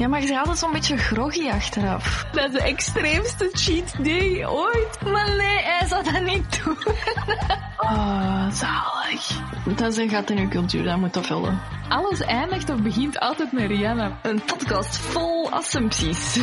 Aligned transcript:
Ja, 0.00 0.08
maar 0.08 0.20
je 0.20 0.26
gaat 0.26 0.38
altijd 0.38 0.58
zo'n 0.58 0.72
beetje 0.72 0.96
groggy 0.96 1.48
achteraf. 1.48 2.24
Dat 2.32 2.44
is 2.44 2.52
de 2.52 2.62
extreemste 2.62 3.48
cheat 3.52 4.04
day 4.04 4.46
ooit. 4.46 5.02
Maar 5.02 5.36
nee, 5.36 5.58
hij 5.58 5.86
zou 5.86 6.04
dat 6.04 6.22
niet 6.22 6.64
doen. 6.64 6.76
Oh, 7.78 8.50
zalig. 8.50 9.40
Dat 9.76 9.92
is 9.92 9.96
een 9.96 10.08
gat 10.08 10.30
in 10.30 10.38
uw 10.38 10.48
cultuur, 10.48 10.84
dat 10.84 10.98
moet 10.98 11.14
dat 11.14 11.26
vullen. 11.26 11.60
Alles 11.88 12.20
eindigt 12.20 12.70
of 12.70 12.82
begint 12.82 13.18
altijd 13.18 13.52
met 13.52 13.66
Rihanna. 13.66 14.18
Een 14.22 14.44
podcast 14.44 14.96
vol 14.96 15.50
assumpties. 15.50 16.38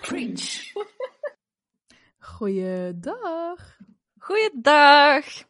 Preach. 0.00 0.72
Goeiedag. 2.18 3.76
Goeiedag. 4.18 5.24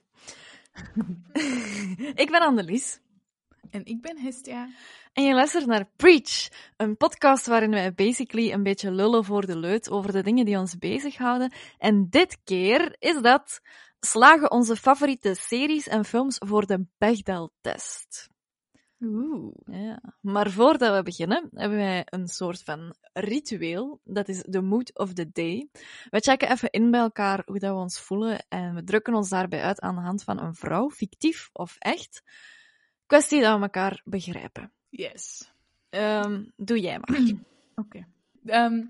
ik 2.23 2.29
ben 2.31 2.41
Annelies. 2.41 3.01
En 3.71 3.85
ik 3.85 4.01
ben 4.01 4.19
Hestia. 4.19 4.69
En 5.21 5.27
je 5.27 5.35
luistert 5.35 5.67
naar 5.67 5.91
Preach, 5.97 6.49
een 6.77 6.97
podcast 6.97 7.47
waarin 7.47 7.71
wij 7.71 7.95
basically 7.95 8.53
een 8.53 8.63
beetje 8.63 8.91
lullen 8.91 9.25
voor 9.25 9.47
de 9.47 9.57
leut 9.57 9.91
over 9.91 10.13
de 10.13 10.23
dingen 10.23 10.45
die 10.45 10.59
ons 10.59 10.79
bezighouden. 10.79 11.53
En 11.79 12.07
dit 12.11 12.39
keer 12.45 12.97
is 12.99 13.21
dat 13.21 13.61
slagen 14.01 14.51
onze 14.51 14.77
favoriete 14.77 15.35
series 15.35 15.89
en 15.89 16.05
films 16.05 16.37
voor 16.39 16.67
de 16.67 16.87
Bechdel-test. 16.99 18.29
Oeh. 19.01 19.55
Ja. 19.65 20.03
Maar 20.21 20.51
voordat 20.51 20.97
we 20.97 21.03
beginnen, 21.03 21.49
hebben 21.55 21.79
wij 21.79 22.03
een 22.05 22.29
soort 22.29 22.63
van 22.63 22.95
ritueel. 23.13 24.01
Dat 24.05 24.29
is 24.29 24.43
de 24.43 24.61
mood 24.63 24.99
of 24.99 25.13
the 25.13 25.31
day. 25.33 25.69
We 26.11 26.21
checken 26.21 26.51
even 26.51 26.71
in 26.71 26.91
bij 26.91 27.01
elkaar 27.01 27.43
hoe 27.47 27.59
dat 27.59 27.75
we 27.75 27.81
ons 27.81 28.01
voelen 28.01 28.45
en 28.49 28.75
we 28.75 28.85
drukken 28.85 29.15
ons 29.15 29.29
daarbij 29.29 29.63
uit 29.63 29.81
aan 29.81 29.95
de 29.95 30.01
hand 30.01 30.23
van 30.23 30.41
een 30.41 30.55
vrouw, 30.55 30.91
fictief 30.91 31.51
of 31.53 31.77
echt. 31.79 32.23
Kwestie 33.07 33.41
dat 33.41 33.57
we 33.57 33.63
elkaar 33.63 34.01
begrijpen. 34.05 34.73
Yes. 34.91 35.53
Ehm, 35.91 36.45
doe 36.57 36.81
jij 36.81 36.99
maar. 36.99 37.21
Oké. 37.85 38.07
Ehm, 38.45 38.85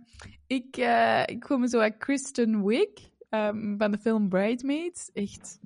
ik, 0.46 0.76
eh, 0.76 1.22
ik 1.26 1.40
kom 1.40 1.68
zo 1.68 1.78
uit 1.78 1.96
Kristen 1.96 2.66
Wiig 2.66 3.10
ehm, 3.28 3.76
van 3.76 3.90
de 3.90 3.98
film 3.98 4.28
Bridesmaids. 4.28 5.10
Echt 5.12 5.60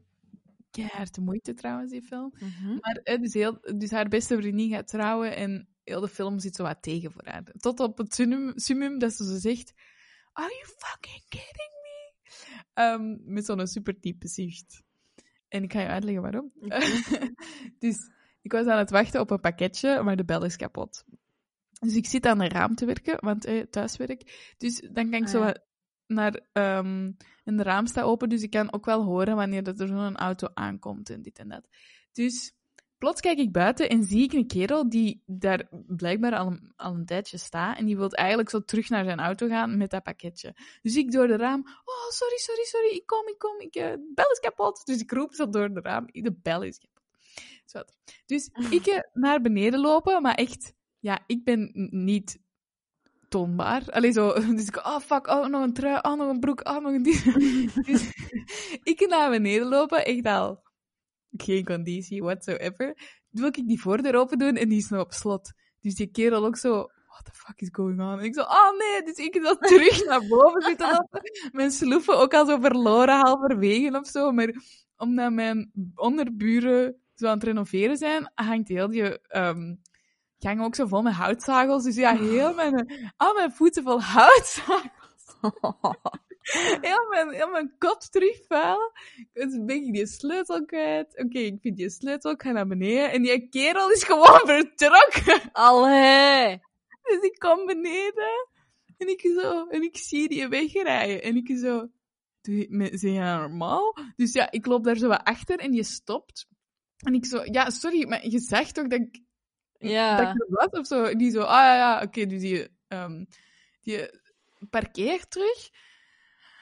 keihard 0.70 1.14
de 1.14 1.20
moeite 1.20 1.54
trouwens, 1.54 1.90
die 1.90 2.02
film. 2.02 2.34
Mhm. 2.38 2.76
Maar 2.80 2.96
eh, 2.96 3.20
dus, 3.20 3.34
heel, 3.34 3.58
dus 3.76 3.90
haar 3.90 4.08
beste 4.08 4.36
vriendin 4.36 4.70
gaat 4.70 4.88
trouwen 4.88 5.36
en 5.36 5.68
heel 5.84 6.00
de 6.00 6.08
film 6.08 6.38
zit 6.38 6.56
zo 6.56 6.62
wat 6.62 6.82
tegen 6.82 7.12
voor 7.12 7.24
haar. 7.24 7.42
Tot 7.56 7.80
op 7.80 7.98
het 7.98 8.14
summum, 8.14 8.52
summum 8.54 8.98
dat 8.98 9.12
ze 9.12 9.24
zo 9.24 9.38
zegt... 9.38 9.72
Are 10.32 10.48
you 10.48 10.64
fucking 10.78 11.24
kidding 11.28 11.72
me? 11.82 13.32
Met 13.32 13.44
zo'n 13.44 13.66
super 13.66 14.00
diepe 14.00 14.28
zucht. 14.28 14.82
En 15.48 15.62
ik 15.62 15.72
ga 15.72 15.80
je 15.80 15.86
uitleggen 15.86 16.22
waarom. 16.22 16.52
dus 17.78 18.10
ik 18.44 18.52
was 18.52 18.66
aan 18.66 18.78
het 18.78 18.90
wachten 18.90 19.20
op 19.20 19.30
een 19.30 19.40
pakketje, 19.40 20.02
maar 20.02 20.16
de 20.16 20.24
bel 20.24 20.44
is 20.44 20.56
kapot. 20.56 21.04
Dus 21.80 21.94
ik 21.94 22.06
zit 22.06 22.26
aan 22.26 22.40
een 22.40 22.48
raam 22.50 22.74
te 22.74 22.86
werken, 22.86 23.16
want 23.20 23.44
eh, 23.44 23.62
thuiswerk. 23.70 24.54
Dus 24.58 24.80
dan 24.80 25.10
kan 25.10 25.20
ik 25.20 25.24
Ah, 25.24 25.28
zo 25.30 25.44
ja. 25.44 25.56
naar... 26.06 26.40
ehm 26.52 27.12
en 27.44 27.56
de 27.56 27.62
raam 27.62 27.86
staat 27.86 28.04
open, 28.04 28.28
dus 28.28 28.42
ik 28.42 28.50
kan 28.50 28.72
ook 28.72 28.84
wel 28.84 29.02
horen 29.02 29.36
wanneer 29.36 29.62
dat 29.62 29.80
er 29.80 29.88
zo'n 29.88 30.16
auto 30.16 30.48
aankomt 30.54 31.10
en 31.10 31.22
dit 31.22 31.38
en 31.38 31.48
dat. 31.48 31.68
Dus 32.12 32.54
plots 32.98 33.20
kijk 33.20 33.38
ik 33.38 33.52
buiten 33.52 33.88
en 33.88 34.02
zie 34.02 34.22
ik 34.22 34.32
een 34.32 34.46
kerel 34.46 34.88
die 34.88 35.22
daar 35.26 35.68
blijkbaar 35.86 36.36
al 36.36 36.46
een, 36.46 36.72
al 36.76 36.94
een 36.94 37.06
tijdje 37.06 37.38
staat. 37.38 37.78
En 37.78 37.86
die 37.86 37.96
wil 37.96 38.10
eigenlijk 38.10 38.50
zo 38.50 38.64
terug 38.64 38.88
naar 38.88 39.04
zijn 39.04 39.20
auto 39.20 39.48
gaan 39.48 39.76
met 39.76 39.90
dat 39.90 40.02
pakketje. 40.02 40.54
Dus 40.82 40.96
ik 40.96 41.12
door 41.12 41.26
de 41.26 41.36
raam. 41.36 41.60
Oh, 41.60 42.10
sorry, 42.10 42.36
sorry, 42.36 42.64
sorry. 42.64 42.88
Ik 42.88 43.06
kom, 43.06 43.28
ik 43.28 43.38
kom. 43.38 43.60
Ik, 43.60 43.74
eh, 43.74 43.90
de 43.90 44.12
bel 44.14 44.30
is 44.30 44.38
kapot. 44.40 44.86
Dus 44.86 45.00
ik 45.00 45.10
roep 45.12 45.34
zo 45.34 45.48
door 45.48 45.74
de 45.74 45.80
raam. 45.80 46.06
De 46.12 46.32
bel 46.42 46.62
is 46.62 46.78
kapot. 46.78 46.93
Dus 48.26 48.50
ik 48.70 48.86
eh, 48.86 48.98
naar 49.12 49.40
beneden 49.40 49.80
lopen, 49.80 50.22
maar 50.22 50.34
echt, 50.34 50.74
ja, 50.98 51.24
ik 51.26 51.44
ben 51.44 51.70
niet 51.90 52.38
toonbaar. 53.28 53.90
Allee, 53.90 54.12
zo, 54.12 54.32
dus 54.56 54.66
ik, 54.66 54.76
oh 54.76 54.98
fuck, 54.98 55.26
oh, 55.26 55.46
nog 55.46 55.62
een 55.62 55.72
trui, 55.72 55.98
oh, 56.02 56.16
nog 56.16 56.28
een 56.28 56.40
broek, 56.40 56.68
oh, 56.68 56.78
nog 56.78 56.92
een 56.92 57.02
die. 57.02 57.22
dus 57.86 58.12
ik 58.82 59.06
naar 59.08 59.30
beneden 59.30 59.68
lopen, 59.68 60.04
echt 60.04 60.26
al 60.26 60.62
geen 61.36 61.64
conditie 61.64 62.22
whatsoever. 62.22 62.96
Doe 63.30 63.46
ik 63.46 63.66
die 63.66 63.80
voordeur 63.80 64.14
open 64.14 64.38
doen 64.38 64.56
en 64.56 64.68
die 64.68 64.78
is 64.78 64.88
nog 64.88 65.00
op 65.00 65.12
slot. 65.12 65.52
Dus 65.80 65.94
die 65.94 66.10
kerel 66.10 66.44
ook 66.44 66.56
zo, 66.56 66.72
what 67.08 67.24
the 67.24 67.30
fuck 67.32 67.60
is 67.60 67.68
going 67.72 68.00
on? 68.00 68.18
En 68.18 68.24
ik 68.24 68.34
zo, 68.34 68.40
oh 68.40 68.78
nee, 68.78 69.02
dus 69.02 69.16
ik 69.16 69.38
zo 69.42 69.54
terug 69.74 70.04
naar 70.04 70.26
boven 70.28 70.62
zitten. 70.62 71.08
Mijn 71.52 71.70
sloeven 71.70 72.18
ook 72.18 72.34
al 72.34 72.46
zo 72.46 72.60
verloren, 72.60 73.20
halverwege 73.20 73.98
of 73.98 74.06
zo. 74.06 74.32
Maar 74.32 74.54
omdat 74.96 75.32
mijn 75.32 75.72
onderburen 75.94 77.03
zo 77.14 77.26
aan 77.26 77.34
het 77.34 77.42
renoveren 77.42 77.96
zijn, 77.96 78.32
hangt 78.34 78.68
heel 78.68 78.88
die 78.88 79.20
ehm, 79.20 79.74
gang 80.38 80.62
ook 80.62 80.74
zo 80.74 80.86
vol 80.86 81.02
met 81.02 81.12
houtzagels. 81.12 81.84
Dus 81.84 81.96
ja, 81.96 82.16
heel 82.16 82.54
mijn, 82.54 83.12
al 83.16 83.34
mijn 83.34 83.52
voeten 83.52 83.82
vol 83.82 84.02
houtzagels. 84.02 84.92
Heel 86.80 87.08
mijn, 87.10 87.30
heel 87.30 87.50
mijn 87.50 87.74
kop 87.78 88.00
terug 88.00 88.46
vuil. 88.46 88.92
Dus 89.32 89.64
ben 89.64 89.76
ik 89.76 89.92
die 89.92 90.06
sleutel 90.06 90.64
kwijt. 90.64 91.18
Oké, 91.24 91.38
ik 91.38 91.60
vind 91.60 91.76
die 91.76 91.90
sleutel, 91.90 92.30
ik 92.30 92.42
ga 92.42 92.50
naar 92.50 92.66
beneden. 92.66 93.12
En 93.12 93.22
die 93.22 93.48
kerel 93.48 93.90
is 93.90 94.04
gewoon 94.04 94.40
vertrokken. 94.48 95.52
Allee. 95.52 96.60
Dus 97.02 97.20
ik 97.20 97.38
kom 97.38 97.66
beneden. 97.66 98.48
En 98.96 99.08
ik 99.08 99.20
zo, 99.20 99.66
en 99.66 99.82
ik 99.82 99.96
zie 99.96 100.28
die 100.28 100.48
wegrijden. 100.48 101.22
En 101.22 101.36
ik 101.36 101.58
zo, 101.58 101.88
je, 102.40 102.90
zijn 102.92 103.12
jij 103.12 103.36
normaal? 103.36 103.96
Dus 104.16 104.32
ja, 104.32 104.50
ik 104.50 104.66
loop 104.66 104.84
daar 104.84 104.96
zo 104.96 105.08
wat 105.08 105.24
achter 105.24 105.58
en 105.58 105.72
je 105.72 105.84
stopt. 105.84 106.46
En 107.04 107.14
ik 107.14 107.24
zo, 107.26 107.42
ja, 107.44 107.70
sorry, 107.70 108.08
maar 108.08 108.26
je 108.26 108.38
zag 108.38 108.72
toch 108.72 108.86
dat 108.86 109.00
ik, 109.00 109.20
Ja. 109.78 110.16
dat 110.16 110.34
ik 110.34 110.40
er 110.42 110.46
was 110.48 110.80
of 110.80 110.86
zo? 110.86 111.02
En 111.04 111.18
die 111.18 111.30
zo, 111.30 111.40
ah 111.40 111.48
ja, 111.48 111.74
ja, 111.74 112.02
oké, 112.02 112.26
dus 112.26 112.40
die, 112.40 112.68
ehm, 112.88 113.24
die 113.80 114.10
parkeert 114.70 115.30
terug. 115.30 115.70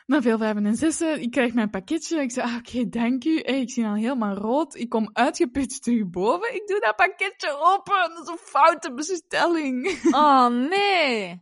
Na 0.06 0.22
veel 0.22 0.38
vijven 0.38 0.66
en 0.66 0.76
zessen, 0.76 1.20
ik 1.20 1.30
krijg 1.30 1.54
mijn 1.54 1.70
pakketje. 1.70 2.20
Ik 2.20 2.30
zeg, 2.30 2.44
ah, 2.44 2.56
oké, 2.56 2.88
dank 2.88 3.25
u. 3.25 3.38
Hey, 3.38 3.60
ik 3.60 3.70
zie 3.70 3.84
al 3.84 3.94
helemaal 3.94 4.34
rood. 4.34 4.75
Ik 4.75 4.88
kom 4.88 5.10
uitgeput 5.12 5.82
terug 5.82 6.10
boven. 6.10 6.54
Ik 6.54 6.66
doe 6.66 6.80
dat 6.80 6.97
pakketje 6.97 7.56
open. 7.59 7.94
Dat 8.14 8.22
is 8.22 8.28
een 8.28 8.38
foute 8.38 8.92
bestelling. 8.92 10.00
Oh, 10.14 10.47
nee. 10.47 11.41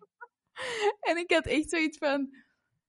En 1.01 1.17
ik 1.17 1.31
had 1.33 1.47
echt 1.47 1.71
zoiets 1.71 1.99
van... 1.99 2.29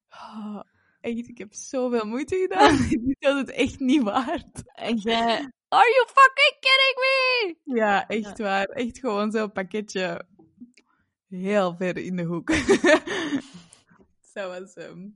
Oh, 0.09 0.59
echt, 1.01 1.27
ik 1.27 1.37
heb 1.37 1.53
zoveel 1.53 2.05
moeite 2.05 2.35
gedaan. 2.35 2.77
Dit 2.89 3.15
was 3.19 3.37
het 3.37 3.51
echt 3.51 3.79
niet 3.79 4.01
waard. 4.03 4.61
En 4.73 4.95
jij... 4.95 5.51
Are 5.73 5.89
you 5.89 6.05
fucking 6.07 6.57
kidding 6.59 6.95
me? 6.97 7.55
Ja, 7.79 8.07
echt 8.07 8.37
waar. 8.37 8.65
Echt 8.65 8.99
gewoon 8.99 9.31
zo'n 9.31 9.51
pakketje 9.51 10.25
heel 11.29 11.75
ver 11.75 11.97
in 11.97 12.15
de 12.15 12.23
hoek. 12.23 12.51
Zo 14.33 14.47
was 14.47 14.73
ehm, 14.73 15.07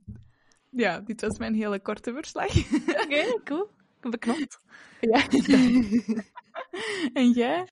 Ja, 0.70 1.00
dit 1.00 1.20
was 1.20 1.38
mijn 1.38 1.54
hele 1.54 1.80
korte 1.80 2.12
verslag. 2.12 2.56
Oké, 3.04 3.40
cool. 3.44 3.68
Beknopt. 4.00 4.60
ja. 5.00 5.28
en 7.20 7.30
jij? 7.30 7.68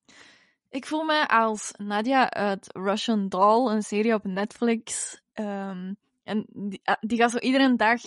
Ik 0.71 0.87
voel 0.87 1.05
me 1.05 1.29
als 1.29 1.73
Nadia 1.77 2.31
uit 2.31 2.67
Russian 2.73 3.29
Doll, 3.29 3.73
een 3.73 3.83
serie 3.83 4.15
op 4.15 4.25
Netflix. 4.25 5.21
Ehm, 5.33 5.95
en 6.23 6.47
die, 6.53 6.81
ah, 6.85 6.97
die 7.01 7.19
gaat 7.19 7.31
zo 7.31 7.39
iedere 7.39 7.77
dag 7.77 8.01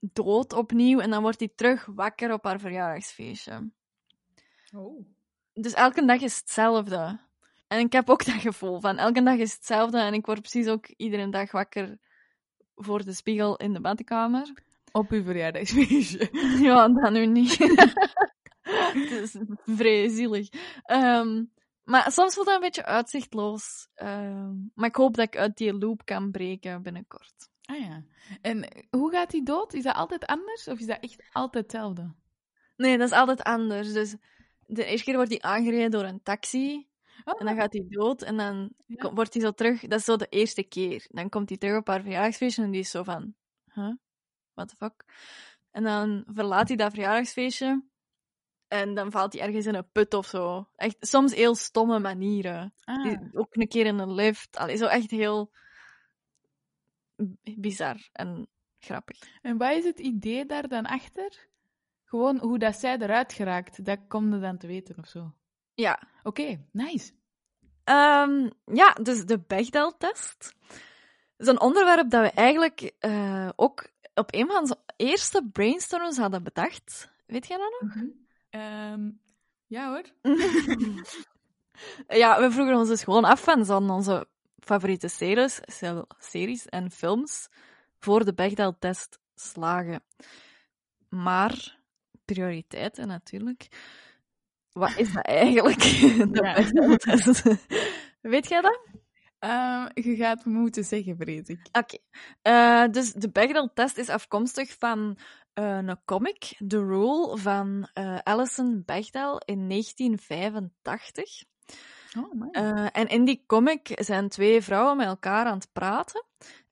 dood 0.00 0.52
opnieuw 0.52 0.98
en 1.00 1.10
dan 1.10 1.22
wordt 1.22 1.38
die 1.38 1.52
terug 1.54 1.86
wakker 1.86 2.32
op 2.32 2.44
haar 2.44 2.60
verjaardagsfeestje. 2.60 3.70
Oh. 4.74 5.06
Dus 5.52 5.72
elke 5.72 6.04
dag 6.04 6.20
is 6.20 6.36
hetzelfde. 6.36 7.20
En 7.68 7.78
ik 7.78 7.92
heb 7.92 8.10
ook 8.10 8.24
dat 8.24 8.34
gevoel 8.34 8.80
van 8.80 8.98
elke 8.98 9.22
dag 9.22 9.36
is 9.36 9.52
hetzelfde 9.52 9.98
en 9.98 10.14
ik 10.14 10.26
word 10.26 10.40
precies 10.40 10.66
ook 10.66 10.86
iedere 10.86 11.30
dag 11.30 11.52
wakker 11.52 11.98
voor 12.74 13.04
de 13.04 13.12
spiegel 13.12 13.56
in 13.56 13.72
de 13.72 13.80
badkamer. 13.80 14.52
Op 14.92 15.10
uw 15.10 15.22
verjaardagsfeestje. 15.22 16.28
Ja, 16.66 16.88
dat 16.88 17.12
nu 17.12 17.26
niet. 17.26 17.58
Het 18.92 19.10
is 19.10 19.36
vrij 19.64 20.08
zielig. 20.08 20.48
Ehm, 20.82 21.44
maar 21.84 22.12
soms 22.12 22.34
voelt 22.34 22.46
dat 22.46 22.54
een 22.54 22.60
beetje 22.60 22.84
uitzichtloos. 22.84 23.88
Ehm, 23.94 24.54
maar 24.74 24.88
ik 24.88 24.96
hoop 24.96 25.14
dat 25.14 25.26
ik 25.26 25.36
uit 25.36 25.56
die 25.56 25.78
loop 25.78 26.04
kan 26.04 26.30
breken 26.30 26.82
binnenkort. 26.82 27.50
Ah 27.62 27.78
ja. 27.78 28.04
En 28.40 28.86
hoe 28.90 29.10
gaat 29.10 29.32
hij 29.32 29.42
dood? 29.42 29.74
Is 29.74 29.82
dat 29.82 29.94
altijd 29.94 30.26
anders 30.26 30.68
of 30.68 30.78
is 30.78 30.86
dat 30.86 31.00
echt 31.00 31.28
altijd 31.32 31.64
hetzelfde? 31.64 32.14
Nee, 32.76 32.98
dat 32.98 33.10
is 33.10 33.16
altijd 33.16 33.42
anders. 33.42 33.92
Dus 33.92 34.16
de 34.66 34.84
eerste 34.84 35.04
keer 35.04 35.14
wordt 35.14 35.30
hij 35.30 35.40
aangereden 35.40 35.90
door 35.90 36.04
een 36.04 36.22
taxi. 36.22 36.88
Oh, 37.24 37.40
En 37.40 37.46
dan 37.46 37.56
gaat 37.56 37.72
hij 37.72 37.84
dood 37.88 38.22
en 38.22 38.36
dan 38.36 38.72
Ja. 38.86 39.12
wordt 39.12 39.32
hij 39.34 39.42
zo 39.42 39.50
terug. 39.50 39.80
Dat 39.80 39.98
is 39.98 40.04
zo 40.04 40.16
de 40.16 40.26
eerste 40.28 40.62
keer. 40.62 41.04
Dan 41.08 41.28
komt 41.28 41.48
hij 41.48 41.58
terug 41.58 41.76
op 41.78 41.86
haar 41.86 42.02
verjaardagsfeestje 42.02 42.62
en 42.62 42.70
die 42.70 42.80
is 42.80 42.90
zo 42.90 43.02
van... 43.02 43.34
Huh? 43.74 43.92
What 44.54 44.68
the 44.68 44.76
fuck? 44.76 45.04
En 45.70 45.82
dan 45.82 46.24
verlaat 46.32 46.68
hij 46.68 46.76
dat 46.76 46.92
verjaardagsfeestje. 46.92 47.84
En 48.68 48.94
dan 48.94 49.10
valt 49.10 49.32
hij 49.32 49.42
ergens 49.42 49.66
in 49.66 49.74
een 49.74 49.90
put 49.92 50.14
of 50.14 50.26
zo. 50.26 50.68
Echt, 50.76 50.96
soms 51.00 51.34
heel 51.34 51.54
stomme 51.54 51.98
manieren. 51.98 52.74
ah. 52.84 53.02
Die- 53.02 53.28
Ook 53.32 53.56
een 53.56 53.68
keer 53.68 53.86
in 53.86 53.98
een 53.98 54.12
lift. 54.14 54.56
Allee, 54.56 54.76
zo 54.76 54.86
echt 54.86 55.10
heel 55.10 55.52
bizar 57.56 58.08
en 58.12 58.48
grappig. 58.78 59.18
En 59.42 59.56
wat 59.56 59.70
is 59.72 59.84
het 59.84 59.98
idee 59.98 60.46
daar 60.46 60.68
dan 60.68 60.86
achter? 60.86 61.48
Gewoon 62.06 62.38
hoe 62.38 62.58
dat 62.58 62.76
zij 62.76 62.98
eruit 62.98 63.32
geraakt, 63.32 63.84
dat 63.84 63.98
komt 64.08 64.32
er 64.32 64.40
dan 64.40 64.58
te 64.58 64.66
weten 64.66 64.98
of 64.98 65.06
zo. 65.06 65.32
Ja, 65.74 66.02
Oké, 66.26 66.66
nice. 66.72 67.12
Ehm, 67.84 68.50
ja, 68.64 68.92
dus 69.02 69.24
de 69.24 69.38
Bechdel-test 69.38 70.54
is 71.36 71.46
een 71.46 71.60
onderwerp 71.60 72.10
dat 72.10 72.22
we 72.22 72.30
eigenlijk 72.30 72.92
eh, 72.98 73.48
ook 73.56 73.90
op 74.14 74.34
een 74.34 74.46
van 74.46 74.56
onze 74.56 74.78
eerste 74.96 75.48
brainstorms 75.52 76.16
hadden 76.16 76.42
bedacht. 76.42 77.10
Weet 77.26 77.46
jij 77.46 77.56
dat 77.56 77.80
nog? 77.80 78.04
Ehm, 78.50 79.10
ja 79.66 79.88
hoor. 79.88 80.04
ja, 82.22 82.40
we 82.40 82.50
vroegen 82.50 82.76
ons 82.76 82.88
dus 82.88 83.04
gewoon 83.04 83.24
af 83.24 83.42
van 83.42 83.64
zo'n 83.64 83.90
onze 83.90 84.26
favoriete 84.58 85.08
series, 85.08 85.60
series 86.18 86.66
en 86.66 86.90
films 86.90 87.48
voor 87.98 88.24
de 88.24 88.34
Bechdel-test 88.34 89.18
slagen. 89.34 90.02
Maar 91.08 91.75
prioriteiten 92.26 93.08
natuurlijk. 93.08 93.68
Wat 94.72 94.96
is 94.96 95.12
dat 95.12 95.24
eigenlijk? 95.24 95.80
De 96.32 96.40
Ja. 96.42 97.56
Weet 98.20 98.48
jij 98.48 98.60
dat? 98.60 98.80
Ehm, 99.38 99.88
je 99.94 100.16
gaat 100.16 100.44
moeten 100.44 100.84
zeggen, 100.84 101.16
vrees 101.16 101.48
ik. 101.48 101.68
Oké. 101.72 101.98
Eh, 102.42 102.84
dus 102.90 103.12
de 103.12 103.30
Bechdel-test 103.30 103.98
is 103.98 104.08
afkomstig 104.08 104.78
van 104.78 105.18
eh, 105.52 105.76
een 105.76 105.98
comic, 106.04 106.54
The 106.68 106.78
Rule, 106.78 107.38
van 107.38 107.88
eh, 107.92 108.18
Alison 108.18 108.82
Bechdel 108.84 109.42
in 109.44 109.68
1985. 109.68 111.44
Oh, 112.18 112.48
en 112.92 113.06
in 113.06 113.24
die 113.24 113.44
comic 113.46 113.92
zijn 113.94 114.28
twee 114.28 114.62
vrouwen 114.62 114.96
met 114.96 115.06
elkaar 115.06 115.46
aan 115.46 115.58
het 115.58 115.72
praten. 115.72 116.24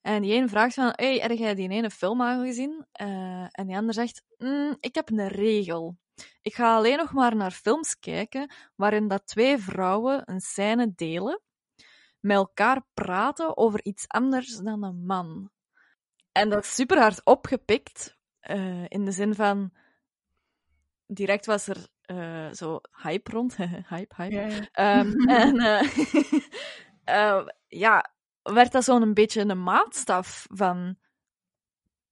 En 0.05 0.23
die 0.23 0.35
een 0.35 0.49
vraagt 0.49 0.75
van, 0.75 0.93
hey, 0.97 1.17
heb 1.17 1.31
jij 1.31 1.55
die 1.55 1.69
ene 1.69 1.91
film 1.91 2.21
al 2.21 2.43
gezien? 2.45 2.87
Eh, 2.93 3.47
en 3.51 3.67
die 3.67 3.77
ander 3.77 3.95
zegt, 3.95 4.23
"Mm, 4.39 4.77
ik 4.81 4.95
heb 4.95 5.11
een 5.11 5.29
regel. 5.29 5.97
Ik 6.43 6.55
ga 6.55 6.75
alleen 6.75 6.97
nog 6.97 7.13
maar 7.13 7.37
naar 7.37 7.51
films 7.51 7.99
kijken 7.99 8.53
waarin 8.75 9.09
dat 9.09 9.27
twee 9.27 9.59
vrouwen 9.59 10.23
een 10.25 10.41
scène 10.41 10.93
delen, 10.95 11.41
met 12.21 12.37
elkaar 12.37 12.87
praten 12.95 13.57
over 13.57 13.81
iets 13.85 14.09
anders 14.09 14.57
dan 14.57 14.83
een 14.83 15.05
man. 15.05 15.51
En 16.33 16.49
dat 16.49 16.65
is 16.65 16.75
super 16.75 16.99
hard 16.99 17.25
opgepikt, 17.25 18.17
eh, 18.41 18.85
in 18.89 19.05
de 19.05 19.13
zin 19.13 19.35
van, 19.35 19.73
direct 21.07 21.47
was 21.47 21.67
er 21.67 21.87
eh, 22.01 22.53
zo 22.53 22.81
hype 23.03 23.31
rond. 23.31 23.57
hype, 23.93 24.15
hype. 24.17 24.69
Ehm, 24.73 25.13
en 25.41 25.57
ja, 27.69 28.15
werd 28.53 28.73
dat 28.73 28.85
zo'n 28.85 29.15
beetje 29.15 29.41
een 29.41 29.63
maatstaf 29.63 30.47
van 30.51 30.99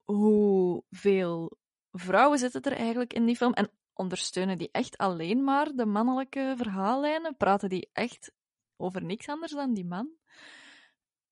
hoeveel 0.05 1.59
vrouwen 1.91 2.39
zitten 2.39 2.63
er 2.63 2.73
eigenlijk 2.73 3.13
in 3.13 3.27
die 3.27 3.37
film 3.37 3.53
en 3.53 3.71
ondersteunen 3.93 4.59
die 4.59 4.69
echt 4.73 4.99
alleen 4.99 5.45
maar 5.45 5.73
de 5.75 5.87
mannelijke 5.87 6.55
verhaallijnen? 6.57 7.37
Praten 7.37 7.69
die 7.69 7.91
echt 7.93 8.33
over 8.77 9.05
niks 9.05 9.29
anders 9.29 9.53
dan 9.53 9.75
die 9.75 9.85
man? 9.85 10.11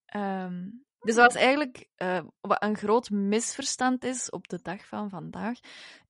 Ehm, 0.05 0.69
dus 1.01 1.15
wat 1.15 1.35
eigenlijk 1.35 1.89
eh, 1.97 2.25
wat 2.41 2.63
een 2.63 2.77
groot 2.77 3.11
misverstand 3.11 4.05
is 4.05 4.31
op 4.31 4.49
de 4.49 4.59
dag 4.63 4.87
van 4.87 5.11
vandaag, 5.11 5.59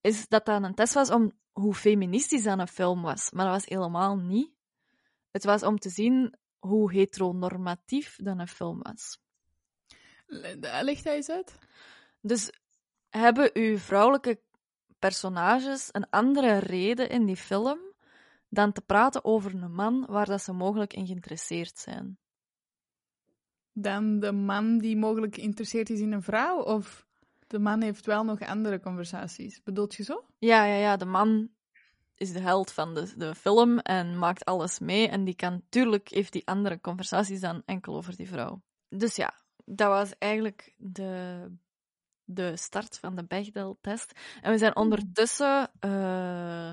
is 0.00 0.28
dat 0.28 0.44
dat 0.44 0.62
een 0.62 0.74
test 0.74 0.94
was 0.94 1.10
om 1.10 1.32
hoe 1.52 1.74
feministisch 1.74 2.42
dan 2.42 2.58
een 2.58 2.68
film 2.68 3.02
was. 3.02 3.30
Maar 3.30 3.44
dat 3.44 3.54
was 3.54 3.66
helemaal 3.66 4.16
niet. 4.16 4.50
Het 5.30 5.44
was 5.44 5.62
om 5.62 5.78
te 5.78 5.90
zien 5.90 6.38
hoe 6.60 6.92
heteronormatief 6.92 8.16
dan 8.22 8.38
een 8.38 8.48
film 8.48 8.82
was. 8.82 9.18
Leg 10.26 11.02
dat 11.02 11.14
eens 11.14 11.30
uit. 11.30 11.58
Dus 12.20 12.52
hebben 13.08 13.50
uw 13.52 13.78
vrouwelijke 13.78 14.40
personages 14.98 15.88
een 15.92 16.10
andere 16.10 16.58
reden 16.58 17.08
in 17.08 17.26
die 17.26 17.36
film 17.36 17.78
dan 18.48 18.72
te 18.72 18.80
praten 18.80 19.24
over 19.24 19.54
een 19.54 19.74
man 19.74 20.06
waar 20.06 20.26
dat 20.26 20.42
ze 20.42 20.52
mogelijk 20.52 20.92
in 20.92 21.06
geïnteresseerd 21.06 21.78
zijn? 21.78 22.18
Dan 23.72 24.20
de 24.20 24.32
man 24.32 24.78
die 24.78 24.96
mogelijk 24.96 25.34
geïnteresseerd 25.34 25.90
is 25.90 26.00
in 26.00 26.12
een 26.12 26.22
vrouw? 26.22 26.62
Of 26.62 27.06
de 27.46 27.58
man 27.58 27.82
heeft 27.82 28.06
wel 28.06 28.24
nog 28.24 28.40
andere 28.40 28.80
conversaties? 28.80 29.62
Bedoelt 29.62 29.94
je 29.94 30.02
zo? 30.02 30.24
Ja, 30.38 30.64
ja, 30.64 30.76
ja, 30.76 30.96
de 30.96 31.04
man 31.04 31.50
is 32.20 32.32
de 32.32 32.40
held 32.40 32.72
van 32.72 32.94
de, 32.94 33.12
de 33.16 33.34
film 33.34 33.78
en 33.78 34.18
maakt 34.18 34.44
alles 34.44 34.78
mee. 34.78 35.08
En 35.08 35.24
die 35.24 35.34
kan, 35.34 35.62
tuurlijk, 35.68 36.08
heeft 36.08 36.32
die 36.32 36.46
andere 36.46 36.80
conversaties 36.80 37.40
dan 37.40 37.62
enkel 37.64 37.96
over 37.96 38.16
die 38.16 38.28
vrouw. 38.28 38.62
Dus 38.88 39.16
ja, 39.16 39.34
dat 39.64 39.88
was 39.88 40.18
eigenlijk 40.18 40.74
de, 40.76 41.46
de 42.24 42.56
start 42.56 42.98
van 42.98 43.16
de 43.16 43.24
Bechdel-test. 43.24 44.12
En 44.40 44.50
we 44.50 44.58
zijn 44.58 44.76
ondertussen, 44.76 45.70
eh, 45.78 46.72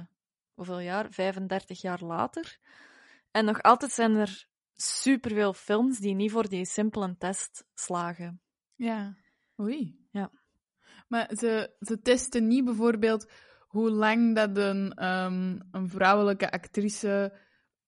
hoeveel 0.53 0.79
jaar? 0.79 1.11
35 1.11 1.81
jaar 1.81 2.03
later. 2.03 2.57
En 3.31 3.45
nog 3.45 3.61
altijd 3.61 3.91
zijn 3.91 4.15
er 4.15 4.47
superveel 4.75 5.53
films 5.53 5.99
die 5.99 6.15
niet 6.15 6.31
voor 6.31 6.49
die 6.49 6.65
simpele 6.65 7.15
test 7.17 7.65
slagen. 7.73 8.41
Ja. 8.75 9.15
Oei. 9.59 10.07
Ja. 10.11 10.31
Maar 11.07 11.31
ze, 11.35 11.75
ze 11.79 12.01
testen 12.01 12.47
niet 12.47 12.65
bijvoorbeeld 12.65 13.31
hoe 13.77 13.91
lang 13.91 14.35
dat 14.35 14.57
een, 14.57 14.93
ehm, 14.93 15.59
een 15.71 15.89
vrouwelijke 15.89 16.51
actrice 16.51 17.33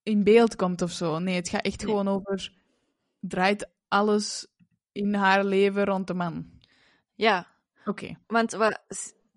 in 0.02 0.24
beeld 0.24 0.56
komt 0.56 0.82
of 0.82 0.90
zo. 0.90 1.18
Nee, 1.18 1.34
het 1.34 1.48
gaat 1.48 1.64
echt 1.64 1.78
Nee. 1.78 1.88
gewoon 1.88 2.08
over... 2.08 2.52
Draait 3.20 3.68
alles 3.88 4.46
in 4.92 5.14
haar 5.14 5.44
leven 5.44 5.84
rond 5.84 6.06
de 6.06 6.14
man. 6.14 6.50
Ja, 7.14 7.46
Oké. 7.84 8.18
Want 8.26 8.52
wat 8.52 8.80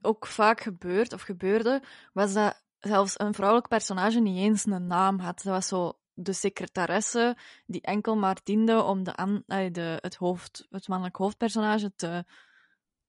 ook 0.01 0.27
vaak 0.27 0.61
gebeurt, 0.61 1.13
of 1.13 1.21
gebeurde, 1.21 1.81
was 2.13 2.33
dat 2.33 2.63
zelfs 2.79 3.19
een 3.19 3.33
vrouwelijk 3.33 3.67
personage 3.67 4.19
niet 4.19 4.37
eens 4.37 4.65
een 4.65 4.87
naam 4.87 5.19
had. 5.19 5.41
Dat 5.43 5.53
was 5.53 5.67
zo 5.67 5.97
de 6.13 6.33
secretaresse 6.33 7.37
die 7.65 7.81
enkel 7.81 8.15
maar 8.15 8.37
diende 8.43 8.81
om 8.83 9.03
de, 9.03 9.43
eh, 9.47 9.71
de, 9.71 9.97
het, 10.01 10.15
hoofd, 10.15 10.67
het 10.69 10.87
mannelijk 10.87 11.15
hoofdpersonage 11.15 11.95
te, 11.95 12.25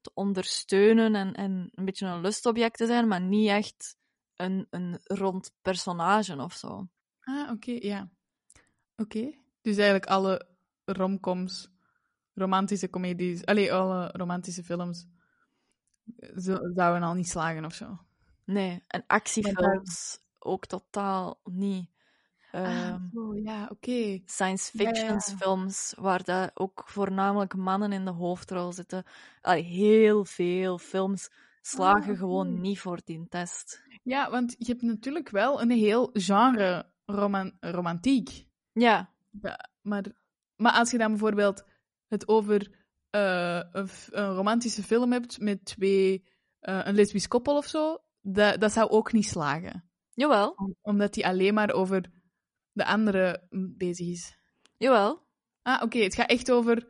te 0.05 0.11
ondersteunen 0.15 1.15
en, 1.15 1.35
en 1.35 1.69
een 1.71 1.85
beetje 1.85 2.07
een 2.07 2.21
lustobject 2.21 2.77
te 2.77 2.87
zijn, 2.87 3.09
maar 3.09 3.21
niet 3.21 3.49
echt 3.49 3.97
een, 4.35 4.67
een 4.71 4.99
rond 5.03 5.53
personage 5.63 6.37
of 6.37 6.53
zo. 6.55 6.89
Ah, 7.21 7.51
oké, 7.51 7.71
ja. 7.81 8.11
Oké. 8.97 9.31
Dus 9.61 9.77
eigenlijk 9.77 10.07
alle 10.07 10.49
romcoms, 10.85 11.71
romantische 12.35 12.91
comedies, 12.91 13.45
allee, 13.47 13.73
alle 13.73 14.11
romantische 14.13 14.65
films 14.65 15.07
eh, 16.17 16.37
zo- 16.39 16.73
zouden 16.75 17.03
al 17.03 17.15
niet 17.15 17.29
slagen 17.29 17.65
of 17.65 17.75
zo. 17.75 17.99
Nee, 18.45 18.85
en 18.87 19.05
actiefilms 19.07 20.19
ook 20.39 20.67
totaal 20.67 21.41
niet. 21.45 21.91
Oh, 22.55 23.43
ja, 23.45 23.67
oké. 23.71 24.21
science 24.25 24.71
ja, 24.73 24.85
fiction 24.85 25.13
ja. 25.15 25.37
films, 25.37 25.95
waar 25.99 26.25
dat 26.25 26.51
ook 26.55 26.83
voornamelijk 26.87 27.57
mannen 27.57 27.93
in 27.93 28.05
de 28.05 28.11
hoofdrol 28.11 28.73
zitten. 28.73 29.05
Allee, 29.41 29.63
heel 29.63 30.25
veel 30.25 30.79
films 30.79 31.31
slagen 31.61 32.13
Ah, 32.13 32.19
gewoon 32.19 32.49
oké. 32.49 32.61
niet 32.61 32.79
voor 32.81 33.01
die 33.05 33.27
test. 33.29 33.83
Ja, 34.03 34.31
want 34.31 34.55
je 34.59 34.65
hebt 34.67 34.83
natuurlijk 34.83 35.29
wel 35.29 35.61
een 35.61 35.71
heel 35.71 36.11
genre 36.13 36.87
roman 37.05 37.53
romantiek. 37.61 38.47
Ja, 38.73 39.13
Ja, 39.43 39.69
maar, 39.83 40.05
maar 40.57 40.73
als 40.73 40.91
je 40.91 40.99
dan 40.99 41.11
bijvoorbeeld 41.11 41.65
het 42.09 42.29
over 42.29 42.71
eh, 43.11 43.61
een, 43.73 43.89
romantische 44.35 44.83
film 44.83 45.13
hebt 45.13 45.41
met 45.41 45.65
twee, 45.65 46.25
eh, 46.61 46.81
een 46.85 46.95
lesbisch 46.95 47.29
koppel 47.29 47.57
of 47.57 47.67
zo, 47.67 47.99
dat, 48.21 48.61
dat 48.61 48.73
zou 48.73 48.91
ook 48.91 49.13
niet 49.13 49.27
slagen. 49.27 49.85
jawel, 50.15 50.51
Om- 50.51 50.75
omdat 50.83 51.15
die 51.15 51.27
alleen 51.27 51.55
maar 51.55 51.73
over 51.73 52.11
de 52.75 52.85
andere 52.85 53.43
bezig 53.77 54.07
is. 54.07 54.37
jawel. 54.77 55.23
Ah, 55.63 55.83
oké, 55.83 55.99
het 55.99 56.15
gaat 56.15 56.31
echt 56.31 56.51
over 56.51 56.89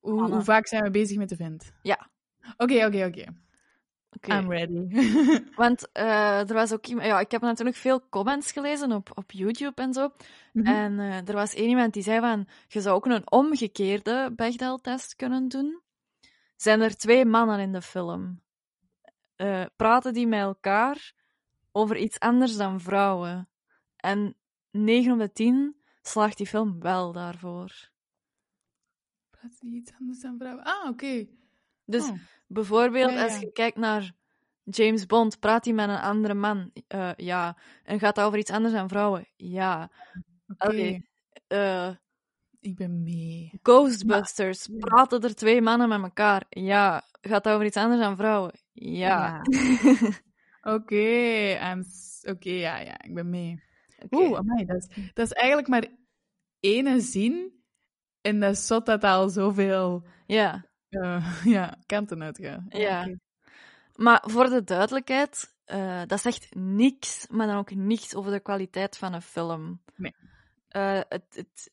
hoe, 0.00 0.30
hoe 0.30 0.42
vaak 0.42 0.66
zijn 0.66 0.82
we 0.82 0.90
bezig 0.90 1.16
met 1.16 1.28
de 1.28 1.36
vent. 1.36 1.72
Ja. 1.82 2.10
Oké, 2.56 2.86
oké, 2.86 3.04
oké. 3.04 3.24
Oké. 4.10 4.36
I'm 4.36 4.50
ready. 4.50 4.88
Want 5.62 5.92
eh, 5.92 6.48
er 6.48 6.54
was 6.54 6.72
ook 6.72 6.86
iemand... 6.86 7.06
Ja, 7.06 7.20
ik 7.20 7.30
heb 7.30 7.40
natuurlijk 7.40 7.76
veel 7.76 8.08
comments 8.08 8.52
gelezen 8.52 8.92
op, 8.92 9.10
op 9.14 9.32
YouTube 9.32 9.82
en 9.82 9.92
zo. 9.92 10.12
Mhm. 10.52 10.66
En 10.66 10.98
eh, 10.98 11.28
er 11.28 11.34
was 11.34 11.54
één 11.54 11.68
iemand 11.68 11.92
die 11.92 12.02
zei 12.02 12.20
van... 12.20 12.48
Je 12.68 12.80
zou 12.80 12.96
ook 12.96 13.06
een 13.06 13.30
omgekeerde 13.30 14.32
Bechdel-test 14.36 15.16
kunnen 15.16 15.48
doen. 15.48 15.80
Zijn 16.56 16.80
er 16.80 16.96
twee 16.96 17.24
mannen 17.24 17.58
in 17.58 17.72
de 17.72 17.82
film? 17.82 18.40
Eh, 19.36 19.64
praten 19.76 20.12
die 20.12 20.26
met 20.26 20.40
elkaar 20.40 21.12
over 21.72 21.96
iets 21.96 22.20
anders 22.20 22.56
dan 22.56 22.80
vrouwen? 22.80 23.48
En 23.96 24.36
9 24.76 25.12
op 25.12 25.18
de 25.18 25.32
10 25.32 25.76
slaagt 26.02 26.36
die 26.36 26.46
film 26.46 26.80
wel 26.80 27.12
daarvoor. 27.12 27.90
Praat 29.30 29.60
die 29.60 29.74
iets 29.74 29.92
anders 30.00 30.20
dan 30.20 30.36
vrouwen? 30.38 30.64
Ah, 30.64 30.88
oké. 30.88 31.26
Dus 31.84 32.02
Oh. 32.08 32.18
bijvoorbeeld, 32.46 33.10
Ja, 33.10 33.16
ja. 33.16 33.24
als 33.24 33.38
je 33.38 33.52
kijkt 33.52 33.76
naar 33.76 34.12
James 34.64 35.06
Bond, 35.06 35.38
praat 35.40 35.64
hij 35.64 35.74
met 35.74 35.88
een 35.88 35.96
andere 36.00 36.34
man? 36.34 36.70
Eh, 36.88 37.10
ja. 37.16 37.56
En 37.82 37.98
gaat 37.98 38.14
dat 38.14 38.24
over 38.26 38.38
iets 38.38 38.50
anders 38.50 38.74
dan 38.74 38.88
vrouwen? 38.88 39.26
Ja. 39.36 39.90
Oké. 40.58 41.00
Eh, 41.46 41.90
ik 42.60 42.76
ben 42.76 43.02
mee. 43.02 43.58
Ghostbusters, 43.62 44.68
Maar- 44.68 44.78
praten 44.78 45.20
er 45.22 45.34
twee 45.34 45.62
mannen 45.62 45.88
met 45.88 46.02
elkaar? 46.02 46.46
Ja. 46.48 47.04
Gaat 47.20 47.44
dat 47.44 47.52
over 47.54 47.66
iets 47.66 47.76
anders 47.76 48.00
dan 48.00 48.16
vrouwen? 48.16 48.52
Ja. 48.72 49.40
Oké, 50.62 50.96
I'm 51.72 51.84
oké, 52.22 52.50
ja, 52.50 52.78
ja, 52.78 53.02
ik 53.02 53.14
ben 53.14 53.30
mee. 53.30 53.62
Oeh, 54.10 54.38
amai, 54.38 54.64
dat 54.64 54.76
is, 54.76 54.88
dat 55.14 55.26
is 55.26 55.32
eigenlijk 55.32 55.68
maar 55.68 55.86
ene 56.60 57.00
zin 57.00 57.64
en 58.20 58.40
dat 58.40 58.52
is 58.52 58.66
zot 58.66 58.86
dat 58.86 59.00
dat 59.00 59.10
al 59.10 59.28
zoveel 59.28 60.06
Ja, 60.26 60.66
eh, 60.88 61.44
ja, 61.56 61.78
kanten 61.86 62.22
uitgaat. 62.22 62.62
Ja. 62.68 63.00
oké. 63.00 63.18
maar 63.94 64.22
voor 64.26 64.48
de 64.48 64.64
duidelijkheid, 64.64 65.54
eh, 65.64 66.02
dat 66.06 66.20
zegt 66.20 66.54
niks, 66.54 67.26
maar 67.30 67.46
dan 67.46 67.56
ook 67.56 67.74
niks 67.74 68.14
over 68.14 68.32
de 68.32 68.40
kwaliteit 68.40 68.98
van 68.98 69.12
een 69.12 69.22
film. 69.22 69.82
Nee. 69.94 70.14
Eh, 70.68 71.00
het, 71.08 71.24
het, 71.28 71.70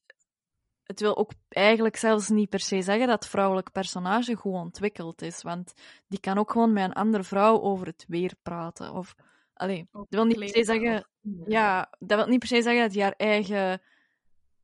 het 0.83 0.99
wil 0.99 1.17
ook 1.17 1.31
eigenlijk 1.49 1.95
zelfs 1.95 2.29
niet 2.29 2.49
per 2.49 2.59
se 2.59 2.81
zeggen 2.81 3.07
dat 3.07 3.21
het 3.21 3.31
vrouwelijk 3.31 3.71
personage 3.71 4.35
goed 4.35 4.53
ontwikkeld 4.53 5.21
is, 5.21 5.41
want 5.41 5.73
die 6.07 6.19
kan 6.19 6.37
ook 6.37 6.51
gewoon 6.51 6.73
met 6.73 6.83
een 6.83 6.93
andere 6.93 7.23
vrouw 7.23 7.61
over 7.61 7.87
het 7.87 8.05
weer 8.07 8.35
praten. 8.41 8.93
Of, 8.93 9.15
allee, 9.53 9.87
dat 9.91 10.05
wil 10.09 10.25
niet 10.25 10.39
per 10.39 10.47
se 10.47 10.63
zeggen 10.63 11.07
ja, 11.45 11.89
dat 11.99 12.17
wil 12.17 12.27
niet 12.27 12.39
per 12.39 12.47
se 12.47 12.61
zeggen 12.61 12.81
dat 12.81 12.93
hij 12.93 13.03
haar 13.03 13.13
eigen 13.17 13.81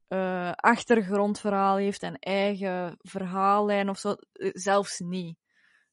eh, 0.08 0.52
achtergrondverhaal 0.52 1.76
heeft 1.76 2.04
en 2.04 2.20
eigen 2.20 2.98
verhaallijn 3.02 3.90
of 3.90 4.00
zo. 4.00 4.16
Eh, 4.32 4.50
Zelfs 4.54 5.00
niet. 5.00 5.38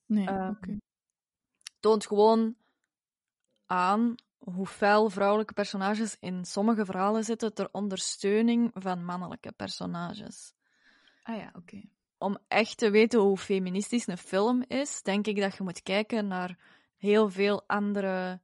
Nee, 0.07 0.29
oké. 0.29 0.79
Toont 1.81 2.07
gewoon 2.07 2.57
aan 3.67 4.15
hoe 4.39 4.67
fel 4.67 5.11
vrouwelijke 5.11 5.53
personages 5.53 6.17
in 6.21 6.45
sommige 6.45 6.85
verhalen 6.85 7.25
zitten 7.25 7.55
ter 7.55 7.69
ondersteuning 7.73 8.71
van 8.75 9.05
mannelijke 9.05 9.53
personages. 9.53 10.55
Ah 11.23 11.37
ja, 11.37 11.53
oké. 11.55 11.83
Om 12.19 12.39
echt 12.49 12.77
te 12.77 12.91
weten 12.91 13.21
hoe 13.21 13.37
feministisch 13.37 14.07
een 14.07 14.19
film 14.19 14.65
is, 14.67 15.03
denk 15.03 15.27
ik 15.27 15.41
dat 15.41 15.57
je 15.57 15.63
moet 15.63 15.83
kijken 15.83 16.27
naar 16.27 16.59
heel 16.97 17.31
veel 17.31 17.65
andere 17.67 18.41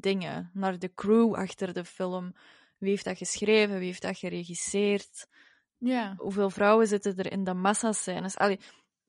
dingen. 0.00 0.50
Naar 0.54 0.78
de 0.78 0.94
crew 0.94 1.34
achter 1.34 1.72
de 1.72 1.84
film. 1.84 2.34
Wie 2.78 2.90
heeft 2.90 3.04
dat 3.04 3.16
geschreven? 3.16 3.78
Wie 3.78 3.86
heeft 3.86 4.02
dat 4.02 4.18
geregisseerd? 4.18 5.26
Ja. 5.78 6.14
Hoeveel 6.16 6.50
vrouwen 6.50 6.86
zitten 6.86 7.16
er 7.16 7.32
in 7.32 7.44
de 7.44 7.54
massascènes? 7.54 8.36
Allee, 8.36 8.60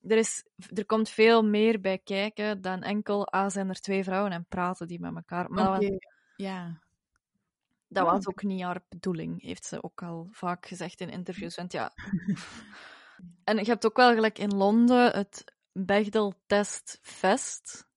er, 0.01 0.17
is, 0.17 0.43
er 0.73 0.85
komt 0.85 1.09
veel 1.09 1.43
meer 1.43 1.81
bij 1.81 1.97
kijken 1.97 2.61
dan 2.61 2.81
enkel, 2.81 3.27
ah, 3.27 3.49
zijn 3.49 3.69
er 3.69 3.81
twee 3.81 4.03
vrouwen 4.03 4.31
en 4.31 4.45
praten 4.49 4.87
die 4.87 4.99
met 4.99 5.15
elkaar. 5.15 5.49
Maar 5.49 5.79
dat, 5.79 5.89
was, 5.89 5.99
Ja. 6.35 6.81
dat 7.87 8.05
was 8.05 8.27
ook 8.27 8.43
niet 8.43 8.61
haar 8.61 8.81
bedoeling, 8.89 9.41
heeft 9.41 9.65
ze 9.65 9.83
ook 9.83 10.03
al 10.03 10.27
vaak 10.31 10.65
gezegd 10.67 11.01
in 11.01 11.09
interviews. 11.09 11.55
Want 11.55 11.71
ja... 11.71 11.91
en 13.43 13.57
je 13.57 13.65
hebt 13.65 13.85
ook 13.85 13.97
wel 13.97 14.13
gelijk 14.13 14.39
in 14.39 14.55
Londen 14.55 15.11
het 15.11 15.53
Bechdel 15.71 16.33
Test 16.45 16.99
Fest. 17.01 17.87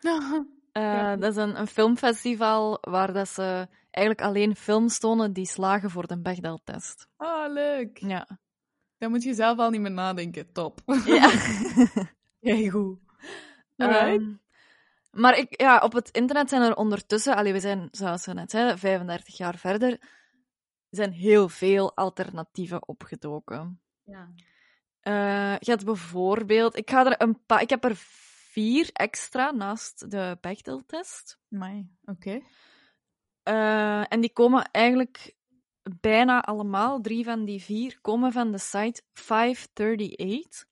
Eh, 0.78 0.84
Ja. 0.84 1.16
Dat 1.16 1.30
is 1.30 1.36
een, 1.36 1.58
een 1.60 1.66
filmfestival 1.66 2.78
waar 2.80 3.12
dat 3.12 3.28
ze 3.28 3.68
eigenlijk 3.90 4.26
alleen 4.28 4.56
films 4.56 4.98
tonen 4.98 5.32
die 5.32 5.46
slagen 5.46 5.90
voor 5.90 6.06
de 6.06 6.20
Bechdel-test. 6.20 7.08
Ah, 7.16 7.52
leuk. 7.52 7.98
Ja. 7.98 8.28
Dan 8.98 9.10
moet 9.10 9.22
je 9.22 9.34
zelf 9.34 9.58
al 9.58 9.70
niet 9.70 9.80
meer 9.80 9.90
nadenken. 9.90 10.52
Top. 10.52 10.80
ja. 11.04 11.30
Heel 12.40 12.70
goed. 12.70 12.98
Alright. 13.76 14.20
Ehm, 14.20 14.32
maar 15.10 15.38
ik, 15.38 15.60
ja, 15.60 15.78
op 15.78 15.92
het 15.92 16.10
internet 16.10 16.48
zijn 16.48 16.62
er 16.62 16.76
ondertussen, 16.76 17.36
allee, 17.36 17.52
we 17.52 17.60
zijn, 17.60 17.88
zoals 17.90 18.26
we 18.26 18.32
net 18.32 18.50
zeiden, 18.50 18.78
35 18.78 19.36
jaar 19.36 19.56
verder, 19.56 20.00
zijn 20.90 21.12
heel 21.12 21.48
veel 21.48 21.96
alternatieven 21.96 22.88
opgedoken. 22.88 23.80
Ja. 24.04 24.28
Eh, 25.00 25.58
je 25.58 25.70
hebt 25.70 25.84
bijvoorbeeld, 25.84 26.76
ik, 26.76 26.90
ga 26.90 27.06
er 27.06 27.22
een 27.22 27.44
paar, 27.46 27.62
ik 27.62 27.70
heb 27.70 27.84
er 27.84 27.96
vier 28.58 28.90
extra 28.92 29.50
naast 29.50 30.10
de 30.10 30.38
Bechdel-test. 30.40 31.38
Oké. 32.04 32.40
Eh, 33.42 34.12
en 34.12 34.20
die 34.20 34.32
komen 34.32 34.70
eigenlijk 34.70 35.36
bijna 36.00 36.42
allemaal, 36.42 37.00
drie 37.00 37.24
van 37.24 37.44
die 37.44 37.62
vier, 37.62 37.98
komen 38.00 38.32
van 38.32 38.52
de 38.52 38.58
site 38.58 39.02
538. 39.12 40.66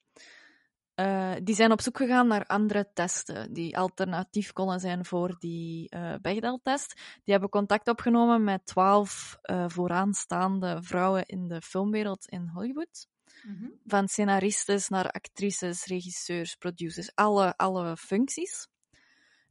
Eh, 0.95 1.33
die 1.43 1.55
zijn 1.55 1.73
op 1.73 1.81
zoek 1.81 1.97
gegaan 1.97 2.27
naar 2.27 2.47
andere 2.47 2.91
testen 2.93 3.53
die 3.53 3.79
alternatief 3.79 4.53
konden 4.53 4.81
zijn 4.81 5.05
voor 5.05 5.37
die 5.39 5.89
eh 5.89 6.15
Bechdel-test. 6.23 6.95
Die 6.95 7.33
hebben 7.33 7.49
contact 7.49 7.89
opgenomen 7.89 8.45
met 8.45 8.67
twaalf 8.67 9.39
vooraanstaande 9.67 10.83
vrouwen 10.83 11.27
in 11.27 11.49
de 11.49 11.61
filmwereld 11.61 12.27
in 12.27 12.51
Hollywood. 12.55 13.09
Mhm. 13.43 13.69
Van 13.87 14.09
scenaristes 14.09 14.89
naar 14.89 15.11
actrices, 15.11 15.85
regisseurs, 15.85 16.55
producers, 16.55 17.15
alle, 17.15 17.57
alle 17.57 17.97
functies. 17.97 18.69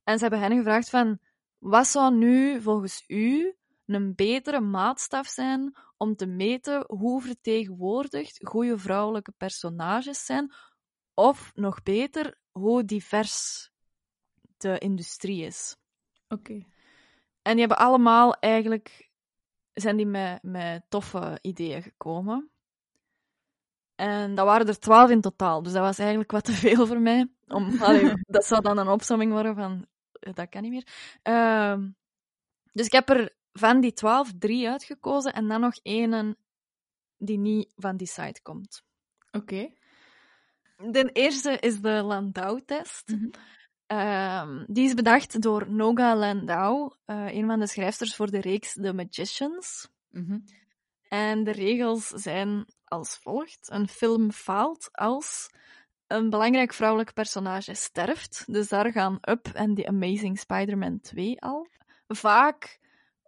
En 0.03 0.17
ze 0.17 0.21
hebben 0.21 0.39
hen 0.39 0.57
gevraagd 0.57 0.89
van, 0.89 1.19
wat 1.57 1.87
zou 1.87 2.15
nu 2.15 2.61
volgens 2.61 3.03
u 3.07 3.55
een 3.85 4.15
betere 4.15 4.59
maatstaf 4.59 5.27
zijn 5.27 5.77
om 5.97 6.15
te 6.15 6.25
meten 6.25 6.83
hoe 6.87 7.21
vertegenwoordigd 7.21 8.39
goede 8.47 8.77
vrouwelijke 8.77 9.31
personages 9.31 10.25
zijn, 10.25 10.53
of 11.13 11.51
nog 11.53 11.83
beter, 11.83 12.37
hoe 12.51 12.85
divers 12.85 13.69
de 14.57 14.77
industrie 14.77 15.45
is. 15.45 15.77
Oké. 16.27 16.53
En 17.41 17.51
die 17.51 17.59
hebben 17.59 17.77
allemaal 17.77 18.33
eigenlijk, 18.33 19.09
zijn 19.73 19.97
die 19.97 20.05
met, 20.05 20.43
met 20.43 20.83
toffe 20.89 21.39
ideeën 21.41 21.81
gekomen. 21.81 22.49
En 23.95 24.35
dat 24.35 24.45
waren 24.45 24.67
er 24.67 24.79
twaalf 24.79 25.09
in 25.09 25.21
totaal, 25.21 25.63
dus 25.63 25.73
dat 25.73 25.81
was 25.81 25.99
eigenlijk 25.99 26.31
wat 26.31 26.43
te 26.43 26.51
veel 26.51 26.87
voor 26.87 26.99
mij. 26.99 27.29
Om, 27.47 27.77
allee, 27.81 28.11
dat 28.27 28.45
zou 28.45 28.61
dan 28.61 28.77
een 28.77 28.87
opsomming 28.87 29.31
worden 29.31 29.55
van, 29.55 29.85
eh, 30.11 30.33
dat 30.33 30.49
kan 30.49 30.61
niet 30.61 30.71
meer. 30.71 30.87
Ehm, 31.21 31.89
dus 32.71 32.85
ik 32.85 32.91
heb 32.91 33.09
er 33.09 33.35
van 33.53 33.79
die 33.79 33.93
twaalf 33.93 34.31
drie 34.39 34.69
uitgekozen 34.69 35.33
en 35.33 35.47
dan 35.47 35.61
nog 35.61 35.75
één 35.81 36.37
die 37.17 37.37
niet 37.37 37.73
van 37.75 37.97
die 37.97 38.07
site 38.07 38.41
komt. 38.41 38.83
Oké. 39.31 39.73
De 40.77 41.09
eerste 41.11 41.57
is 41.59 41.81
de 41.81 42.01
Landau-test. 42.01 43.07
Mhm. 43.07 43.29
Ehm, 43.85 44.63
die 44.67 44.85
is 44.85 44.93
bedacht 44.93 45.41
door 45.41 45.71
Noga 45.71 46.15
Landau, 46.15 46.93
eh, 47.05 47.33
een 47.33 47.45
van 47.45 47.59
de 47.59 47.67
schrijfsters 47.67 48.15
voor 48.15 48.31
de 48.31 48.41
reeks 48.41 48.73
The 48.73 48.93
Magicians. 48.93 49.89
Mhm. 50.09 50.39
En 51.09 51.43
de 51.43 51.51
regels 51.51 52.07
zijn 52.07 52.65
als 52.85 53.17
volgt. 53.17 53.67
Een 53.71 53.87
film 53.87 54.31
faalt 54.31 54.89
als 54.91 55.49
een 56.07 56.29
belangrijk 56.29 56.73
vrouwelijk 56.73 57.13
personage 57.13 57.73
sterft. 57.73 58.43
Dus 58.47 58.67
daar 58.67 58.91
gaan 58.91 59.17
Up 59.21 59.47
en 59.53 59.75
The 59.75 59.87
Amazing 59.87 60.39
Spider-Man 60.39 60.99
2 60.99 61.41
al. 61.41 61.67
Vaak 62.07 62.79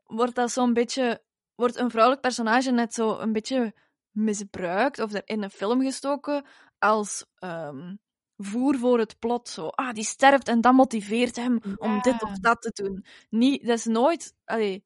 wordt 0.03 0.35
dat 0.35 0.51
zo'n 0.51 0.73
beetje... 0.73 1.25
Wordt 1.55 1.75
een 1.75 1.89
vrouwelijk 1.89 2.21
personage 2.21 2.71
net 2.71 2.93
zo 2.93 3.19
een 3.19 3.31
beetje 3.31 3.73
misbruikt 4.11 4.99
of 4.99 5.13
er 5.13 5.21
in 5.25 5.43
een 5.43 5.49
film 5.49 5.81
gestoken 5.81 6.45
als 6.79 7.25
ehm, 7.35 7.95
voer 8.37 8.77
voor 8.77 8.99
het 8.99 9.19
plot. 9.19 9.49
Zo, 9.49 9.67
ah, 9.67 9.93
die 9.93 10.03
sterft 10.03 10.47
en 10.47 10.61
dat 10.61 10.73
motiveert 10.73 11.35
hem 11.35 11.59
om 11.75 12.01
dit 12.01 12.23
of 12.23 12.39
dat 12.39 12.61
te 12.61 12.83
doen. 12.83 13.05
Niet, 13.29 13.65
dat 13.65 13.77
is 13.77 13.85
nooit... 13.85 14.35
Allee, 14.45 14.85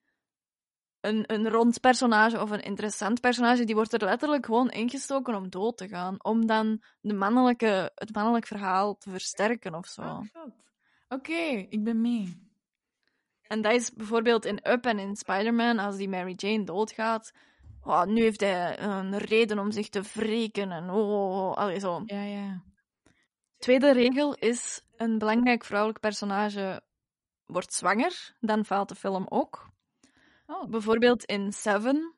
een, 1.02 1.24
een 1.34 1.50
rond 1.50 1.80
personage 1.80 2.42
of 2.42 2.50
een 2.50 2.62
interessant 2.62 3.22
personage, 3.22 3.64
die 3.64 3.76
wordt 3.76 3.94
er 3.94 4.04
letterlijk 4.04 4.46
gewoon 4.46 4.70
ingestoken 4.70 5.36
om 5.36 5.50
dood 5.50 5.78
te 5.78 5.88
gaan. 5.88 6.24
Om 6.24 6.46
dan 6.46 6.82
de 7.02 7.14
mannelijke, 7.14 7.92
het 7.96 8.14
mannelijk 8.14 8.48
verhaal 8.48 8.98
te 8.98 9.10
versterken 9.10 9.76
of 9.76 9.88
zo. 9.88 10.02
Ah. 10.02 10.22
Oké, 11.10 11.66
ik 11.70 11.84
ben 11.84 12.02
mee. 12.02 12.50
En 13.42 13.62
dat 13.62 13.74
is 13.74 13.94
bijvoorbeeld 13.94 14.46
in 14.46 14.60
Up 14.64 14.86
en 14.86 15.00
in 15.00 15.16
Spider-Man, 15.16 15.80
als 15.80 15.98
die 15.98 16.10
Mary 16.10 16.34
Jane 16.36 16.64
doodgaat. 16.64 17.32
Oh, 17.84 18.04
nu 18.04 18.22
heeft 18.22 18.42
hij 18.42 18.80
een 18.80 19.18
reden 19.18 19.60
om 19.60 19.72
zich 19.72 19.90
te 19.90 20.02
wreken 20.14 20.72
en 20.72 20.90
oh, 20.90 21.10
oh, 21.10 21.38
oh, 21.38 21.54
allee, 21.54 21.80
zo. 21.80 22.02
Ja, 22.06 22.22
ja. 22.22 22.64
Tweede 23.58 23.92
regel 23.92 24.34
is, 24.34 24.82
een 24.96 25.18
belangrijk 25.18 25.64
vrouwelijk 25.64 26.00
personage 26.00 26.82
wordt 27.46 27.74
zwanger, 27.74 28.36
dan 28.40 28.66
faalt 28.66 28.90
de 28.90 28.96
film 28.96 29.26
ook. 29.30 29.70
Oh, 30.52 30.70
Bijvoorbeeld 30.70 31.24
in 31.24 31.54
Seven 31.54 32.16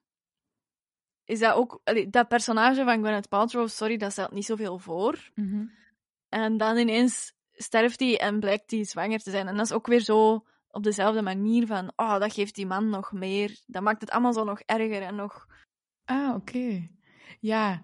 is 1.25 1.39
dat 1.39 1.53
ook... 1.55 1.81
allee, 1.83 2.09
dat 2.09 2.27
personage 2.27 2.83
van 2.83 2.99
Gwyneth 2.99 3.29
Paltrow, 3.29 3.67
sorry, 3.67 3.97
dat 3.97 4.11
stelt 4.11 4.31
niet 4.31 4.45
zoveel 4.45 4.77
voor. 4.77 5.31
Mhm. 5.35 5.65
En 6.29 6.57
dan 6.57 6.77
ineens 6.77 7.33
sterft 7.51 7.99
hij 7.99 8.19
en 8.19 8.39
blijkt 8.39 8.71
hij 8.71 8.83
zwanger 8.83 9.19
te 9.19 9.31
zijn. 9.31 9.47
En 9.47 9.55
dat 9.55 9.65
is 9.65 9.71
ook 9.71 9.87
weer 9.87 9.99
zo 9.99 10.45
op 10.69 10.83
dezelfde 10.83 11.21
manier 11.21 11.67
van, 11.67 11.91
oh, 11.95 12.19
dat 12.19 12.33
geeft 12.33 12.55
die 12.55 12.65
man 12.65 12.89
nog 12.89 13.11
meer. 13.11 13.59
Dat 13.65 13.83
maakt 13.83 14.01
het 14.01 14.09
allemaal 14.09 14.33
zo 14.33 14.43
nog 14.43 14.59
erger 14.59 15.01
en 15.01 15.15
nog... 15.15 15.47
Ah, 16.05 16.35
oké. 16.35 16.89
Ja. 17.39 17.81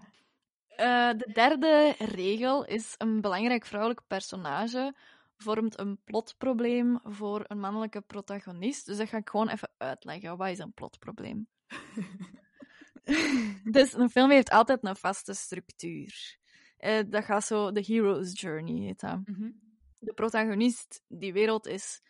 Eh, 0.66 1.10
de 1.16 1.30
derde 1.32 1.94
regel 1.98 2.64
is 2.64 2.94
een 2.98 3.20
belangrijk 3.20 3.66
vrouwelijk 3.66 4.00
personage 4.06 4.94
vormt 5.42 5.78
een 5.78 6.00
plotprobleem 6.04 7.00
voor 7.02 7.44
een 7.46 7.60
mannelijke 7.60 8.00
protagonist. 8.00 8.86
Dus 8.86 8.96
dat 8.96 9.08
ga 9.08 9.16
ik 9.16 9.28
gewoon 9.28 9.48
even 9.48 9.70
uitleggen. 9.76 10.36
Wat 10.36 10.48
is 10.48 10.58
een 10.58 10.72
plotprobleem? 10.72 11.48
dus 13.72 13.92
een 13.92 14.10
film 14.10 14.30
heeft 14.30 14.50
altijd 14.50 14.84
een 14.84 14.96
vaste 14.96 15.34
structuur. 15.34 16.38
Eh, 16.76 17.04
dat 17.08 17.24
gaat 17.24 17.44
zo, 17.44 17.72
de 17.72 17.84
hero's 17.86 18.40
journey 18.40 18.86
heet 18.86 19.00
dat. 19.00 19.20
Mhm. 19.24 19.50
De 19.98 20.12
protagonist, 20.12 21.02
die 21.08 21.32
wereld 21.32 21.66
is 21.66 22.02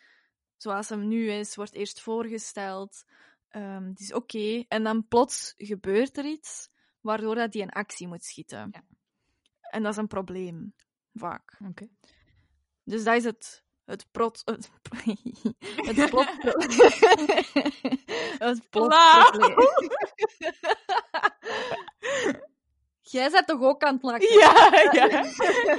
zoals 0.57 0.89
hem 0.89 1.07
nu 1.07 1.31
is, 1.31 1.55
wordt 1.55 1.73
eerst 1.73 2.01
voorgesteld. 2.01 3.05
Ehm, 3.47 3.87
het 3.87 3.99
is 3.99 4.13
oké. 4.13 4.63
En 4.67 4.83
dan 4.83 5.07
plots 5.07 5.53
gebeurt 5.57 6.17
er 6.17 6.25
iets 6.25 6.69
waardoor 6.99 7.35
dat 7.35 7.51
die 7.51 7.61
in 7.61 7.69
actie 7.69 8.07
moet 8.07 8.23
schieten. 8.23 8.69
Ja. 8.71 8.83
En 9.61 9.83
dat 9.83 9.91
is 9.91 9.97
een 9.97 10.07
probleem, 10.07 10.73
vaak. 11.13 11.57
Oké. 11.69 11.89
Dus 12.91 13.03
dat 13.03 13.15
is 13.15 13.23
het, 13.23 13.63
het 13.85 14.05
prot... 14.11 14.41
Het, 14.45 14.69
het 15.97 16.09
plot... 16.09 16.27
het 18.47 18.69
plotprobleem. 18.69 19.55
Jij 23.01 23.29
bent 23.29 23.47
toch 23.47 23.61
ook 23.61 23.83
aan 23.83 23.93
het 23.93 24.03
lachen? 24.03 24.37
Ja, 24.37 24.69
ja. 24.91 25.07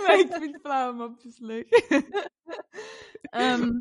maar 0.03 0.19
ik 0.19 0.33
vind 0.33 0.61
flauwe 0.61 0.93
mopjes 0.93 1.39
leuk. 1.39 1.71
Ehm, 3.23 3.81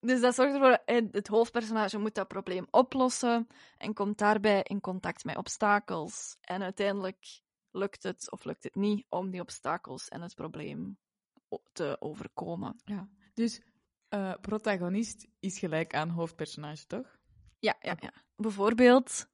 dus 0.00 0.20
dat 0.20 0.34
zorgt 0.34 0.54
ervoor, 0.54 0.78
eh, 0.84 1.02
het 1.10 1.26
hoofdpersonage 1.26 1.98
moet 1.98 2.14
dat 2.14 2.28
probleem 2.28 2.66
oplossen 2.70 3.48
en 3.78 3.94
komt 3.94 4.18
daarbij 4.18 4.62
in 4.62 4.80
contact 4.80 5.24
met 5.24 5.36
obstakels. 5.36 6.36
En 6.40 6.62
uiteindelijk 6.62 7.42
lukt 7.70 8.02
het 8.02 8.30
of 8.30 8.44
lukt 8.44 8.64
het 8.64 8.74
niet 8.74 9.06
om 9.08 9.30
die 9.30 9.40
obstakels 9.40 10.08
en 10.08 10.22
het 10.22 10.34
probleem 10.34 10.98
te 11.72 11.96
overkomen. 12.00 12.76
Ja. 12.84 13.08
Dus 13.34 13.60
eh, 14.08 14.34
protagonist 14.40 15.26
is 15.40 15.58
gelijk 15.58 15.94
aan 15.94 16.08
hoofdpersonage, 16.08 16.86
toch? 16.86 17.18
Ja, 17.58 17.76
ja, 17.80 17.96
ja. 18.00 18.12
Bijvoorbeeld 18.36 19.28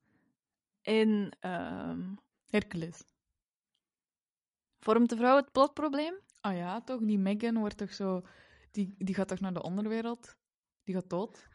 in 0.83 1.33
ehm, 1.41 2.15
Hercules. 2.45 3.03
Vormt 4.79 5.09
de 5.09 5.17
vrouw 5.17 5.37
het 5.37 5.53
plotprobleem? 5.53 6.15
Oh 6.43 6.57
ja, 6.57 6.81
toch? 6.81 7.01
Die 7.01 7.19
Megan 7.19 7.59
wordt 7.59 7.77
toch 7.77 7.93
zo... 7.93 8.23
Die, 8.71 8.95
die 8.99 9.15
gaat 9.15 9.29
toch 9.29 9.41
naar 9.41 9.53
de 9.55 9.63
onderwereld? 9.63 10.37
Die 10.85 10.95
gaat 10.95 11.11
dood? 11.11 11.49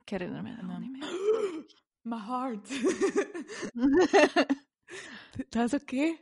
Ik 0.00 0.08
herinner 0.08 0.42
me 0.42 0.56
dat 0.56 0.68
dan- 0.68 0.80
niet 0.80 0.90
meer. 0.90 1.74
My 2.02 2.18
heart. 2.18 2.68
Dat 5.48 5.72
is 5.72 5.80
oké. 5.80 6.16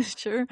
sure. 0.18 0.46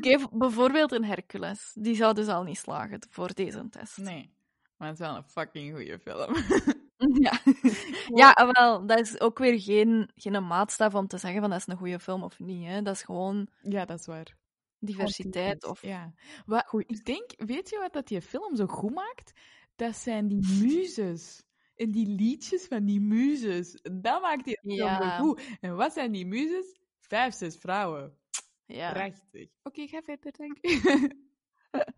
Geef 0.00 0.28
bijvoorbeeld 0.30 0.92
een 0.92 1.04
Hercules. 1.04 1.72
Die 1.74 1.94
zou 1.94 2.14
dus 2.14 2.26
al 2.28 2.42
niet 2.42 2.58
slagen 2.58 3.00
voor 3.10 3.34
deze 3.34 3.68
test. 3.70 3.96
Nee. 3.98 4.34
Maar 4.76 4.88
het 4.88 5.00
is 5.00 5.06
wel 5.06 5.16
een 5.16 5.24
fucking 5.24 5.74
goede 5.76 5.98
film. 5.98 6.34
Ja. 7.12 7.40
ja, 8.22 8.50
wel, 8.52 8.86
dat 8.86 9.00
is 9.00 9.20
ook 9.20 9.38
weer 9.38 9.60
geen, 9.60 10.10
geen 10.14 10.46
maatstaf 10.46 10.94
om 10.94 11.06
te 11.06 11.18
zeggen 11.18 11.40
van 11.40 11.50
dat 11.50 11.58
is 11.58 11.66
een 11.66 11.76
goede 11.76 11.98
film 11.98 12.22
of 12.22 12.38
niet. 12.38 12.66
Hè. 12.66 12.82
Dat 12.82 12.94
is 12.94 13.02
gewoon 13.02 13.48
ja, 13.62 13.84
dat 13.84 13.98
is 13.98 14.06
waar. 14.06 14.36
diversiteit. 14.78 15.64
Of... 15.66 15.82
Ja. 15.82 16.12
Wat, 16.46 16.74
ik 16.86 17.04
denk, 17.04 17.30
weet 17.36 17.68
je 17.70 17.78
wat 17.78 17.92
dat 17.92 18.08
die 18.08 18.20
film 18.22 18.56
zo 18.56 18.66
goed 18.66 18.94
maakt? 18.94 19.32
Dat 19.76 19.96
zijn 19.96 20.28
die 20.28 20.46
muzes. 20.62 21.42
En 21.76 21.90
die 21.90 22.06
liedjes 22.06 22.66
van 22.66 22.84
die 22.84 23.00
muzes. 23.00 23.78
Dat 23.82 24.22
maakt 24.22 24.44
die 24.44 24.58
film 24.60 24.74
Ja. 24.74 25.16
zo 25.18 25.24
goed. 25.24 25.42
En 25.60 25.76
wat 25.76 25.92
zijn 25.92 26.12
die 26.12 26.26
muzes? 26.26 26.78
Vijf, 26.98 27.34
zes 27.34 27.56
vrouwen. 27.56 28.18
Ja. 28.70 28.92
Prachtig. 28.92 29.48
Oké, 29.62 29.86
ga 29.86 30.02
verder, 30.02 30.32
dank 30.36 30.58
je. 30.60 31.10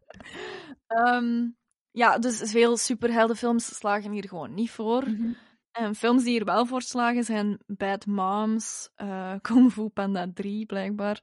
Ehm, 0.87 1.49
ja, 1.91 2.19
dus 2.19 2.50
veel 2.50 2.76
superheldenfilms 2.76 3.76
slagen 3.76 4.12
hier 4.12 4.29
gewoon 4.29 4.55
niet 4.55 4.71
voor. 4.71 5.09
Mhm. 5.09 5.33
En 5.73 5.95
films 5.95 6.23
die 6.23 6.33
hier 6.33 6.45
wel 6.45 6.67
voor 6.67 6.83
slagen 6.83 7.25
zijn 7.25 7.59
Bad 7.67 8.07
Moms, 8.07 8.91
eh 8.95 9.35
Kung 9.49 9.73
Fu 9.73 9.88
Panda 9.88 10.33
3 10.35 10.67
blijkbaar, 10.67 11.23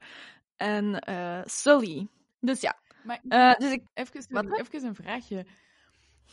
en 0.55 0.99
eh 0.99 1.41
Sully. 1.45 2.07
Dus 2.39 2.61
ja, 2.61 2.79
Maar 3.03 3.21
eh, 3.27 3.55
dus 3.55 3.71
ik... 3.71 3.83
even, 3.93 4.25
Wat? 4.29 4.59
even 4.59 4.83
een 4.87 4.95
vraagje. 4.95 5.45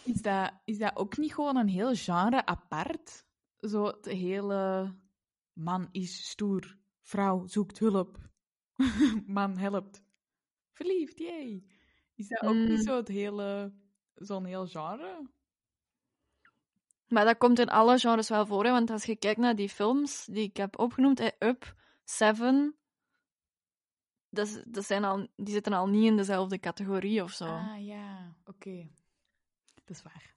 Is 0.05 0.23
dat, 0.23 0.53
is 0.65 0.79
dat 0.79 0.97
ook 0.97 1.17
niet 1.17 1.35
gewoon 1.35 1.57
een 1.57 1.69
heel 1.69 1.95
genre 1.95 2.47
apart? 2.47 3.25
Zo 3.61 3.85
het 3.85 4.05
hele 4.05 4.95
man 5.53 5.89
is 5.93 6.29
stoer, 6.29 6.77
vrouw 7.03 7.47
zoekt 7.47 7.79
hulp, 7.79 8.19
man 9.27 9.57
helpt, 9.57 10.03
verliefd, 10.73 11.19
jee. 11.19 11.67
Is 12.15 12.29
dat 12.29 12.43
ook 12.43 12.55
Mm. 12.55 12.69
niet 12.69 12.85
zo 12.85 12.97
het 12.97 13.09
hele, 13.09 13.73
zo'n 14.15 14.45
heel 14.45 14.67
genre? 14.67 15.31
Maar 17.09 17.25
dat 17.25 17.39
komt 17.39 17.59
in 17.59 17.69
alle 17.69 17.99
genres 17.99 18.29
wel 18.29 18.47
voor, 18.47 18.65
hè, 18.65 18.71
want 18.71 18.91
als 18.91 19.05
je 19.05 19.17
kijkt 19.17 19.41
naar 19.41 19.57
die 19.57 19.69
films 19.69 20.25
die 20.25 20.43
ik 20.49 20.57
heb 20.57 20.79
opgenoemd, 20.79 21.19
hè, 21.19 21.29
Up, 21.39 21.75
Seven, 22.05 22.77
dat, 24.29 24.63
dat 24.67 24.85
zijn 24.85 25.05
al, 25.05 25.29
die 25.37 25.53
zitten 25.55 25.73
al 25.73 25.89
niet 25.89 26.05
in 26.05 26.17
dezelfde 26.17 26.59
categorie 26.59 27.23
of 27.23 27.33
zo. 27.33 27.45
Ah 27.45 27.85
ja, 27.87 28.35
oké. 28.45 28.89
Dat 29.75 29.97
is 29.97 30.03
waar. 30.03 30.35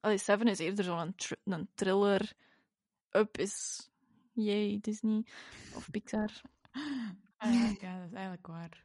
Allee, 0.00 0.18
Seven 0.18 0.46
is 0.46 0.58
eerder 0.58 0.84
zo'n 0.84 1.14
een 1.44 1.68
thriller. 1.74 2.32
Up 3.10 3.38
is, 3.38 3.88
yay, 4.32 4.78
Disney 4.80 5.24
of 5.74 5.90
Pixar. 5.90 6.30
Ja, 7.80 7.98
dat 7.98 8.06
is 8.08 8.12
eigenlijk 8.12 8.46
waar. 8.46 8.84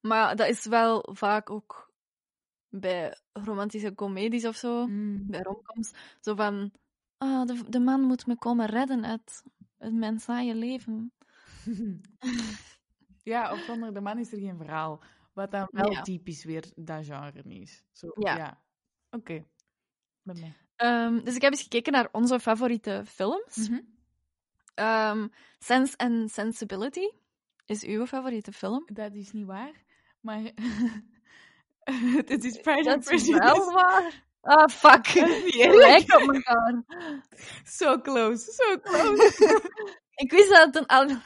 Maar 0.00 0.36
dat 0.36 0.48
is 0.48 0.66
wel 0.66 1.08
vaak 1.12 1.50
ook 1.50 1.92
bij 2.68 3.18
romantische 3.32 3.94
comedies 3.94 4.44
of 4.46 4.56
zo, 4.56 4.86
Mm. 4.86 5.26
bij 5.26 5.40
romcoms, 5.40 5.92
zo 6.20 6.34
van, 6.34 6.72
ah, 7.18 7.46
de, 7.46 7.64
de 7.68 7.80
man 7.80 8.00
moet 8.00 8.26
me 8.26 8.36
komen 8.38 8.66
redden 8.66 9.04
uit, 9.04 9.42
uit 9.78 9.94
mijn 9.94 10.18
saaie 10.18 10.54
leven. 10.54 11.12
ja, 13.22 13.52
of 13.52 13.58
zonder 13.60 13.94
de 13.94 14.00
man 14.00 14.18
is 14.18 14.32
er 14.32 14.38
geen 14.38 14.56
verhaal. 14.56 15.02
Wat 15.32 15.50
dan 15.50 15.68
wel 15.70 15.90
Ja. 15.90 16.02
typisch 16.02 16.44
weer 16.44 16.72
dat 16.74 17.04
genre 17.04 17.42
is. 17.42 17.82
Zo, 17.92 18.06
Ja. 18.18 18.36
ja. 18.36 18.62
Oké. 19.10 19.44
Met 20.22 20.40
mij. 20.40 20.54
Ehm, 20.76 21.24
dus 21.24 21.34
ik 21.34 21.42
heb 21.42 21.52
eens 21.52 21.62
gekeken 21.62 21.92
naar 21.92 22.08
onze 22.12 22.40
favoriete 22.40 23.02
films. 23.06 23.68
Mhm. 23.68 23.80
Ehm, 24.74 25.28
Sense 25.58 25.96
and 25.96 26.30
Sensibility 26.30 27.08
is 27.66 27.82
uw 27.84 28.06
favoriete 28.06 28.52
film. 28.52 28.84
Dat 28.92 29.14
is 29.14 29.32
niet 29.32 29.46
waar, 29.46 29.72
maar 30.20 30.42
het 32.30 32.44
is 32.44 32.60
Pride 32.60 32.82
Dat 32.82 32.94
and 32.94 33.10
is 33.10 33.22
Prejudice. 33.22 33.38
wel 33.54 33.72
waar. 33.72 34.22
Ah, 34.40 34.68
fuck. 34.68 35.14
niet 35.14 35.14
Het 35.44 35.54
eerlijk. 35.54 35.76
lijkt 35.76 36.14
op 36.14 36.32
elkaar. 36.34 36.84
So 37.64 38.00
close, 38.00 38.52
so 38.52 38.78
close. 38.80 39.62
Ik 40.14 40.30
wist 40.30 40.48
dat 40.50 40.66
het 40.66 40.76
een 40.76 40.86
al- 40.86 41.16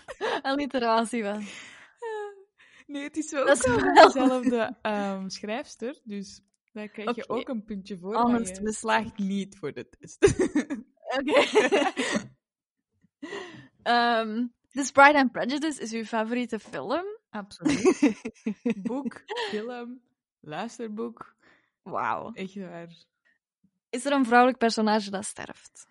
alliteratie 0.43 1.23
was. 1.23 1.45
nee, 2.87 3.03
het 3.03 3.17
is 3.17 3.31
wel 3.31 3.47
Dat 3.47 3.57
is 3.57 3.67
wel- 3.67 3.95
dezelfde 3.95 4.77
ehm, 4.83 5.29
schrijfster, 5.29 6.01
dus 6.05 6.41
daar 6.73 6.89
krijg 6.89 7.15
je 7.17 7.29
ook 7.29 7.49
een 7.49 7.65
puntje 7.65 7.99
voor. 7.99 8.15
Honest 8.15 8.33
maar 8.47 8.55
je 8.55 8.63
mistake. 8.63 8.73
slaagt 8.73 9.19
niet 9.19 9.59
voor 9.59 9.73
de 9.73 9.89
test. 9.89 10.25
Oké. 11.19 11.93
Ehm, 13.83 14.47
dus 14.73 14.91
Pride 14.91 15.19
and 15.19 15.33
Prejudice 15.33 15.81
is 15.81 15.93
uw 15.93 16.05
favoriete 16.05 16.59
film? 16.59 17.05
Absoluut. 17.31 18.13
Boek, 18.89 19.23
film, 19.51 20.01
luisterboek. 20.41 21.37
Wauw. 21.83 22.33
Echt 22.33 22.55
waar. 22.55 22.89
Is 23.91 24.05
er 24.05 24.13
een 24.13 24.25
vrouwelijk 24.25 24.59
personage 24.59 25.11
dat 25.11 25.25
sterft? 25.25 25.87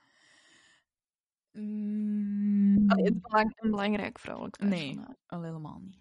Mm, 1.52 2.90
Allee, 2.90 3.06
het 3.06 3.22
belang- 3.22 3.54
een 3.62 3.70
belangrijk 3.72 4.20
vrouwelijk 4.20 4.58
personage. 4.58 4.94
nee, 4.94 5.06
al 5.28 5.44
helemaal 5.44 5.82
niet. 5.84 5.98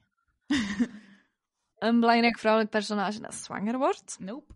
Een 1.79 2.01
belangrijk 2.01 2.39
vrouwelijk 2.39 2.73
personage 2.73 3.21
dat 3.21 3.35
zwanger 3.35 3.79
wordt. 3.79 4.17
Nope. 4.21 4.55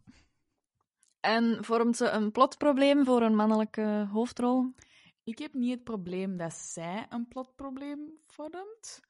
En 1.21 1.65
vormt 1.65 1.97
ze 1.97 2.09
een 2.09 2.31
plotprobleem 2.31 3.05
voor 3.05 3.23
een 3.23 3.35
mannelijke 3.37 4.09
hoofdrol? 4.13 4.75
Ik 5.31 5.39
heb 5.39 5.55
niet 5.55 5.71
het 5.75 5.85
probleem 5.85 6.37
dat 6.37 6.53
zij 6.55 7.07
een 7.09 7.29
plotprobleem 7.29 8.19
vormt, 8.27 9.01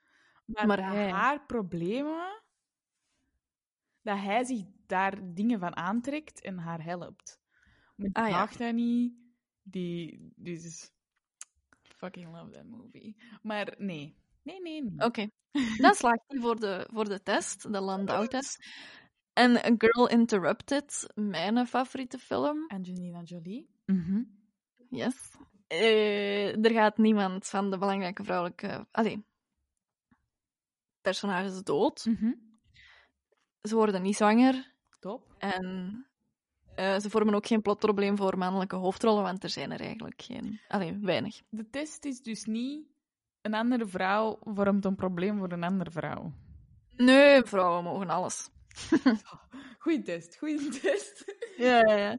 maar, 0.46 0.66
Maar 0.66 0.76
dat 0.76 0.86
hij. 0.86 1.10
haar 1.10 1.46
problemen, 1.46 2.42
dat 4.02 4.18
hij 4.18 4.44
zich 4.44 4.64
daar 4.86 5.34
dingen 5.34 5.58
van 5.60 5.76
aantrekt 5.76 6.40
en 6.40 6.58
haar 6.58 6.82
helpt. 6.84 7.40
Maar 7.96 8.08
Ah, 8.12 8.28
ja. 8.28 8.46
dat 8.46 8.74
niet. 8.74 9.14
Die, 9.62 10.32
dus 10.36 10.90
fucking 11.82 12.32
love 12.32 12.50
that 12.50 12.64
movie. 12.64 13.16
Maar 13.42 13.74
nee, 13.78 14.16
nee, 14.42 14.60
nee, 14.60 14.82
nee. 14.82 15.06
Oké. 15.06 15.28
Dan 15.76 15.94
slaagt 15.94 16.22
hij 16.26 16.40
voor 16.40 16.60
de, 16.60 16.88
voor 16.92 17.08
de 17.08 17.22
test, 17.22 17.72
de 17.72 17.80
Landau-test. 17.80 18.64
En 19.32 19.56
A 19.56 19.74
Girl 19.78 20.08
Interrupted, 20.08 21.06
mijn 21.14 21.66
favoriete 21.66 22.18
film. 22.18 22.66
Angelina 22.66 23.22
Jolie. 23.22 23.70
Mhm. 23.86 24.22
Yes. 24.90 25.30
Eh, 25.70 26.64
er 26.64 26.70
gaat 26.70 26.98
niemand 26.98 27.46
van 27.46 27.70
de 27.70 27.78
belangrijke 27.78 28.24
vrouwelijke... 28.24 28.86
Allee. 28.90 29.24
Personages 31.00 31.62
dood. 31.62 32.04
Mhm. 32.04 32.32
Ze 33.62 33.74
worden 33.74 34.02
niet 34.02 34.16
zwanger. 34.16 34.74
Top. 35.00 35.34
En 35.38 36.06
eh, 36.74 36.98
ze 36.98 37.10
vormen 37.10 37.34
ook 37.34 37.46
geen 37.46 37.62
plotprobleem 37.62 38.16
voor 38.16 38.38
mannelijke 38.38 38.76
hoofdrollen, 38.76 39.22
want 39.22 39.42
er 39.42 39.50
zijn 39.50 39.72
er 39.72 39.80
eigenlijk 39.80 40.22
geen... 40.22 40.60
Allee, 40.68 40.98
weinig. 40.98 41.40
De 41.48 41.70
test 41.70 42.04
is 42.04 42.22
dus 42.22 42.44
niet 42.44 42.86
een 43.42 43.54
andere 43.54 43.86
vrouw 43.86 44.38
vormt 44.40 44.84
een 44.84 44.96
probleem 44.96 45.38
voor 45.38 45.52
een 45.52 45.64
andere 45.64 45.90
vrouw. 45.90 46.32
Nee, 46.96 47.42
vrouwen 47.42 47.84
mogen 47.84 48.08
alles. 48.08 48.50
Goeie 49.78 50.02
test, 50.02 50.38
goeie 50.38 50.68
test. 50.68 51.34
Ja, 51.56 51.78
ja, 51.78 51.94
ja. 51.94 52.18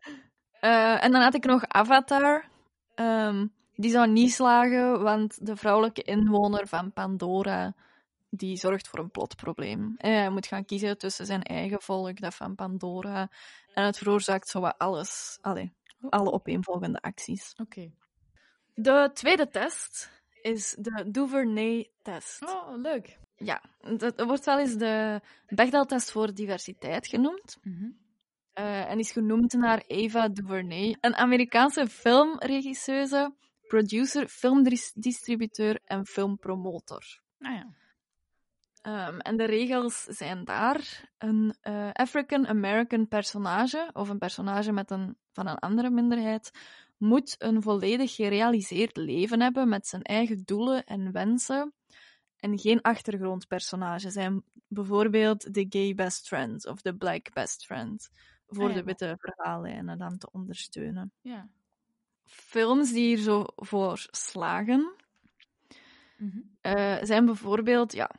Eh, 0.51 1.03
en 1.03 1.11
dan 1.11 1.21
had 1.21 1.33
ik 1.33 1.45
nog 1.45 1.67
Avatar. 1.67 2.50
Ehm, 3.01 3.47
die 3.75 3.91
zou 3.91 4.07
niet 4.07 4.31
slagen, 4.33 5.01
want 5.01 5.45
de 5.45 5.55
vrouwelijke 5.55 6.01
inwoner 6.01 6.67
van 6.67 6.93
Pandora 6.93 7.73
die 8.31 8.57
zorgt 8.57 8.87
voor 8.87 8.99
een 8.99 9.11
plotprobleem. 9.11 9.95
En 9.97 10.11
hij 10.11 10.29
moet 10.29 10.47
gaan 10.47 10.65
kiezen 10.65 10.97
tussen 10.97 11.25
zijn 11.25 11.43
eigen 11.43 11.81
volk, 11.81 12.19
dat 12.19 12.35
van 12.35 12.55
Pandora, 12.55 13.29
en 13.73 13.85
het 13.85 13.97
veroorzaakt 13.97 14.47
zo 14.47 14.59
wat 14.59 14.77
alles. 14.77 15.37
Allee, 15.41 15.73
alle 16.09 16.31
opeenvolgende 16.31 17.01
acties. 17.01 17.53
Oké. 17.57 17.91
De 18.73 19.09
tweede 19.13 19.47
test 19.47 20.11
is 20.41 20.75
de 20.79 21.11
Duvernay-test. 21.11 22.41
Oh, 22.43 22.77
leuk. 22.77 23.19
Ja, 23.35 23.61
dat 23.97 24.23
wordt 24.23 24.45
wel 24.45 24.59
eens 24.59 24.75
de 24.75 25.21
Bechdel-test 25.47 26.11
voor 26.11 26.33
diversiteit 26.33 27.07
genoemd. 27.07 27.57
Mhm. 27.63 27.89
Eh, 28.53 28.89
en 28.89 28.99
is 28.99 29.11
genoemd 29.11 29.53
naar 29.53 29.83
Eva 29.87 30.27
DuVernay, 30.27 30.97
een 30.99 31.15
Amerikaanse 31.15 31.87
filmregisseuse, 31.87 33.33
producer, 33.67 34.27
filmdistributeur 34.27 35.79
en 35.85 36.05
filmpromotor. 36.05 37.21
Nou 37.37 37.55
ja. 37.55 37.67
Ehm, 38.81 39.19
en 39.19 39.37
de 39.37 39.45
regels 39.45 40.03
zijn 40.03 40.43
daar 40.43 41.09
een 41.17 41.55
eh, 41.61 41.89
African-American 41.91 43.07
personage, 43.07 43.89
of 43.93 44.09
een 44.09 44.17
personage 44.17 44.71
met 44.71 44.91
een, 44.91 45.17
van 45.31 45.47
een 45.47 45.59
andere 45.59 45.89
minderheid, 45.89 46.51
moet 46.97 47.35
een 47.37 47.61
volledig 47.61 48.15
gerealiseerd 48.15 48.97
leven 48.97 49.41
hebben 49.41 49.69
met 49.69 49.87
zijn 49.87 50.01
eigen 50.01 50.41
doelen 50.45 50.83
en 50.83 51.11
wensen. 51.11 51.73
En 52.37 52.59
geen 52.59 52.81
achtergrondpersonage 52.81 54.09
zijn 54.09 54.43
bijvoorbeeld 54.67 55.53
de 55.53 55.65
gay 55.69 55.93
best 55.93 56.27
friend 56.27 56.67
of 56.67 56.81
de 56.81 56.95
black 56.95 57.33
best 57.33 57.65
friend, 57.65 58.09
voor 58.55 58.63
Ah, 58.69 58.69
ja. 58.69 58.77
de 58.77 58.83
witte 58.83 59.15
verhaallijnen 59.19 59.97
dan 59.97 60.17
te 60.17 60.31
ondersteunen. 60.31 61.13
Ja. 61.21 61.49
Films 62.25 62.91
die 62.91 63.05
hier 63.05 63.17
zo 63.17 63.43
voor 63.55 64.07
slagen, 64.11 64.95
Mhm. 66.17 66.39
eh, 66.61 66.97
zijn 67.01 67.25
bijvoorbeeld, 67.25 67.93
ja, 67.93 68.11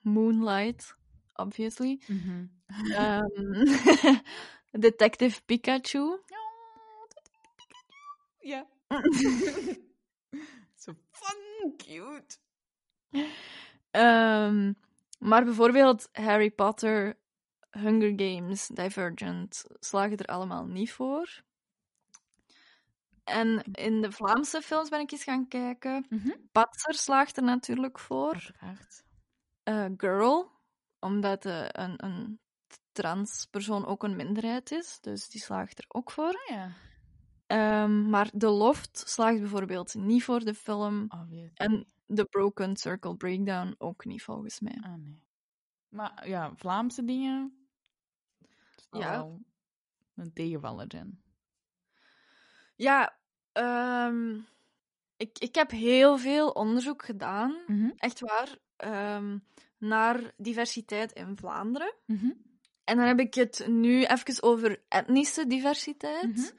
Moonlight, 0.00 0.96
obviously. 1.34 2.00
Mhm. 2.06 2.46
Ehm, 2.92 3.64
Detective 4.70 5.42
Pikachu. 5.44 6.18
Ja. 8.38 8.66
Zo 10.74 10.92
fun, 11.10 11.74
cute. 11.76 12.38
Ehm, 13.90 14.72
maar 15.18 15.44
bijvoorbeeld 15.44 16.08
Harry 16.12 16.50
Potter, 16.50 17.18
Hunger 17.78 18.12
Games, 18.16 18.66
Divergent 18.66 19.64
slagen 19.80 20.16
er 20.16 20.26
allemaal 20.26 20.66
niet 20.66 20.92
voor. 20.92 21.44
En 23.24 23.62
in 23.72 24.00
de 24.00 24.12
Vlaamse 24.12 24.62
films 24.62 24.88
ben 24.88 25.00
ik 25.00 25.12
eens 25.12 25.24
gaan 25.24 25.48
kijken. 25.48 26.06
Mhm. 26.08 26.30
Patser 26.52 26.94
slaagt 26.94 27.36
er 27.36 27.42
natuurlijk 27.42 27.98
voor. 27.98 28.50
Eh, 29.62 29.86
Girl, 29.96 30.50
omdat 31.00 31.44
eh, 31.44 31.66
een, 31.68 32.04
een 32.04 32.40
transpersoon 32.92 33.86
ook 33.86 34.02
een 34.02 34.16
minderheid 34.16 34.70
is, 34.70 34.98
dus 35.00 35.28
die 35.28 35.40
slaagt 35.40 35.78
er 35.78 35.84
ook 35.88 36.10
voor. 36.10 36.42
Ah 36.46 36.56
ja. 36.56 36.70
Ehm, 37.46 38.10
maar 38.10 38.30
The 38.30 38.48
Loft 38.48 39.02
slaagt 39.06 39.38
bijvoorbeeld 39.38 39.94
niet 39.94 40.24
voor 40.24 40.40
de 40.40 40.54
film. 40.54 41.08
En 41.54 41.86
The 42.14 42.24
Broken 42.24 42.76
Circle 42.76 43.16
Breakdown 43.16 43.74
ook 43.78 44.04
niet, 44.04 44.22
volgens 44.22 44.60
mij. 44.60 44.78
Ah, 44.82 44.94
nee. 44.94 45.22
Maar 45.88 46.28
ja, 46.28 46.52
Vlaamse 46.56 47.04
dingen. 47.04 47.65
Ja. 48.90 49.28
Een 50.14 50.32
tegenvaller 50.32 50.86
zijn. 50.88 51.22
Ja, 52.76 53.18
ehm, 53.52 54.38
ik, 55.16 55.38
ik 55.38 55.54
heb 55.54 55.70
heel 55.70 56.18
veel 56.18 56.50
onderzoek 56.50 57.04
gedaan, 57.04 57.56
Mhm. 57.66 57.90
echt 57.96 58.20
waar, 58.20 58.58
ehm, 58.76 59.38
naar 59.78 60.32
diversiteit 60.36 61.12
in 61.12 61.36
Vlaanderen. 61.36 61.94
Mhm. 62.06 62.30
En 62.84 62.96
dan 62.96 63.06
heb 63.06 63.18
ik 63.18 63.34
het 63.34 63.66
nu 63.68 64.04
even 64.04 64.42
over 64.42 64.82
etnische 64.88 65.46
diversiteit. 65.46 66.36
Mhm. 66.36 66.50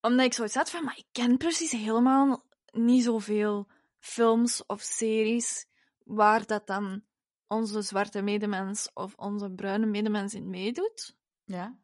Omdat 0.00 0.26
ik 0.26 0.32
zoiets 0.32 0.54
had 0.54 0.70
van, 0.70 0.84
maar 0.84 0.96
ik 0.98 1.06
ken 1.12 1.36
precies 1.36 1.72
helemaal 1.72 2.44
niet 2.72 3.04
zoveel 3.04 3.68
films 3.98 4.66
of 4.66 4.80
series 4.80 5.66
waar 6.04 6.46
dat 6.46 6.66
dan 6.66 7.02
onze 7.46 7.82
zwarte 7.82 8.22
medemens 8.22 8.90
of 8.94 9.14
onze 9.14 9.50
bruine 9.50 9.86
medemens 9.86 10.34
in 10.34 10.50
meedoet. 10.50 11.16
Ja, 11.48 11.74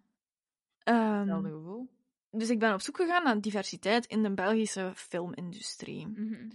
Ehm, 0.83 1.19
hetzelfde 1.19 1.49
gevoel. 1.51 1.89
dus 2.31 2.51
ik 2.51 2.59
ben 2.59 2.73
op 2.73 2.81
zoek 2.81 2.97
gegaan 2.97 3.25
naar 3.25 3.41
diversiteit 3.41 4.07
in 4.07 4.23
de 4.23 4.35
Belgische 4.35 4.93
filmindustrie. 4.95 6.07
Mhm. 6.07 6.51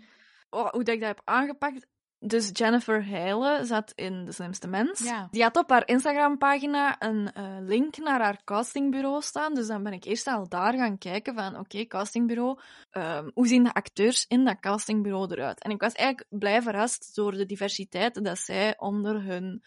Oh, 0.50 0.70
hoe 0.72 0.84
dat 0.84 0.94
ik 0.96 1.00
dat 1.00 1.10
heb 1.10 1.22
aangepakt. 1.24 1.88
Dus 2.22 2.50
Jennifer 2.54 3.06
Heijlen 3.06 3.66
zat 3.66 3.92
in 3.96 4.26
De 4.26 4.32
Slimste 4.32 4.68
Mens. 4.68 5.00
Ja. 5.00 5.28
Die 5.32 5.44
had 5.44 5.58
op 5.58 5.70
haar 5.70 5.88
Instagram-pagina 5.88 7.02
een 7.02 7.32
eh, 7.34 7.58
link 7.62 7.98
naar 7.98 8.22
haar 8.22 8.44
castingbureau 8.44 9.22
staan. 9.22 9.54
Dus 9.54 9.68
dan 9.68 9.84
ben 9.84 9.94
ik 9.94 10.04
eerst 10.04 10.28
al 10.28 10.50
daar 10.50 10.74
gaan 10.74 10.98
kijken 10.98 11.34
van, 11.36 11.58
oké, 11.60 11.86
castingbureau, 11.86 12.60
ehm, 12.90 13.30
hoe 13.34 13.48
zien 13.48 13.64
de 13.64 13.74
acteurs 13.74 14.26
in 14.28 14.46
dat 14.46 14.60
castingbureau 14.60 15.32
eruit? 15.32 15.64
En 15.64 15.72
ik 15.72 15.82
was 15.82 15.94
eigenlijk 15.94 16.28
blij 16.40 16.62
verrast 16.62 17.16
door 17.16 17.32
de 17.32 17.46
diversiteit 17.46 18.24
dat 18.24 18.38
zij 18.38 18.78
onder 18.80 19.24
hun 19.24 19.64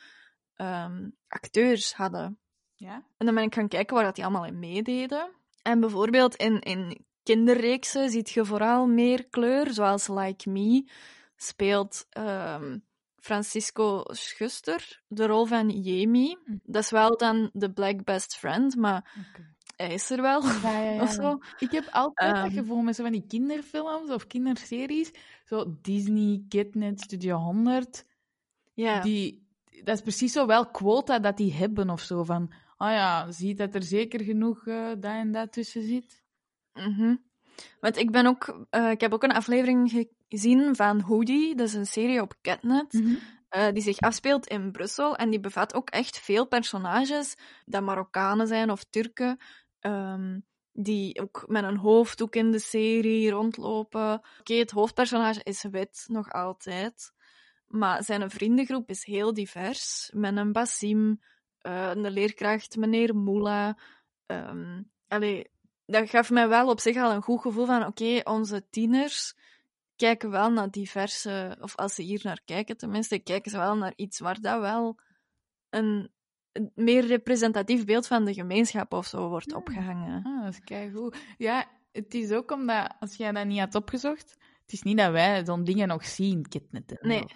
ehm, 0.54 1.08
acteurs 1.28 1.94
hadden. 1.94 2.38
Ja? 2.82 2.94
En 3.16 3.26
dan 3.26 3.34
ben 3.34 3.44
ik 3.44 3.54
gaan 3.54 3.68
kijken 3.68 3.94
waar 3.94 4.04
dat 4.04 4.14
die 4.14 4.24
allemaal 4.24 4.46
in 4.46 4.58
meededen. 4.58 5.30
En 5.62 5.80
bijvoorbeeld 5.80 6.34
in, 6.36 6.60
in 6.60 7.04
kinderreeksen 7.22 8.10
ziet 8.10 8.30
je 8.30 8.44
vooral 8.44 8.86
meer 8.86 9.26
kleur, 9.28 9.72
zoals 9.72 10.08
Like 10.08 10.50
Me 10.50 10.88
speelt 11.36 12.06
ehm, 12.10 12.78
Francisco 13.16 14.02
Schuster 14.06 15.02
de 15.08 15.26
rol 15.26 15.44
van 15.44 15.68
Jamie. 15.70 16.38
Hm. 16.44 16.56
Dat 16.62 16.82
is 16.82 16.90
wel 16.90 17.16
dan 17.16 17.50
de 17.52 17.72
black 17.72 18.04
best 18.04 18.36
friend, 18.36 18.76
maar 18.76 19.12
hij 19.76 19.94
is 19.94 20.10
er 20.10 20.22
wel. 20.22 20.42
Ja, 20.42 20.80
ja, 20.80 20.90
ja. 20.90 21.02
Of 21.02 21.10
zo. 21.12 21.38
Ik 21.58 21.70
heb 21.70 21.88
altijd 21.90 22.34
dat 22.34 22.44
Ehm. 22.44 22.52
gevoel 22.54 22.80
met 22.80 22.96
zo 22.96 23.02
van 23.02 23.12
die 23.12 23.26
kinderfilms 23.26 24.10
of 24.10 24.26
kinderseries. 24.26 25.10
Zo 25.44 25.76
Disney, 25.82 26.44
Kidnet, 26.48 27.00
Studio 27.00 27.36
100. 27.36 28.04
Ja. 28.74 29.00
Die, 29.00 29.41
dat 29.84 29.94
is 29.96 30.02
precies 30.02 30.32
zo 30.32 30.46
wel 30.46 30.70
quota 30.70 31.18
dat 31.18 31.36
die 31.36 31.52
hebben 31.52 31.90
of 31.90 32.00
zo. 32.00 32.24
Van, 32.24 32.52
ah 32.76 32.90
ja, 32.92 33.30
ziet 33.32 33.58
dat 33.58 33.74
er 33.74 33.82
zeker 33.82 34.20
genoeg 34.24 34.64
dat 34.64 35.04
en 35.04 35.32
dat 35.32 35.52
tussen 35.52 35.82
zit. 35.82 36.22
Mhm. 36.72 37.14
Want 37.80 37.96
ik 37.96 38.10
ben 38.10 38.26
ook, 38.26 38.66
eh, 38.70 38.90
ik 38.90 39.00
heb 39.00 39.12
ook 39.12 39.22
een 39.22 39.32
aflevering 39.32 40.08
gezien 40.28 40.76
van 40.76 41.00
Hoodie, 41.00 41.54
dat 41.54 41.66
is 41.66 41.74
een 41.74 41.86
serie 41.86 42.20
op 42.22 42.34
Catnet. 42.42 43.02
eh, 43.48 43.72
die 43.72 43.82
zich 43.82 43.98
afspeelt 43.98 44.46
in 44.46 44.72
Brussel. 44.72 45.16
En 45.16 45.30
die 45.30 45.40
bevat 45.40 45.74
ook 45.74 45.90
echt 45.90 46.18
veel 46.18 46.46
personages, 46.46 47.36
dat 47.64 47.82
Marokkanen 47.82 48.46
zijn 48.46 48.70
of 48.70 48.84
Turken, 48.84 49.38
ehm, 49.80 50.38
die 50.72 51.20
ook 51.20 51.44
met 51.46 51.64
een 51.64 51.76
hoofddoek 51.76 52.34
in 52.34 52.50
de 52.50 52.58
serie 52.58 53.30
rondlopen. 53.30 54.22
Oké, 54.40 54.54
het 54.54 54.70
hoofdpersonage 54.70 55.40
is 55.42 55.62
wit, 55.70 56.04
nog 56.08 56.30
altijd. 56.30 57.12
Maar 57.72 58.04
zijn 58.04 58.30
vriendengroep 58.30 58.88
is 58.88 59.04
heel 59.04 59.34
divers. 59.34 60.10
Met 60.14 60.36
een 60.36 60.52
Basim, 60.52 61.20
eh, 61.58 61.90
een 61.90 62.10
leerkracht, 62.10 62.76
meneer 62.76 63.16
Moula. 63.16 63.78
ehm 64.26 64.82
allee, 65.08 65.50
dat 65.86 66.10
gaf 66.10 66.30
mij 66.30 66.48
wel 66.48 66.68
op 66.68 66.80
zich 66.80 66.96
al 66.96 67.12
een 67.12 67.22
goed 67.22 67.40
gevoel 67.40 67.66
van, 67.66 67.86
oké, 67.86 68.20
onze 68.24 68.68
tieners 68.70 69.34
kijken 69.96 70.30
wel 70.30 70.50
naar 70.50 70.70
diverse, 70.70 71.56
of 71.60 71.76
als 71.76 71.94
ze 71.94 72.02
hier 72.02 72.20
naar 72.22 72.40
kijken 72.44 72.76
tenminste, 72.76 73.18
kijken 73.18 73.50
ze 73.50 73.56
wel 73.56 73.76
naar 73.76 73.92
iets 73.96 74.18
waar 74.18 74.40
dat 74.40 74.60
wel 74.60 74.98
een, 75.70 76.10
meer 76.74 77.06
representatief 77.06 77.84
beeld 77.84 78.06
van 78.06 78.24
de 78.24 78.34
gemeenschap 78.34 78.92
of 78.92 79.06
zo 79.06 79.28
wordt 79.28 79.54
opgehangen. 79.54 80.22
Ah, 80.24 80.44
dat 80.44 80.52
is 80.52 80.60
keigoed. 80.60 81.16
Ja, 81.38 81.66
het 81.92 82.14
is 82.14 82.32
ook 82.32 82.50
omdat, 82.50 82.94
als 83.00 83.16
jij 83.16 83.32
dat 83.32 83.46
niet 83.46 83.58
had 83.58 83.74
opgezocht, 83.74 84.36
het 84.62 84.72
is 84.72 84.82
niet 84.82 84.98
dat 84.98 85.10
wij 85.10 85.44
zo'n 85.44 85.64
dingen 85.64 85.88
nog 85.88 86.06
zien, 86.06 86.48
Kidnet. 86.48 86.98
en 86.98 87.08
Nee. 87.08 87.26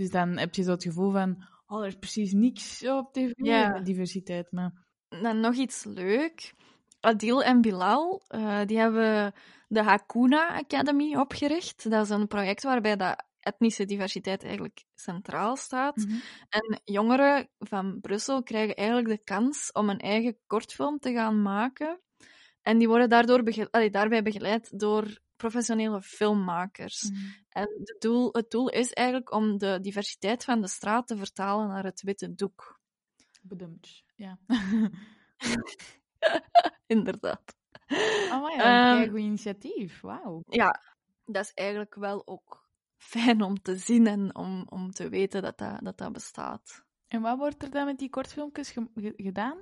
Dus 0.00 0.10
dan 0.10 0.38
heb 0.38 0.54
je 0.54 0.62
zo 0.62 0.70
het 0.70 0.82
gevoel 0.82 1.10
van, 1.10 1.44
oh, 1.66 1.80
er 1.80 1.86
is 1.86 1.98
precies 1.98 2.32
niks 2.32 2.86
op 2.86 3.12
tv 3.12 3.32
Ja. 3.36 3.80
diversiteit. 3.80 4.52
Maar... 4.52 4.72
Dan 5.08 5.40
nog 5.40 5.54
iets 5.54 5.84
leuk. 5.84 6.54
Adil 7.00 7.42
en 7.42 7.60
Bilal, 7.60 8.22
eh, 8.26 8.60
die 8.66 8.78
hebben 8.78 9.32
de 9.68 9.82
Hakuna 9.82 10.48
Academy 10.48 11.16
opgericht. 11.16 11.90
Dat 11.90 12.04
is 12.04 12.10
een 12.10 12.26
project 12.26 12.62
waarbij 12.62 12.96
dat 12.96 13.24
etnische 13.40 13.84
diversiteit 13.84 14.42
eigenlijk 14.42 14.84
centraal 14.94 15.56
staat. 15.56 15.96
Mhm. 15.96 16.16
En 16.48 16.80
jongeren 16.84 17.48
van 17.58 18.00
Brussel 18.00 18.42
krijgen 18.42 18.74
eigenlijk 18.76 19.08
de 19.08 19.24
kans 19.24 19.72
om 19.72 19.88
een 19.88 20.00
eigen 20.00 20.38
kortfilm 20.46 20.98
te 20.98 21.12
gaan 21.12 21.42
maken. 21.42 22.00
En 22.62 22.78
die 22.78 22.88
worden 22.88 23.08
daardoor 23.08 23.42
bege- 23.42 23.70
allee, 23.70 23.90
daarbij 23.90 24.22
begeleid 24.22 24.78
door 24.78 25.18
professionele 25.40 26.02
filmmakers. 26.02 27.10
Mhm. 27.10 27.20
En 27.48 27.68
het 27.84 27.96
doel, 28.00 28.28
het 28.32 28.50
doel 28.50 28.68
is 28.68 28.92
eigenlijk 28.92 29.32
om 29.32 29.58
de 29.58 29.78
diversiteit 29.80 30.44
van 30.44 30.60
de 30.60 30.68
straat 30.68 31.06
te 31.06 31.16
vertalen 31.16 31.68
naar 31.68 31.84
het 31.84 32.02
witte 32.02 32.34
doek. 32.34 32.80
Bedankt. 33.42 34.02
Ja. 34.14 34.38
Inderdaad. 36.86 37.56
Oh, 38.32 38.50
ja, 38.56 38.92
Ehm, 38.92 39.02
een 39.02 39.08
goed 39.10 39.18
initiatief. 39.18 40.00
Wauw. 40.00 40.42
Ja, 40.48 40.80
dat 41.24 41.44
is 41.44 41.52
eigenlijk 41.54 41.94
wel 41.94 42.26
ook 42.26 42.68
fijn 42.96 43.42
om 43.42 43.62
te 43.62 43.76
zien 43.76 44.06
en 44.06 44.34
om, 44.36 44.66
om 44.68 44.90
te 44.90 45.08
weten 45.08 45.42
dat 45.42 45.58
dat, 45.58 45.80
dat, 45.84 45.98
dat 45.98 46.12
bestaat. 46.12 46.84
En 47.08 47.20
wat 47.20 47.38
wordt 47.38 47.62
er 47.62 47.70
dan 47.70 47.84
met 47.84 47.98
die 47.98 48.10
kortfilmpjes 48.10 48.70
ge- 48.70 48.90
ge- 48.94 49.12
gedaan? 49.16 49.58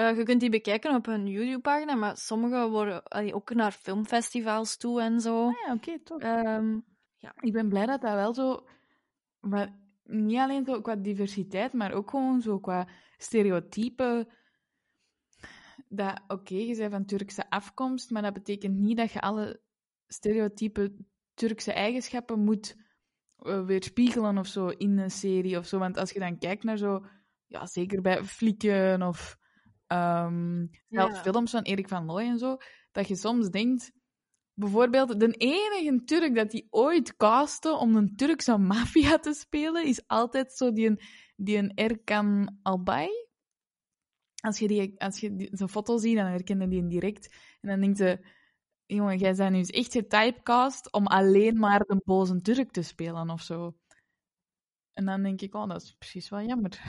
Eh, 0.00 0.16
je 0.16 0.22
kunt 0.22 0.40
die 0.40 0.50
bekijken 0.50 0.94
op 0.94 1.06
hun 1.06 1.26
YouTube-pagina, 1.26 1.94
maar 1.94 2.16
sommige 2.16 2.68
worden 2.68 3.02
allee, 3.02 3.34
ook 3.34 3.54
naar 3.54 3.72
filmfestivals 3.72 4.76
toe 4.76 5.00
en 5.00 5.20
zo. 5.20 5.46
Ah 5.46 5.54
ja, 5.66 5.72
oké, 5.74 5.98
toch. 5.98 6.20
Ehm, 6.20 6.78
Ik 7.40 7.52
ben 7.52 7.68
blij 7.68 7.86
dat 7.86 8.00
dat 8.00 8.14
wel 8.14 8.34
zo... 8.34 8.66
Maar 9.40 9.78
niet 10.02 10.38
alleen 10.38 10.64
zo 10.64 10.80
qua 10.80 10.96
diversiteit, 10.96 11.72
maar 11.72 11.92
ook 11.92 12.10
gewoon 12.10 12.40
zo 12.40 12.58
qua 12.58 12.88
stereotypen. 13.16 14.28
Dat, 15.88 16.20
oké, 16.28 16.54
je 16.54 16.76
bent 16.76 16.92
van 16.92 17.04
Turkse 17.04 17.50
afkomst, 17.50 18.10
maar 18.10 18.22
dat 18.22 18.32
betekent 18.32 18.76
niet 18.76 18.96
dat 18.96 19.12
je 19.12 19.20
alle 19.20 19.60
stereotype 20.06 20.94
Turkse 21.34 21.72
eigenschappen 21.72 22.38
moet 22.38 22.76
eh, 23.36 23.64
weerspiegelen 23.64 24.38
of 24.38 24.46
zo 24.46 24.68
in 24.68 24.98
een 24.98 25.10
serie 25.10 25.58
of 25.58 25.66
zo. 25.66 25.78
Want 25.78 25.96
als 25.96 26.10
je 26.10 26.18
dan 26.18 26.38
kijkt 26.38 26.64
naar 26.64 26.76
zo... 26.76 27.06
Ja, 27.46 27.66
zeker 27.66 28.00
bij 28.00 28.24
Flikken 28.24 29.02
of... 29.02 29.38
zelfs 30.88 31.14
Ja. 31.14 31.22
films 31.22 31.50
van 31.50 31.62
Erik 31.62 31.88
van 31.88 32.04
Looy 32.04 32.24
en 32.24 32.38
zo, 32.38 32.56
dat 32.92 33.08
je 33.08 33.16
soms 33.16 33.48
denkt... 33.48 33.92
Bijvoorbeeld, 34.54 35.20
de 35.20 35.30
enige 35.30 36.04
Turk 36.04 36.34
dat 36.34 36.50
die 36.50 36.66
ooit 36.70 37.16
castte 37.16 37.76
om 37.76 37.96
een 37.96 38.16
Turkse 38.16 38.58
maffia 38.72 39.18
te 39.18 39.32
spelen, 39.32 39.86
is 39.86 40.06
altijd 40.06 40.52
zo 40.52 40.72
die 40.72 40.86
een, 40.86 41.00
die 41.36 41.56
een 41.56 41.74
Erkan 41.74 42.58
Albay. 42.62 43.08
Als 44.40 44.58
je, 44.58 44.68
die, 44.68 45.00
als 45.00 45.20
je 45.20 45.34
die, 45.34 45.48
zijn 45.52 45.68
foto 45.68 45.98
ziet, 45.98 46.16
dan 46.16 46.26
herken 46.26 46.60
je 46.60 46.68
die 46.68 46.86
direct. 46.86 47.34
En 47.60 47.68
dan 47.68 47.80
denkt 47.80 47.98
je, 47.98 48.26
jongen, 48.86 49.18
jij 49.18 49.34
bent 49.34 49.50
nu 49.50 49.56
eens 49.56 49.70
echt 49.70 49.92
getypecast 49.92 50.92
om 50.92 51.06
alleen 51.06 51.58
maar 51.58 51.80
de 51.80 52.00
boze 52.04 52.40
Turk 52.40 52.70
te 52.70 52.82
spelen 52.82 53.30
of 53.30 53.42
zo. 53.42 53.76
En 54.92 55.04
dan 55.04 55.22
denk 55.22 55.40
ik, 55.40 55.54
oh, 55.54 55.68
dat 55.68 55.82
is 55.82 55.94
precies 55.98 56.28
wel 56.28 56.42
jammer. 56.42 56.80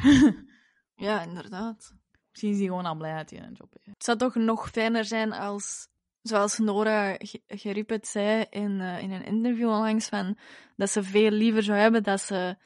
ja, 0.95 1.23
inderdaad. 1.23 1.95
Misschien 2.31 2.51
is 2.51 2.57
hij 2.57 2.65
gewoon 2.67 2.85
al 2.85 2.95
blij 2.95 3.15
dat 3.17 3.29
hij 3.29 3.39
een 3.39 3.53
job 3.53 3.73
heeft. 3.73 3.97
Het 3.97 4.03
zou 4.03 4.17
toch 4.17 4.35
nog 4.35 4.69
fijner 4.69 5.05
zijn 5.05 5.33
als, 5.33 5.87
zoals 6.21 6.57
Nora 6.57 7.15
Ge- 7.17 7.41
Gerip 7.47 7.89
het 7.89 8.07
zei 8.07 8.45
in, 8.49 8.81
eh, 8.81 9.01
in 9.01 9.11
een 9.11 9.25
interview 9.25 9.67
onlangs, 9.69 10.07
van, 10.07 10.37
dat 10.75 10.89
ze 10.89 11.03
veel 11.03 11.31
liever 11.31 11.63
zou 11.63 11.77
hebben 11.79 12.03
dat 12.03 12.21
ze 12.21 12.57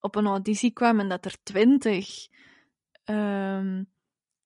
op 0.00 0.14
een 0.14 0.26
auditie 0.26 0.70
kwam 0.70 1.00
en 1.00 1.08
dat 1.08 1.24
er 1.24 1.42
twintig 1.42 2.28
ehm 3.04 3.84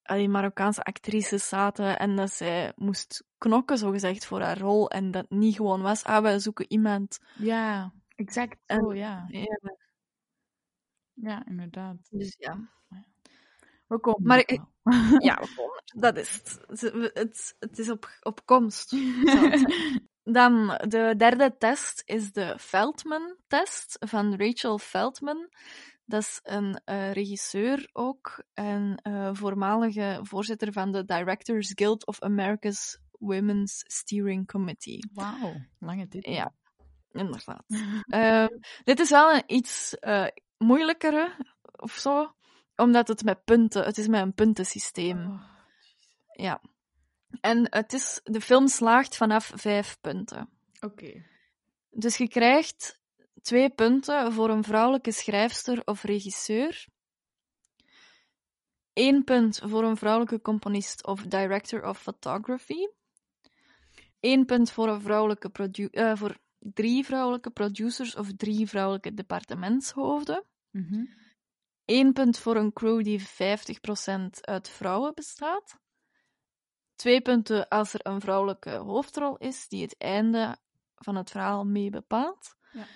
allee, 0.02 0.28
Marokkaanse 0.28 0.82
actrices 0.84 1.48
zaten 1.48 1.98
en 1.98 2.16
dat 2.16 2.32
zij 2.32 2.72
moest 2.76 3.24
knokken, 3.38 3.78
zogezegd, 3.78 4.26
voor 4.26 4.40
haar 4.40 4.58
rol. 4.58 4.90
En 4.90 5.10
dat 5.10 5.30
niet 5.30 5.56
gewoon 5.56 5.82
was, 5.82 6.04
ah, 6.04 6.22
we 6.22 6.38
zoeken 6.38 6.64
iemand. 6.72 7.20
Ja, 7.38 7.92
exact 8.14 8.56
En- 8.66 8.80
zo, 8.80 8.94
ja. 8.94 9.24
Ja, 9.28 9.58
Ja, 11.12 11.46
inderdaad. 11.46 11.96
dus 12.10 12.34
ja. 12.38 12.72
We 13.94 14.00
komen 14.00 14.26
Maar 14.26 14.38
ik-. 14.38 14.60
Ja, 15.18 15.34
we 15.40 15.52
komen 15.56 15.74
dat 15.96 16.16
is 16.16 16.32
het. 16.32 16.60
Het, 17.14 17.56
het, 17.58 17.78
is 17.78 17.90
op, 17.90 18.08
op 18.22 18.40
komst. 18.44 18.90
Dan, 20.22 20.66
de 20.66 21.14
derde 21.16 21.56
test 21.58 22.02
is 22.04 22.32
de 22.32 22.56
Feldman-test 22.58 23.96
van 24.00 24.34
Rachel 24.36 24.78
Feldman. 24.78 25.48
Dat 26.04 26.22
is 26.22 26.40
een 26.42 26.80
eh, 26.84 27.12
regisseur 27.12 27.88
ook 27.92 28.44
en 28.54 28.96
eh, 29.02 29.30
voormalige 29.32 30.18
voorzitter 30.22 30.72
van 30.72 30.92
de 30.92 31.04
Directors 31.04 31.72
Guild 31.74 32.06
of 32.06 32.20
America's 32.20 32.98
Women's 33.10 33.84
Steering 33.86 34.46
Committee. 34.46 35.10
Wauw, 35.12 35.54
lange 35.78 36.08
titel. 36.08 36.32
Ja, 36.32 36.52
inderdaad. 37.12 37.64
Ehm, 38.06 38.48
dit 38.84 39.00
is 39.00 39.10
wel 39.10 39.34
een 39.34 39.42
iets 39.46 39.98
eh, 39.98 40.26
moeilijkere 40.58 41.36
of 41.76 41.92
zo, 41.92 42.34
omdat 42.76 43.08
het 43.08 43.24
met 43.24 43.44
punten, 43.44 43.84
het 43.84 43.98
is 43.98 44.08
met 44.08 44.22
een 44.22 44.34
puntensysteem. 44.34 45.26
Oh, 45.26 45.42
Ja. 46.32 46.60
En 47.40 47.66
het 47.70 47.92
is, 47.92 48.20
de 48.24 48.40
film 48.40 48.68
slaagt 48.68 49.16
vanaf 49.16 49.52
vijf 49.54 49.98
punten. 50.00 50.48
Oké. 50.80 51.24
Dus 51.90 52.16
je 52.16 52.28
krijgt 52.28 53.00
twee 53.42 53.70
punten 53.70 54.32
voor 54.32 54.50
een 54.50 54.64
vrouwelijke 54.64 55.12
schrijfster 55.12 55.82
of 55.84 56.02
regisseur. 56.02 56.86
Eén 58.92 59.24
punt 59.24 59.60
voor 59.64 59.84
een 59.84 59.96
vrouwelijke 59.96 60.40
componist 60.40 61.06
of 61.06 61.22
director 61.22 61.88
of 61.88 62.00
photography. 62.00 62.86
Eén 64.20 64.44
punt 64.44 64.70
voor, 64.70 64.88
een 64.88 65.00
vrouwelijke 65.00 65.50
eh, 65.90 66.16
voor 66.16 66.38
drie 66.58 67.04
vrouwelijke 67.04 67.50
producers 67.50 68.16
of 68.16 68.32
drie 68.36 68.68
vrouwelijke 68.68 69.14
departementshoofden. 69.14 70.44
Mhm. 70.70 71.04
Eén 71.84 72.12
punt 72.12 72.38
voor 72.38 72.56
een 72.56 72.72
crew 72.72 73.04
die 73.04 73.20
50% 73.20 73.24
uit 74.40 74.68
vrouwen 74.68 75.14
bestaat. 75.14 75.78
Twee 76.94 77.20
punten 77.20 77.68
als 77.68 77.94
er 77.94 78.06
een 78.06 78.20
vrouwelijke 78.20 78.70
hoofdrol 78.70 79.36
is 79.36 79.68
die 79.68 79.82
het 79.82 79.98
einde 79.98 80.58
van 80.94 81.16
het 81.16 81.30
verhaal 81.30 81.64
mee 81.64 81.90
bepaalt. 81.90 82.54
Ja. 82.72 82.86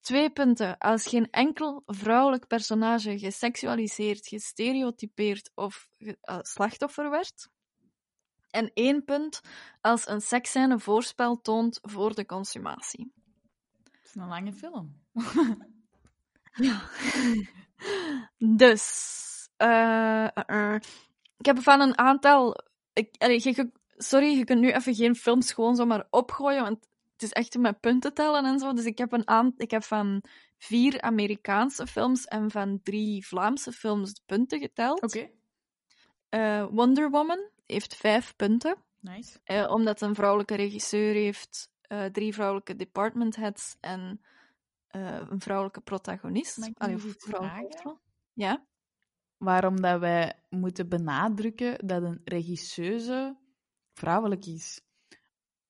Twee 0.00 0.30
punten 0.30 0.78
als 0.78 1.06
geen 1.06 1.30
enkel 1.30 1.82
vrouwelijk 1.86 2.46
personage 2.46 3.18
geseksualiseerd, 3.18 4.26
gestereotypeerd 4.28 5.50
of 5.54 5.88
ge- 5.98 6.18
eh, 6.20 6.38
slachtoffer 6.40 7.10
werd. 7.10 7.48
En 8.50 8.70
één 8.74 9.04
punt 9.04 9.40
als 9.80 10.08
een 10.08 10.20
seksscène 10.20 10.78
voorspel 10.78 11.40
toont 11.40 11.78
voor 11.82 12.14
de 12.14 12.26
consumatie. 12.26 13.12
Het 13.92 14.04
is 14.04 14.14
een 14.14 14.28
lange 14.28 14.52
film. 14.52 15.02
Ja. 16.52 16.88
Dus, 18.38 19.48
eh, 19.56 20.24
eh, 20.24 20.30
eh. 20.46 20.74
ik 21.36 21.46
heb 21.46 21.58
van 21.62 21.80
een 21.80 21.98
aantal. 21.98 22.56
Ik, 22.92 23.14
allee, 23.18 23.40
je- 23.42 23.52
je- 23.56 23.72
sorry, 23.96 24.38
je 24.38 24.44
kunt 24.44 24.60
nu 24.60 24.70
even 24.70 24.94
geen 24.94 25.14
films 25.16 25.52
gewoon 25.52 25.76
zomaar 25.76 26.06
opgooien, 26.10 26.62
want 26.62 26.88
het 27.12 27.22
is 27.22 27.32
echt 27.32 27.58
met 27.58 27.80
punten 27.80 28.14
tellen 28.14 28.44
en 28.44 28.58
zo. 28.58 28.72
Dus 28.72 28.84
ik 28.84 28.98
heb, 28.98 29.12
een 29.12 29.28
aan, 29.28 29.52
ik 29.56 29.70
heb 29.70 29.82
van 29.84 30.22
vier 30.58 31.00
Amerikaanse 31.00 31.86
films 31.86 32.24
en 32.24 32.50
van 32.50 32.80
drie 32.82 33.26
Vlaamse 33.26 33.72
films 33.72 34.14
de 34.14 34.20
punten 34.26 34.58
geteld. 34.60 35.02
Oké. 35.02 35.30
Wonder 36.70 37.10
Woman 37.10 37.48
heeft 37.66 37.96
vijf 37.96 38.36
punten, 38.36 38.76
Nice. 39.00 39.38
omdat 39.68 40.00
het 40.00 40.08
een 40.08 40.14
vrouwelijke 40.14 40.54
regisseur 40.54 41.14
heeft, 41.14 41.70
drie 42.12 42.34
vrouwelijke 42.34 42.76
department 42.76 43.36
heads 43.36 43.76
en 43.80 44.20
eh, 44.90 45.20
een 45.28 45.40
vrouwelijke 45.40 45.80
protagonist. 45.80 46.70
Allee, 46.74 46.98
vrouwelijke. 46.98 47.98
Ja? 48.32 48.66
Waarom 49.36 49.80
dat 49.80 50.00
wij 50.00 50.42
moeten 50.48 50.88
benadrukken 50.88 51.86
dat 51.86 52.02
een 52.02 52.20
regisseuse 52.24 53.38
vrouwelijk 53.92 54.46
is. 54.46 54.80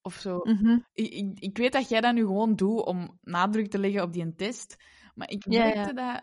Of 0.02 0.14
zo. 0.14 0.38
Mhm. 0.42 0.78
Ik, 0.92 1.12
ik, 1.12 1.40
ik 1.40 1.56
weet 1.56 1.72
dat 1.72 1.88
jij 1.88 2.00
dat 2.00 2.14
nu 2.14 2.20
gewoon 2.20 2.56
doet 2.56 2.84
om 2.84 3.18
nadruk 3.22 3.70
te 3.70 3.78
leggen 3.78 4.02
op 4.02 4.12
die 4.12 4.22
een 4.22 4.36
test. 4.36 4.76
Maar 5.14 5.30
ik 5.30 5.44
Ja, 5.52 5.64
merkte 5.64 5.94
dat 5.94 6.22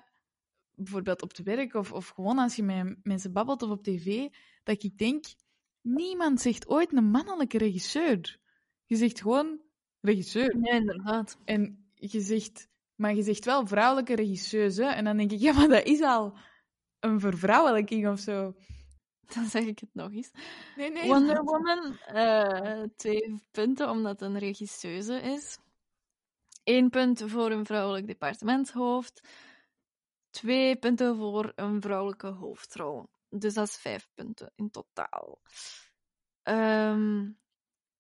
bijvoorbeeld 0.74 1.22
op 1.22 1.30
het 1.30 1.46
werk 1.46 1.74
of, 1.74 1.92
of 1.92 2.08
gewoon 2.08 2.38
als 2.38 2.56
je 2.56 2.64
met 2.64 2.98
mensen 3.04 3.34
babbelt 3.34 3.62
of 3.62 3.70
op 3.70 3.84
tv, 3.84 4.28
dat 4.64 4.84
ik 4.84 4.98
denk, 4.98 5.26
niemand 5.82 6.42
zegt 6.42 6.68
ooit 6.68 6.94
een 6.94 7.10
mannelijke 7.10 7.58
regisseur. 7.58 8.40
Je 8.86 8.96
zegt 8.96 9.22
gewoon 9.22 9.62
regisseur. 10.02 10.58
Ja, 10.62 10.74
inderdaad. 10.74 11.38
En 11.44 11.92
je 11.94 12.22
zegt, 12.22 12.70
maar 12.98 13.16
je 13.16 13.24
zegt 13.24 13.46
wel 13.46 13.68
vrouwelijke 13.68 14.16
regisseuse. 14.16 14.86
En 14.86 15.04
dan 15.04 15.18
denk 15.18 15.32
ik, 15.32 15.40
ja, 15.40 15.54
maar 15.54 15.68
dat 15.68 15.86
is 15.86 16.02
al 16.02 16.38
een 17.00 17.20
vervrouwelijking 17.20 18.08
of 18.08 18.20
zo. 18.20 18.54
Dan 19.36 19.46
zeg 19.46 19.64
ik 19.64 19.80
het 19.80 19.94
nog 19.94 20.12
eens. 20.12 20.32
Nee, 20.76 20.92
nee. 20.92 21.08
Wonder 21.08 21.44
Woman, 21.44 21.98
eh, 21.98 22.84
twee 22.96 23.44
punten 23.52 23.90
omdat 23.90 24.20
het 24.20 24.30
een 24.30 24.38
regisseuse 24.38 25.22
is. 25.22 25.60
Eén 26.64 26.90
punt 26.90 27.24
voor 27.26 27.52
een 27.52 27.66
vrouwelijk 27.66 28.08
departementshoofd. 28.08 29.28
Twee 30.30 30.76
punten 30.76 31.16
voor 31.16 31.52
een 31.56 31.82
vrouwelijke 31.82 32.28
hoofdrol. 32.28 33.10
Dus 33.30 33.54
dat 33.54 33.68
is 33.68 33.78
vijf 33.78 34.10
punten 34.14 34.52
in 34.56 34.70
totaal. 34.70 35.42
Ehm, 36.44 37.30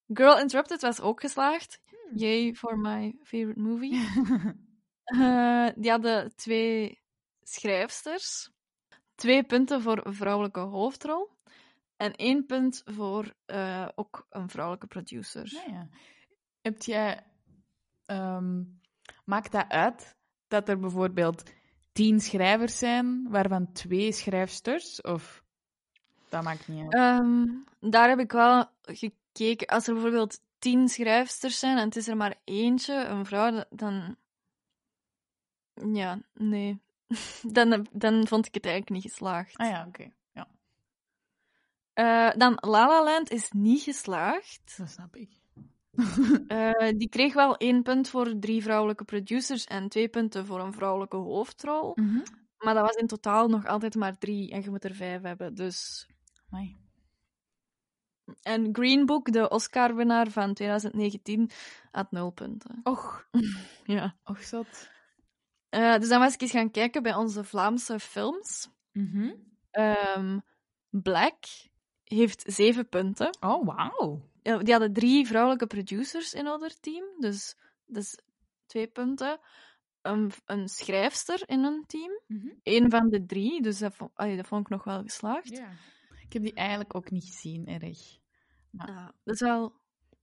Girl 0.08 0.40
Interrupted 0.40 0.82
was 0.82 1.02
ook 1.02 1.20
geslaagd. 1.20 1.82
Hmm. 1.86 2.18
Yay 2.18 2.54
for 2.54 2.78
my 2.80 3.16
favorite 3.24 3.60
movie. 3.60 3.94
Eh, 5.08 5.68
die 5.76 5.92
hadden 5.92 6.36
twee 6.36 7.02
schrijfsters. 7.42 8.50
Twee 9.16 9.44
punten 9.44 9.82
voor 9.82 10.06
een 10.06 10.14
vrouwelijke 10.14 10.60
hoofdrol. 10.60 11.30
En 11.98 12.16
één 12.16 12.46
punt 12.46 12.82
voor 12.86 13.34
eh, 13.46 13.88
ook 13.96 14.26
een 14.30 14.50
vrouwelijke 14.50 14.88
producer. 14.88 15.54
Ja, 15.54 15.64
ja. 15.74 15.88
Heb 16.62 16.82
jij... 16.82 17.24
ehm, 18.06 18.64
maakt 19.26 19.52
dat 19.52 19.70
uit 19.70 20.16
dat 20.48 20.70
er 20.70 20.80
bijvoorbeeld 20.80 21.44
tien 21.92 22.20
schrijvers 22.20 22.78
zijn, 22.78 23.30
waarvan 23.30 23.72
twee 23.72 24.12
schrijfsters? 24.12 25.02
Of 25.02 25.44
dat 26.30 26.44
maakt 26.44 26.68
niet 26.68 26.82
uit? 26.82 26.94
Ehm, 26.94 27.46
daar 27.80 28.10
heb 28.10 28.20
ik 28.20 28.32
wel 28.32 28.66
gekeken. 28.82 29.68
Als 29.68 29.88
er 29.88 29.94
bijvoorbeeld 29.94 30.40
tien 30.60 30.90
schrijfsters 30.90 31.60
zijn 31.60 31.78
en 31.78 31.86
het 31.86 31.96
is 31.96 32.08
er 32.08 32.18
maar 32.18 32.36
eentje, 32.44 32.94
een 32.94 33.26
vrouw, 33.26 33.64
dan... 33.70 34.18
Ja, 35.94 36.20
nee. 36.34 36.82
dan, 37.58 37.88
dan 37.92 38.28
vond 38.28 38.46
ik 38.46 38.54
het 38.54 38.66
eigenlijk 38.66 38.94
niet 39.04 39.12
geslaagd. 39.12 39.58
Ah 39.58 39.70
ja, 39.70 39.86
oké. 39.88 40.12
Ja, 40.32 40.48
Eh, 41.94 42.32
dan 42.38 42.58
La 42.60 42.88
La 42.88 43.04
Land 43.04 43.30
is 43.32 43.52
niet 43.52 43.82
geslaagd. 43.82 44.78
dat 44.78 44.90
snap 44.90 45.16
ik. 45.16 45.30
Eh, 46.48 46.90
die 46.98 47.10
kreeg 47.10 47.34
wel 47.34 47.58
één 47.58 47.84
punt 47.84 48.10
voor 48.10 48.40
drie 48.40 48.62
vrouwelijke 48.64 49.04
producers 49.04 49.66
en 49.66 49.90
twee 49.90 50.08
punten 50.10 50.46
voor 50.46 50.60
een 50.60 50.74
vrouwelijke 50.74 51.16
hoofdrol. 51.18 51.92
Mhm. 51.96 52.20
Maar 52.58 52.74
dat 52.74 52.86
was 52.86 52.96
in 52.96 53.08
totaal 53.08 53.48
nog 53.48 53.66
altijd 53.66 53.96
maar 53.96 54.18
drie 54.18 54.52
en 54.52 54.62
je 54.62 54.70
moet 54.70 54.84
er 54.84 54.96
vijf 54.96 55.22
hebben. 55.22 55.56
Dus... 55.56 56.08
Amai. 56.50 56.76
En 58.42 58.70
Green 58.76 59.06
Book, 59.06 59.32
de 59.32 59.50
Oscar-winnaar 59.50 60.30
van 60.32 60.54
2019, 60.54 61.50
had 61.92 62.12
nul 62.12 62.32
punten. 62.32 62.80
Och, 62.84 63.28
Ja. 63.96 64.16
och 64.24 64.44
zot. 64.44 64.90
Eh, 65.78 66.00
dus 66.00 66.10
dan 66.10 66.20
was 66.20 66.34
ik 66.34 66.42
eens 66.42 66.52
gaan 66.52 66.72
kijken 66.72 67.04
bij 67.04 67.16
onze 67.16 67.44
Vlaamse 67.44 68.00
films. 68.00 68.70
Mhm. 68.92 69.34
Ehm, 69.72 70.40
Black 70.90 71.36
heeft 72.04 72.44
zeven 72.46 72.90
punten. 72.90 73.38
Oh, 73.40 73.66
wauw. 73.66 74.22
Die 74.42 74.72
hadden 74.72 74.94
drie 74.94 75.28
vrouwelijke 75.28 75.68
producers 75.68 76.34
in 76.34 76.46
haar 76.46 76.80
team, 76.80 77.06
dus 77.20 77.56
dat 77.86 78.04
is 78.04 78.18
twee 78.66 78.88
punten. 78.88 79.40
Een, 80.02 80.32
een 80.46 80.68
schrijfster 80.70 81.50
in 81.50 81.64
een 81.64 81.84
team, 81.88 82.22
Mhm. 82.28 82.48
één 82.64 82.90
van 82.90 83.10
de 83.10 83.26
drie, 83.26 83.62
dus 83.62 83.80
dat 83.80 83.96
vond, 83.96 84.12
allee, 84.14 84.36
dat 84.36 84.48
vond 84.48 84.62
ik 84.62 84.70
nog 84.70 84.84
wel 84.84 85.02
geslaagd. 85.02 85.52
Ik 86.22 86.34
heb 86.34 86.42
die 86.42 86.54
eigenlijk 86.54 86.96
ook 86.96 87.12
niet 87.12 87.26
gezien, 87.26 87.68
erg. 87.68 88.18
Ja, 88.72 89.14
dat 89.24 89.34
is 89.34 89.40
wel... 89.42 89.74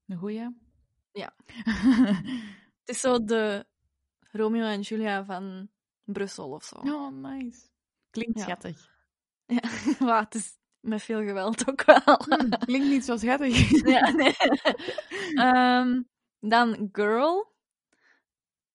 Een 0.06 0.18
goeie? 0.18 0.48
Ja. 1.12 1.34
Het 2.84 2.94
is 2.94 3.00
zo 3.00 3.24
de 3.24 3.66
Romeo 4.36 4.64
en 4.66 4.80
Julia 4.80 5.24
van 5.24 5.68
Brussel 6.04 6.50
of 6.50 6.64
zo. 6.64 6.76
oh, 6.76 7.12
nice. 7.12 7.60
Klinkt 8.10 8.38
Ja. 8.38 8.44
schattig. 8.44 8.92
Ja, 9.46 9.60
maar 10.06 10.20
het 10.22 10.34
is 10.34 10.58
met 10.80 11.02
veel 11.02 11.22
geweld 11.22 11.68
ook 11.68 11.84
wel. 11.84 12.22
Hm, 12.28 12.48
klinkt 12.50 12.88
niet 12.88 13.04
zo 13.04 13.16
schattig. 13.16 13.70
ja, 13.96 14.10
nee. 14.10 14.34
Ehm, 15.46 16.02
dan 16.40 16.88
Girl 16.92 17.52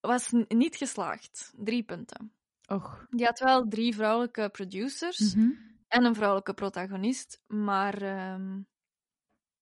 was 0.00 0.30
niet 0.48 0.76
geslaagd. 0.76 1.52
Drie 1.56 1.82
punten. 1.82 2.32
Och. 2.66 3.06
Die 3.10 3.24
had 3.26 3.38
wel 3.38 3.68
drie 3.68 3.94
vrouwelijke 3.94 4.48
producers 4.48 5.34
Mhm. 5.34 5.50
en 5.88 6.04
een 6.04 6.14
vrouwelijke 6.14 6.54
protagonist, 6.54 7.42
maar 7.46 8.02
ehm, 8.02 8.60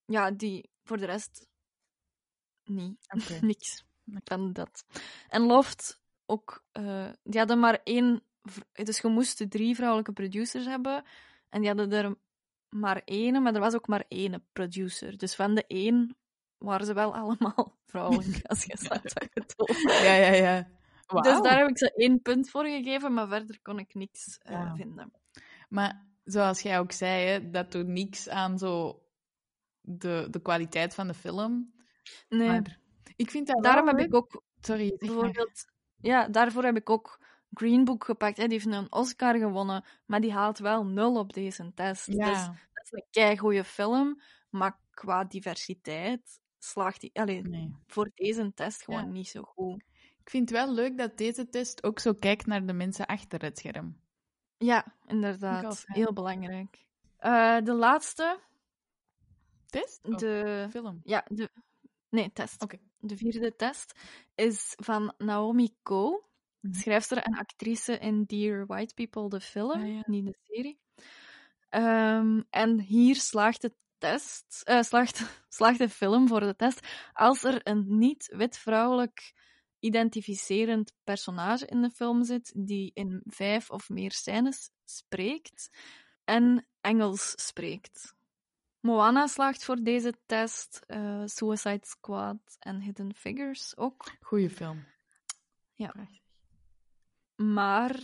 ja, 0.05 0.31
die 0.31 0.69
voor 0.83 0.97
de 0.97 1.05
rest 1.05 1.47
niet. 2.63 3.07
Niks 3.41 3.85
van 4.23 4.53
dat. 4.53 4.85
En 5.27 5.41
Loft 5.41 6.01
ook, 6.25 6.63
eh, 6.71 7.09
die 7.23 7.39
hadden 7.39 7.59
maar 7.59 7.79
één, 7.83 8.23
dus 8.73 8.99
je 8.99 9.07
moest 9.07 9.49
drie 9.51 9.75
vrouwelijke 9.75 10.13
producers 10.13 10.65
hebben 10.65 11.03
en 11.49 11.59
die 11.59 11.67
hadden 11.69 11.91
er 11.91 12.15
maar 12.69 13.01
één, 13.05 13.41
maar 13.41 13.53
er 13.53 13.59
was 13.59 13.73
ook 13.75 13.87
maar 13.87 14.05
één 14.07 14.47
producer. 14.53 15.17
Dus 15.17 15.35
van 15.35 15.55
de 15.55 15.63
één 15.67 16.17
waren 16.57 16.85
ze 16.85 16.93
wel 16.93 17.15
allemaal 17.15 17.77
vrouwelijk, 17.85 18.39
als 18.47 18.63
je 18.63 18.77
snapt 18.77 19.13
wat 19.13 19.23
ik 19.23 19.33
bedoel. 19.33 19.75
Ja, 20.03 20.13
ja, 20.13 20.31
ja. 20.33 20.67
Dus 21.21 21.41
daar 21.41 21.57
heb 21.59 21.69
ik 21.69 21.77
ze 21.77 21.93
één 21.95 22.21
punt 22.21 22.49
voor 22.49 22.65
gegeven, 22.65 23.13
maar 23.13 23.27
verder 23.27 23.59
kon 23.61 23.79
ik 23.79 23.93
niks 23.93 24.37
eh, 24.37 24.51
Ja. 24.51 24.75
vinden. 24.75 25.11
Maar 25.69 26.07
zoals 26.23 26.61
jij 26.61 26.79
ook 26.79 26.91
zei, 26.91 27.25
hè, 27.27 27.49
dat 27.49 27.71
doet 27.71 27.87
niks 27.87 28.29
aan 28.29 28.57
zo 28.57 29.03
de, 29.81 30.27
de 30.29 30.41
kwaliteit 30.41 30.93
van 30.95 31.07
de 31.07 31.13
film. 31.13 31.73
Nee, 32.29 32.47
Maar 32.47 32.78
ik 33.19 33.31
vind 33.31 33.47
dat 33.47 33.63
daarom 33.63 33.85
wel 33.85 33.95
heb 33.95 34.05
ik 34.05 34.13
ook 34.15 34.43
Sorry, 34.59 34.87
maar. 34.87 34.97
bijvoorbeeld... 34.97 35.65
Ja, 36.01 36.27
daarvoor 36.27 36.63
heb 36.63 36.75
ik 36.75 36.89
ook 36.89 37.19
Green 37.53 37.83
Book 37.83 38.03
gepakt. 38.03 38.37
Hè. 38.37 38.47
Die 38.47 38.59
heeft 38.59 38.65
een 38.75 38.91
Oscar 38.91 39.37
gewonnen, 39.37 39.83
maar 40.05 40.21
die 40.21 40.31
haalt 40.33 40.57
wel 40.59 40.85
nul 40.85 41.15
op 41.15 41.33
deze 41.33 41.71
test. 41.73 42.05
Dus 42.05 42.15
Ja, 42.15 42.45
dat 42.73 42.83
is 42.83 42.91
een 42.91 43.05
keigoede 43.11 43.63
film, 43.63 44.21
maar 44.49 44.79
qua 44.89 45.23
diversiteit 45.23 46.39
slaagt 46.57 47.01
die 47.01 47.09
allee, 47.13 47.41
nee. 47.41 47.75
voor 47.87 48.11
deze 48.13 48.51
test 48.53 48.83
gewoon 48.83 49.05
Ja. 49.05 49.11
niet 49.11 49.27
zo 49.27 49.41
goed. 49.43 49.83
Ik 50.19 50.29
vind 50.29 50.49
het 50.49 50.57
wel 50.65 50.73
leuk 50.73 50.97
dat 50.97 51.17
deze 51.17 51.49
test 51.49 51.83
ook 51.83 51.99
zo 51.99 52.13
kijkt 52.13 52.45
naar 52.45 52.65
de 52.65 52.73
mensen 52.73 53.05
achter 53.05 53.41
het 53.41 53.57
scherm. 53.57 53.99
Ja, 54.57 54.95
inderdaad. 55.05 55.83
ja. 55.87 55.93
Heel 55.93 56.13
belangrijk. 56.13 56.85
Eh, 57.17 57.57
de 57.63 57.73
laatste, 57.73 58.39
Test? 59.65 59.99
Oh, 60.05 60.17
de... 60.17 60.67
film. 60.69 61.01
Ja, 61.03 61.25
de... 61.27 61.49
Nee, 62.09 62.31
test. 62.33 62.63
Oké. 62.63 62.79
De 63.01 63.17
vierde 63.17 63.55
test 63.55 63.93
is 64.35 64.73
van 64.75 65.13
Naomi 65.17 65.69
Ko, 65.83 66.23
Mhm. 66.61 66.73
schrijfster 66.73 67.17
en 67.17 67.33
actrice 67.37 67.97
in 67.97 68.23
Dear 68.23 68.65
White 68.65 68.93
People, 68.93 69.29
de 69.29 69.39
film, 69.39 69.81
Ah, 69.81 69.87
ja. 69.87 70.03
niet 70.05 70.25
de 70.25 70.35
serie. 70.43 70.79
Ehm, 71.69 72.41
en 72.49 72.79
hier 72.79 73.15
slaagt 73.15 73.61
de 73.61 73.73
test, 73.97 74.61
eh, 74.63 74.81
slaagt, 74.81 75.19
slaagt 75.49 75.77
de 75.77 75.89
film 75.89 76.27
voor 76.27 76.39
de 76.39 76.55
test 76.55 76.87
als 77.13 77.43
er 77.43 77.59
een 77.67 77.97
niet-wit 77.97 78.57
vrouwelijk 78.57 79.33
identificerend 79.79 80.93
personage 81.03 81.65
in 81.65 81.81
de 81.81 81.89
film 81.89 82.23
zit 82.23 82.51
die 82.55 82.91
in 82.93 83.21
vijf 83.25 83.69
of 83.69 83.89
meer 83.89 84.11
scènes 84.11 84.69
spreekt 84.85 85.69
en 86.25 86.67
Engels 86.81 87.33
spreekt. 87.35 88.15
Moana 88.79 89.27
slaagt 89.27 89.63
voor 89.63 89.75
deze 89.75 90.13
test, 90.25 90.83
eh, 90.87 91.21
Suicide 91.25 91.85
Squad 91.85 92.55
en 92.59 92.81
Hidden 92.81 93.15
Figures 93.15 93.77
ook. 93.77 94.11
Goeie 94.21 94.49
film. 94.49 94.85
Ja. 95.73 95.87
Prachtig. 95.91 96.21
Maar 97.35 97.99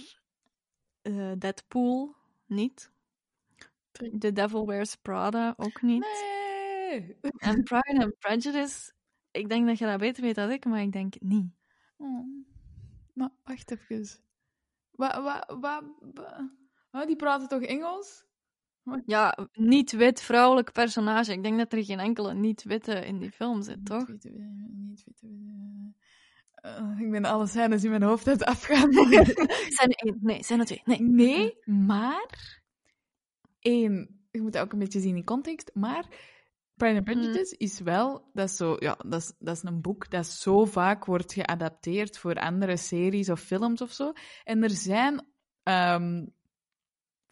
eh, 1.02 1.32
Deadpool 1.38 2.16
niet. 2.46 2.92
The 4.20 4.32
Devil 4.32 4.66
Wears 4.66 4.96
Prada 4.96 5.54
ook 5.58 5.82
niet. 5.82 6.02
Nee! 6.02 7.18
En 7.38 7.64
Pride 7.64 8.04
and 8.04 8.20
Prejudice, 8.20 8.94
ik 9.32 9.50
denk 9.50 9.68
dat 9.68 9.78
je 9.78 9.86
dat 9.86 10.00
beter 10.00 10.24
weet 10.24 10.36
dan 10.36 10.52
ik, 10.52 10.66
maar 10.66 10.82
ik 10.82 10.92
denk 10.92 11.14
het 11.14 11.24
niet. 11.24 11.54
Oh. 11.98 12.46
Maar 13.14 13.30
wacht 13.44 13.72
even. 13.72 14.06
Wat, 14.92 15.16
wat, 15.24 15.60
wat, 15.60 15.84
wat- 16.14 16.50
Oh, 16.92 17.06
die 17.06 17.16
praten 17.16 17.48
toch 17.48 17.62
Engels? 17.62 18.26
Ja, 19.06 19.38
niet-wit 19.54 20.22
vrouwelijk 20.22 20.72
personage. 20.72 21.32
Ik 21.32 21.44
denk 21.44 21.58
dat 21.58 21.74
er 21.74 21.86
geen 21.86 22.00
enkele 22.00 22.34
niet-witte 22.34 23.06
in 23.06 23.20
die 23.20 23.32
film 23.32 23.62
zit, 23.62 23.86
toch? 23.86 24.08
Niet 24.08 24.24
weten, 24.24 24.86
niet 24.88 25.04
weten. 25.06 25.96
Eh, 26.54 27.00
ik 27.00 27.12
ben 27.12 27.26
alle 27.26 27.48
scènes 27.48 27.84
in 27.84 27.90
mijn 27.90 28.04
hoofd 28.04 28.28
aan 28.28 28.34
het 28.34 28.44
afgaan. 28.44 28.94
Zijn 29.78 29.90
er 29.90 29.96
één? 29.96 30.18
Nee, 30.22 30.44
zijn 30.44 30.60
er 30.60 30.66
twee? 30.66 30.82
Nee. 30.86 31.02
nee, 31.02 31.58
maar... 31.66 32.62
één, 33.60 34.20
je 34.32 34.42
moet 34.42 34.54
dat 34.54 34.64
ook 34.64 34.74
een 34.74 34.80
beetje 34.80 35.00
zien 35.00 35.16
in 35.16 35.24
context, 35.24 35.72
maar 35.74 36.06
Pride 36.76 36.96
and 36.96 37.04
Prejudice 37.04 37.58
is 37.58 37.80
wel... 37.80 38.30
Dat 38.34 38.50
is, 38.50 38.56
zo, 38.56 38.76
ja, 38.80 38.98
dat, 39.06 39.22
is, 39.22 39.34
dat 39.40 39.56
is 39.56 39.64
een 39.64 39.82
boek 39.82 40.10
dat 40.10 40.26
zo 40.26 40.66
vaak 40.66 41.06
wordt 41.06 41.34
geadapteerd 41.34 42.18
voor 42.18 42.36
andere 42.36 42.78
series 42.78 43.30
of 43.30 43.40
films 43.40 43.82
of 43.82 43.92
zo. 43.92 44.12
En 44.44 44.64
er 44.64 44.70
zijn... 44.70 45.26
ehm, 45.64 46.26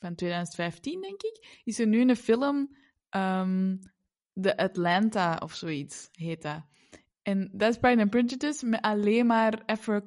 van 0.03 0.15
2015, 0.15 1.01
denk 1.01 1.21
ik, 1.21 1.61
is 1.63 1.79
er 1.79 1.87
nu 1.87 2.01
een 2.01 2.15
film... 2.15 2.75
ehm 3.09 3.75
The 4.41 4.57
Atlanta 4.57 5.37
of 5.37 5.53
zoiets 5.53 6.09
heet 6.11 6.41
dat. 6.41 6.65
En 7.21 7.49
dat 7.51 7.69
is 7.69 7.77
Pride 7.77 8.01
and 8.01 8.09
Prejudice 8.09 8.65
met 8.65 8.81
alleen 8.81 9.25
maar 9.25 9.63
Afro... 9.65 10.01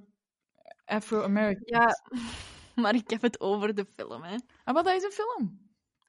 Afro-Americans. 0.85 1.70
Ja, 1.70 2.00
maar 2.82 2.94
ik 2.94 3.11
heb 3.11 3.22
het 3.22 3.40
over 3.40 3.74
de 3.74 3.87
film, 3.96 4.22
hè. 4.22 4.37
Ah, 4.64 4.74
maar 4.74 4.82
dat 4.82 4.94
is 4.94 5.02
een 5.02 5.11
film. 5.11 5.64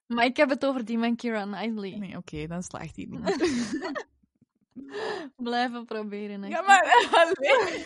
Maar 0.05 0.25
ik 0.25 0.37
heb 0.37 0.49
het 0.49 0.65
over 0.65 0.85
die 0.85 0.99
van 0.99 1.15
Keira 1.15 1.43
Knightley. 1.43 1.97
Nee, 1.97 2.17
oké, 2.17 2.47
dan 2.47 2.63
slaagt 2.63 2.95
hij 2.95 3.05
niet. 3.09 4.05
Blijven 5.35 5.85
proberen, 5.85 6.41
hè. 6.41 6.47
ja, 6.47 6.61
maar... 6.61 6.83
Allee. 7.21 7.85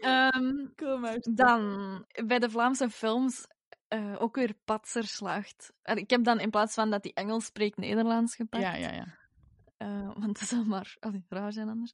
Ehm, 0.00 0.66
Kom 0.76 1.00
maar. 1.00 1.18
dan, 1.20 2.04
bij 2.26 2.38
de 2.38 2.50
Vlaamse 2.50 2.90
films, 2.90 3.46
eh, 3.88 4.16
ook 4.18 4.36
weer 4.36 4.54
Patser 4.64 5.06
slaagt. 5.06 5.72
En 5.82 5.96
ik 5.96 6.10
heb 6.10 6.24
dan 6.24 6.40
in 6.40 6.50
plaats 6.50 6.74
van 6.74 6.90
dat 6.90 7.04
hij 7.04 7.12
Engels 7.12 7.44
spreekt, 7.44 7.76
Nederlands 7.76 8.34
gepakt. 8.34 8.62
Ja, 8.62 8.74
ja, 8.74 8.92
ja. 8.92 9.16
Eh, 9.76 10.16
want 10.18 10.38
dat 10.38 10.48
zou 10.48 10.66
maar 10.66 10.96
allee, 11.00 11.24
raar 11.28 11.52
zijn 11.52 11.68
anders. 11.68 11.92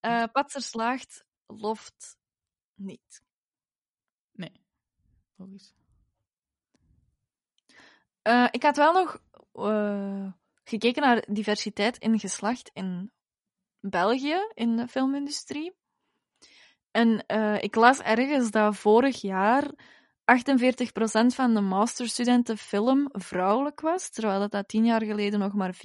Eh 0.00 0.24
Patser 0.32 0.62
slaagt, 0.62 1.24
loft 1.46 2.18
niet. 2.74 3.22
Nee. 4.32 4.64
Logisch. 5.36 5.74
Ik 8.50 8.62
had 8.62 8.76
wel 8.76 8.92
nog 8.92 9.22
gekeken 10.64 11.02
naar 11.02 11.24
diversiteit 11.28 11.98
in 11.98 12.18
geslacht 12.18 12.70
in 12.72 13.12
België, 13.80 14.50
in 14.54 14.76
de 14.76 14.88
filmindustrie. 14.88 15.76
En 16.90 17.24
ik 17.60 17.74
las 17.74 18.00
ergens 18.00 18.50
dat 18.50 18.76
vorig 18.76 19.20
jaar 19.20 19.70
48% 20.26 21.34
van 21.34 21.54
de 21.54 21.60
masterstudenten 21.60 22.58
film 22.58 23.08
vrouwelijk 23.12 23.80
was, 23.80 24.10
terwijl 24.10 24.40
dat, 24.40 24.50
dat 24.50 24.68
tien 24.68 24.84
jaar 24.84 25.02
geleden 25.02 25.38
nog 25.38 25.52
maar 25.52 25.74
24% 25.74 25.78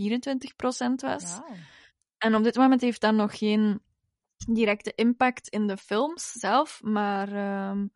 was. 0.95 1.39
En 2.17 2.35
op 2.35 2.43
dit 2.43 2.55
moment 2.55 2.81
heeft 2.81 3.01
dat 3.01 3.13
nog 3.13 3.37
geen 3.37 3.81
directe 4.47 4.93
impact 4.95 5.47
in 5.47 5.67
de 5.67 5.77
films 5.77 6.31
zelf, 6.31 6.81
maar 6.83 7.33
ehm, 7.33 7.87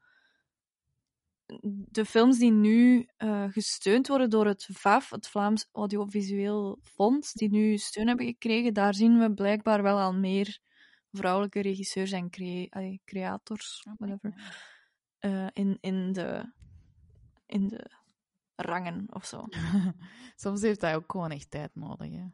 de 1.92 2.06
films 2.06 2.38
die 2.38 2.52
nu 2.52 3.08
eh, 3.18 3.46
gesteund 3.50 4.08
worden 4.08 4.30
door 4.30 4.46
het 4.46 4.68
VAF, 4.72 5.10
het 5.10 5.28
Vlaams 5.28 5.70
Audiovisueel 5.72 6.80
Fonds, 6.82 7.34
die 7.34 7.50
nu 7.50 7.78
steun 7.78 8.08
hebben 8.08 8.26
gekregen, 8.26 8.74
daar 8.74 8.94
zien 8.94 9.20
we 9.20 9.34
blijkbaar 9.34 9.84
wel 9.84 10.00
al 10.00 10.14
meer 10.14 10.60
vrouwelijke 11.12 11.62
regisseurs 11.62 12.12
en 12.12 12.30
crea 12.30 12.98
creators, 13.06 13.88
whatever, 13.98 14.34
eh, 15.26 15.48
in, 15.54 15.78
in, 15.82 16.14
de, 16.14 16.52
in 17.46 17.68
de 17.68 17.90
rangen 18.56 19.08
of 19.10 19.26
zo. 19.26 19.44
Soms 20.36 20.62
heeft 20.62 20.82
hij 20.82 20.96
ook 20.96 21.12
gewoon 21.12 21.32
echt 21.32 21.52
tijd 21.52 21.76
nodig. 21.76 22.12
Hè? 22.12 22.26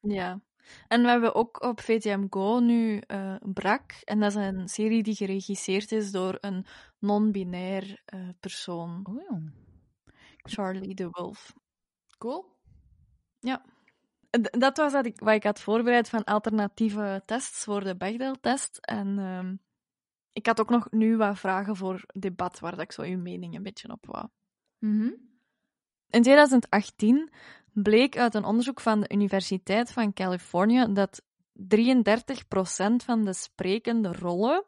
Ja. 0.00 0.40
En 0.88 1.02
we 1.02 1.08
hebben 1.08 1.34
ook 1.34 1.62
op 1.62 1.80
VTM 1.80 2.26
Go 2.30 2.58
nu 2.58 2.98
eh, 2.98 3.36
Brak. 3.40 3.92
En 4.04 4.20
dat 4.20 4.30
is 4.30 4.34
een 4.34 4.68
serie 4.68 5.02
die 5.02 5.14
geregisseerd 5.14 5.92
is 5.92 6.10
door 6.10 6.38
een 6.40 6.66
non-binair 6.98 8.02
eh, 8.04 8.28
persoon. 8.40 9.06
Oh 9.08 9.20
ja. 9.28 9.40
Charlie 10.36 10.94
de 10.94 11.08
Wolf. 11.10 11.54
Cool. 12.18 12.56
Ja. 13.38 13.64
D- 14.30 14.60
dat 14.60 14.76
was 14.76 14.92
wat 14.92 15.06
ik, 15.06 15.20
wat 15.20 15.34
ik 15.34 15.44
had 15.44 15.60
voorbereid 15.60 16.08
van 16.08 16.24
alternatieve 16.24 17.22
tests 17.26 17.64
voor 17.64 17.84
de 17.84 17.96
Bechdel-test. 17.96 18.76
En 18.76 19.18
ehm, 19.18 19.54
ik 20.36 20.46
had 20.46 20.60
ook 20.60 20.70
nog 20.70 20.90
nu 20.90 21.16
wat 21.16 21.38
vragen 21.38 21.76
voor 21.76 22.04
debat, 22.06 22.58
waar 22.58 22.70
dat 22.70 22.80
ik 22.80 22.92
zo 22.92 23.02
uw 23.02 23.18
mening 23.18 23.54
een 23.54 23.62
beetje 23.62 23.90
op 23.90 24.06
wou. 24.06 24.28
Mhm. 24.78 25.10
In 26.10 26.22
2018 26.22 27.30
bleek 27.72 28.16
uit 28.16 28.34
een 28.34 28.44
onderzoek 28.44 28.80
van 28.80 29.00
de 29.00 29.12
Universiteit 29.12 29.92
van 29.92 30.12
Californië 30.12 30.92
dat 30.92 31.22
33% 31.52 33.04
van 33.04 33.24
de 33.24 33.32
sprekende 33.32 34.12
rollen 34.12 34.64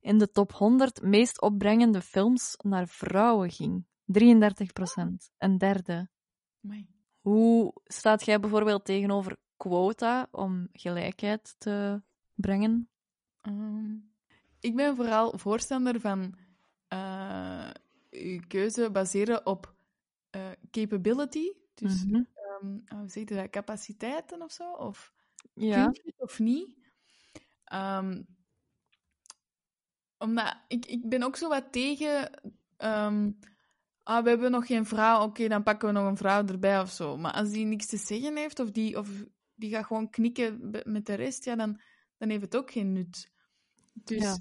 in 0.00 0.18
de 0.18 0.30
top 0.30 0.52
100 0.52 1.02
meest 1.02 1.40
opbrengende 1.40 2.00
films 2.00 2.56
naar 2.62 2.88
vrouwen 2.88 3.50
ging. 3.50 3.86
33%. 4.04 5.30
Een 5.38 5.58
derde. 5.58 6.08
Amai. 6.64 6.88
Hoe 7.20 7.72
staat 7.84 8.24
jij 8.24 8.40
bijvoorbeeld 8.40 8.84
tegenover 8.84 9.36
quota 9.56 10.28
om 10.30 10.68
gelijkheid 10.72 11.54
te 11.58 12.02
brengen? 12.34 12.88
Ehm, 13.40 13.94
ik 14.60 14.76
ben 14.76 14.96
vooral 14.96 15.38
voorstander 15.38 16.00
van 16.00 16.34
eh 16.88 17.70
je 18.10 18.46
keuze 18.46 18.90
baseren 18.90 19.46
op 19.46 19.74
eh, 20.30 20.50
capability. 20.70 21.52
Dus 21.74 22.04
Mhm. 22.04 22.22
ehm, 22.34 22.98
hoe 22.98 23.08
zeg 23.08 23.28
je 23.28 23.34
dat? 23.34 23.50
Capaciteiten 23.50 24.42
of 24.42 24.52
zo? 24.52 24.72
Of 24.72 25.12
Ja. 25.54 25.82
kun 25.84 25.92
je 25.92 26.02
het 26.04 26.20
of 26.22 26.38
niet? 26.38 26.76
Ehm, 27.64 28.22
omdat 30.18 30.56
ik, 30.68 30.86
ik 30.86 31.08
ben 31.08 31.22
ook 31.22 31.36
zo 31.36 31.48
wat 31.48 31.72
tegen. 31.72 32.30
ehm, 32.76 33.30
ah, 34.02 34.22
we 34.22 34.28
hebben 34.28 34.50
nog 34.50 34.66
geen 34.66 34.86
vrouw, 34.86 35.22
oké, 35.22 35.48
dan 35.48 35.62
pakken 35.62 35.88
we 35.88 35.94
nog 35.94 36.06
een 36.08 36.16
vrouw 36.16 36.46
erbij 36.46 36.80
of 36.80 36.90
zo. 36.90 37.16
Maar 37.16 37.32
als 37.32 37.50
die 37.50 37.64
niks 37.64 37.86
te 37.86 37.96
zeggen 37.96 38.36
heeft, 38.36 38.58
of 38.58 38.70
die, 38.70 38.98
of 38.98 39.08
die 39.54 39.70
gaat 39.70 39.86
gewoon 39.86 40.10
knikken 40.10 40.70
met 40.84 41.06
de 41.06 41.14
rest, 41.14 41.44
ja, 41.44 41.56
dan, 41.56 41.80
dan 42.18 42.28
heeft 42.28 42.42
het 42.42 42.56
ook 42.56 42.70
geen 42.70 42.92
nut. 42.92 43.32
Dus 44.04 44.22
Ja. 44.22 44.38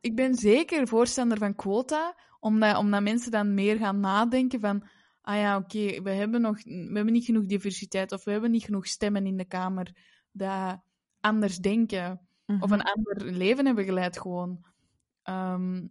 ik 0.00 0.14
ben 0.16 0.34
zeker 0.34 0.88
voorstander 0.88 1.38
van 1.38 1.54
quota, 1.54 2.16
omdat, 2.40 2.76
omdat 2.76 3.02
mensen 3.02 3.30
dan 3.30 3.54
meer 3.54 3.76
gaan 3.76 4.00
nadenken 4.00 4.60
van. 4.60 4.88
Ah 5.20 5.36
ja, 5.36 5.56
oké, 5.56 6.02
we 6.02 6.10
hebben 6.10 6.40
nog 6.40 6.62
we 6.64 6.90
hebben 6.94 7.12
niet 7.12 7.24
genoeg 7.24 7.46
diversiteit 7.46 8.12
of 8.12 8.24
we 8.24 8.30
hebben 8.30 8.50
niet 8.50 8.64
genoeg 8.64 8.86
stemmen 8.86 9.26
in 9.26 9.36
de 9.36 9.44
Kamer 9.44 9.96
dat 10.32 10.80
anders 11.20 11.58
denken 11.58 12.28
of 12.46 12.56
Mhm. 12.70 12.72
een 12.72 12.82
ander 12.82 13.24
leven 13.32 13.66
hebben 13.66 13.84
geleid 13.84 14.20
gewoon. 14.20 14.64
Ehm, 15.22 15.86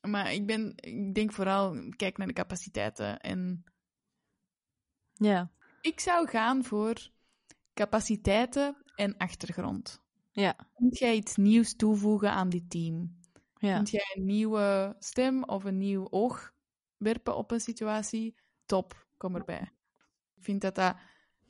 maar 0.00 0.32
ik, 0.32 0.46
ben, 0.46 0.72
ik 0.76 1.14
denk 1.14 1.32
vooral, 1.32 1.76
kijk 1.96 2.16
naar 2.16 2.26
de 2.26 2.32
capaciteiten. 2.32 3.20
En 3.20 3.64
Ja. 5.12 5.50
ik 5.80 6.00
zou 6.00 6.28
gaan 6.28 6.64
voor 6.64 7.10
capaciteiten 7.74 8.76
en 8.94 9.16
achtergrond. 9.16 10.02
Ja. 10.40 10.56
Kunt 10.74 10.98
jij 10.98 11.14
iets 11.14 11.36
nieuws 11.36 11.76
toevoegen 11.76 12.30
aan 12.30 12.48
dit 12.48 12.70
team? 12.70 13.16
Ja. 13.56 13.74
Kunt 13.74 13.90
jij 13.90 14.14
een 14.14 14.24
nieuwe 14.24 14.96
stem 14.98 15.44
of 15.44 15.64
een 15.64 15.78
nieuw 15.78 16.10
oog 16.10 16.52
werpen 16.96 17.36
op 17.36 17.50
een 17.50 17.60
situatie? 17.60 18.34
Top, 18.66 19.06
kom 19.16 19.34
erbij. 19.34 19.70
Ik 20.34 20.44
vind 20.44 20.60
dat, 20.60 20.74
dat, 20.74 20.96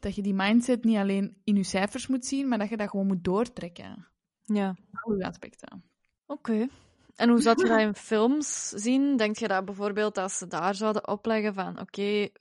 dat 0.01 0.15
je 0.15 0.23
die 0.23 0.35
mindset 0.35 0.85
niet 0.85 0.97
alleen 0.97 1.41
in 1.45 1.57
je 1.57 1.63
cijfers 1.63 2.07
moet 2.07 2.27
zien, 2.27 2.49
maar 2.49 2.59
dat 2.59 2.69
je 2.69 2.77
dat 2.77 2.91
gewoon 2.91 3.07
moet 3.07 3.25
doortrekken. 3.25 4.09
Ja. 4.45 4.77
Al 4.93 5.15
je 5.15 5.25
aspecten. 5.25 5.85
Oké. 6.27 6.69
En 7.15 7.29
hoe 7.29 7.41
zou 7.41 7.63
je 7.63 7.69
dat 7.69 7.81
in 7.81 7.95
films 8.13 8.69
zien? 8.69 9.17
Denk 9.17 9.37
je 9.37 9.49
dat 9.49 9.65
bijvoorbeeld 9.65 10.19
als 10.19 10.39
ze 10.39 10.47
daar 10.47 10.75
zouden 10.75 11.09
opleggen 11.09 11.55
van 11.55 11.81
oké, 11.81 12.29
50% 12.29 12.33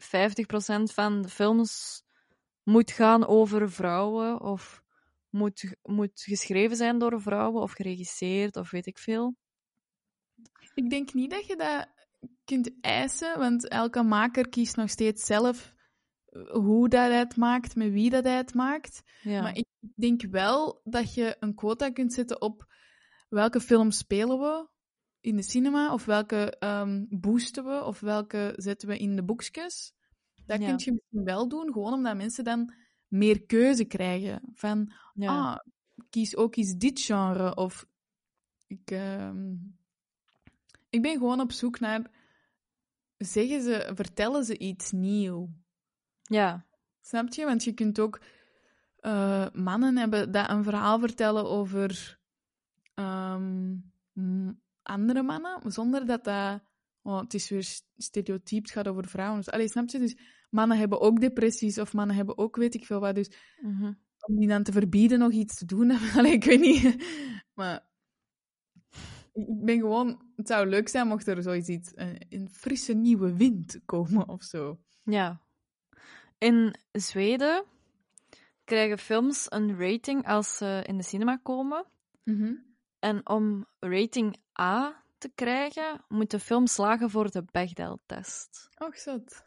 van 0.84 1.22
de 1.22 1.30
films 1.30 2.04
moet 2.64 2.91
gaan 2.91 3.28
over 3.28 3.72
vrouwen 3.72 4.41
of 4.41 4.86
moet, 5.38 5.75
moet 5.83 6.21
geschreven 6.21 6.77
zijn 6.77 6.97
door 6.99 7.21
vrouwen 7.21 7.61
of 7.61 7.71
geregisseerd 7.71 8.55
of 8.55 8.71
weet 8.71 8.85
ik 8.85 8.97
veel? 8.97 9.35
Ik 10.73 10.89
denk 10.89 11.13
niet 11.13 11.31
dat 11.31 11.45
je 11.45 11.55
dat 11.55 11.88
kunt 12.45 12.71
eisen, 12.81 13.39
want 13.39 13.67
elke 13.67 14.03
maker 14.03 14.49
kiest 14.49 14.75
nog 14.75 14.89
steeds 14.89 15.25
zelf 15.25 15.73
eh, 16.25 16.41
hoe 16.51 16.89
dat 16.89 17.07
hij 17.07 17.17
het 17.17 17.35
maakt, 17.35 17.75
met 17.75 17.91
wie 17.91 18.09
dat 18.09 18.23
hij 18.23 18.35
het 18.35 18.53
maakt. 18.53 19.01
Ja. 19.21 19.41
Maar 19.41 19.55
ik 19.55 19.65
denk 19.95 20.21
wel 20.21 20.81
dat 20.83 21.13
je 21.13 21.35
een 21.39 21.55
quota 21.55 21.89
kunt 21.89 22.13
zetten 22.13 22.41
op 22.41 22.73
welke 23.29 23.59
films 23.61 23.97
spelen 23.97 24.39
we 24.39 24.67
in 25.19 25.35
de 25.35 25.43
cinema, 25.43 25.93
of 25.93 26.05
welke 26.05 26.57
ehm, 26.59 27.05
boosten 27.09 27.63
we, 27.65 27.83
of 27.83 27.99
welke 27.99 28.53
zetten 28.55 28.88
we 28.88 28.97
in 28.97 29.15
de 29.15 29.23
boekjes. 29.23 29.93
Dat 30.45 30.59
Ja. 30.59 30.65
kun 30.67 30.77
je 30.77 30.91
misschien 30.91 31.23
wel 31.23 31.47
doen, 31.47 31.71
gewoon 31.73 31.93
omdat 31.93 32.15
mensen 32.15 32.43
dan 32.43 32.73
meer 33.08 33.45
keuze 33.45 33.86
krijgen. 33.86 34.41
Van, 34.53 34.91
ja. 35.14 35.51
ah, 35.51 35.58
kies 36.10 36.36
ook 36.36 36.55
eens 36.55 36.76
dit 36.78 36.99
genre. 36.99 37.55
Of 37.55 37.88
ik, 38.68 38.91
ehm, 38.91 39.53
ik 40.89 41.01
ben 41.01 41.18
gewoon 41.18 41.39
op 41.39 41.51
zoek 41.51 41.80
naar. 41.80 42.12
Zeggen 43.18 43.62
ze, 43.62 43.91
vertellen 43.95 44.45
ze 44.45 44.58
iets 44.58 44.91
nieuw? 44.91 45.49
ja. 46.24 46.66
Snap 47.01 47.34
je? 47.34 47.45
Want 47.45 47.64
je 47.64 47.74
kunt 47.74 47.99
ook 47.99 48.22
eh, 48.97 49.47
mannen 49.53 49.97
hebben 49.97 50.32
dat 50.32 50.49
een 50.49 50.64
verhaal 50.64 50.99
vertellen 50.99 51.45
over 51.45 52.20
ehm, 52.93 53.76
andere 54.84 55.24
mannen, 55.24 55.72
zonder 55.72 56.05
dat 56.05 56.24
dat. 56.24 56.62
Oh, 57.01 57.20
het 57.20 57.34
is 57.34 57.49
weer 57.49 57.64
st- 57.64 57.88
stereotyp, 57.95 58.62
het 58.62 58.72
gaat 58.72 58.88
over 58.88 59.08
vrouwen. 59.08 59.38
Dus, 59.38 59.49
allee, 59.49 59.68
snap 59.68 59.89
je? 59.89 59.99
Dus 59.99 60.18
mannen 60.58 60.78
hebben 60.78 61.01
ook 61.01 61.20
depressies 61.20 61.80
of 61.80 61.93
mannen 61.93 62.16
hebben 62.16 62.38
ook 62.38 62.55
weet 62.55 62.74
ik 62.76 62.86
veel 62.86 62.99
wat. 62.99 63.16
Dus 63.16 63.32
Mhm. 63.62 63.93
om 64.28 64.36
die 64.39 64.47
dan 64.47 64.64
te 64.64 64.72
verbieden 64.72 65.20
nog 65.20 65.32
iets 65.32 65.55
te 65.58 65.66
doen. 65.66 65.91
Allee, 66.18 66.32
ik 66.32 66.43
weet 66.43 66.60
niet. 66.60 67.03
Maar 67.53 67.88
ik 69.34 69.64
ben 69.66 69.80
gewoon... 69.80 70.22
Het 70.36 70.47
zou 70.47 70.68
leuk 70.68 70.88
zijn 70.88 71.08
mocht 71.08 71.28
er 71.28 71.41
zoiets 71.43 71.68
iets, 71.70 71.91
een, 71.95 72.26
een 72.30 72.49
frisse 72.49 72.93
nieuwe 72.93 73.36
wind 73.38 73.80
komen 73.86 74.28
of 74.30 74.43
zo. 74.43 74.80
Ja. 75.03 75.41
In 76.38 76.76
Zweden 76.91 77.64
krijgen 78.64 78.97
films 78.97 79.45
een 79.49 79.78
rating 79.80 80.28
als 80.28 80.58
ze 80.58 80.84
in 80.88 80.97
de 80.97 81.03
cinema 81.03 81.39
komen. 81.43 81.86
En 82.99 83.30
om 83.30 83.66
rating 83.80 84.38
A 84.60 85.03
te 85.18 85.32
krijgen, 85.36 86.05
moet 86.08 86.32
de 86.32 86.39
film 86.39 86.68
slagen 86.68 87.10
voor 87.10 87.32
de 87.32 87.43
Bechdel-test. 87.51 88.70
Och, 88.78 88.97
zat. 88.97 89.47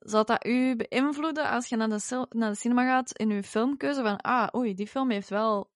Zou 0.00 0.24
dat 0.24 0.46
u 0.46 0.76
beïnvloeden 0.76 1.50
als 1.50 1.66
je 1.66 1.76
naar 1.76 1.88
de, 1.88 2.26
naar 2.30 2.50
de 2.50 2.56
cinema 2.56 2.84
gaat 2.84 3.18
in 3.18 3.30
uw 3.30 3.42
filmkeuze? 3.42 4.02
Van, 4.02 4.16
ah, 4.16 4.48
oei, 4.54 4.74
die 4.74 4.86
film 4.86 5.10
heeft 5.10 5.28
wel 5.28 5.70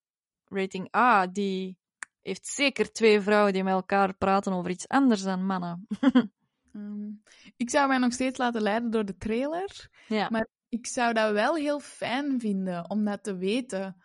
rating 0.45 0.97
A. 0.97 1.27
Die 1.27 1.79
heeft 2.23 2.47
zeker 2.47 2.93
twee 2.93 3.21
vrouwen 3.21 3.53
die 3.53 3.65
met 3.65 3.73
elkaar 3.73 4.15
praten 4.15 4.53
over 4.53 4.71
iets 4.71 4.89
anders 4.89 5.23
dan 5.23 5.47
mannen. 5.47 5.87
Ehm, 6.75 7.11
ik 7.57 7.71
zou 7.71 7.89
mij 7.89 7.99
nog 7.99 8.13
steeds 8.13 8.39
laten 8.39 8.63
leiden 8.63 8.91
door 8.91 9.05
de 9.05 9.17
trailer. 9.17 9.89
Ja. 10.09 10.29
Maar 10.31 10.49
ik 10.69 10.87
zou 10.87 11.13
dat 11.13 11.33
wel 11.33 11.55
heel 11.55 11.81
fijn 11.81 12.41
vinden 12.41 12.91
om 12.91 13.05
dat 13.05 13.23
te 13.23 13.37
weten. 13.37 13.97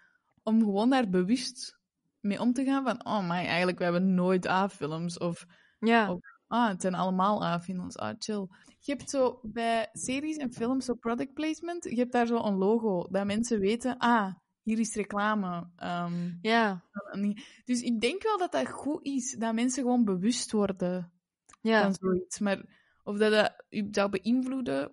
Om 0.44 0.60
gewoon 0.60 0.90
daar 0.90 1.10
bewust 1.10 1.80
mee 2.20 2.40
om 2.40 2.54
te 2.54 2.64
gaan 2.64 2.84
van... 2.84 3.06
Oh, 3.06 3.28
maar 3.28 3.44
eigenlijk, 3.44 3.78
we 3.78 3.84
hebben 3.84 4.14
nooit 4.14 4.48
A-films. 4.48 5.18
Of 5.18 5.46
ja. 5.80 6.08
Ook. 6.08 6.39
Ah, 6.50 6.68
het 6.68 6.82
zijn 6.82 6.94
allemaal 6.96 7.44
A-films. 7.46 7.98
Ah, 7.98 8.16
chill. 8.20 8.48
Je 8.80 8.92
hebt 8.92 9.10
zo 9.10 9.40
bij 9.44 9.90
series 9.94 10.38
en 10.38 10.54
films 10.54 10.86
zo 10.86 10.94
product 10.94 11.34
placement. 11.34 11.84
Je 11.84 11.96
hebt 11.96 12.12
daar 12.12 12.28
zo 12.28 12.44
een 12.44 12.58
logo. 12.58 13.08
Dat 13.10 13.26
mensen 13.26 13.60
weten... 13.60 13.98
Ah, 13.98 14.34
hier 14.64 14.80
is 14.80 14.96
reclame. 14.96 15.70
Ehm, 15.76 16.32
Ja. 16.42 16.84
dus 17.66 17.82
ik 17.82 18.00
denk 18.02 18.24
wel 18.24 18.38
dat 18.38 18.52
dat 18.52 18.70
goed 18.70 19.06
is. 19.06 19.36
Dat 19.40 19.54
mensen 19.54 19.84
gewoon 19.84 20.06
bewust 20.06 20.52
worden 20.52 21.12
Ja. 21.62 21.82
van 21.82 21.94
zoiets. 21.94 22.40
Maar 22.40 22.66
of 23.04 23.18
dat 23.18 23.32
dat 23.32 23.64
u 23.70 23.88
zou 23.92 24.10
beïnvloeden... 24.10 24.92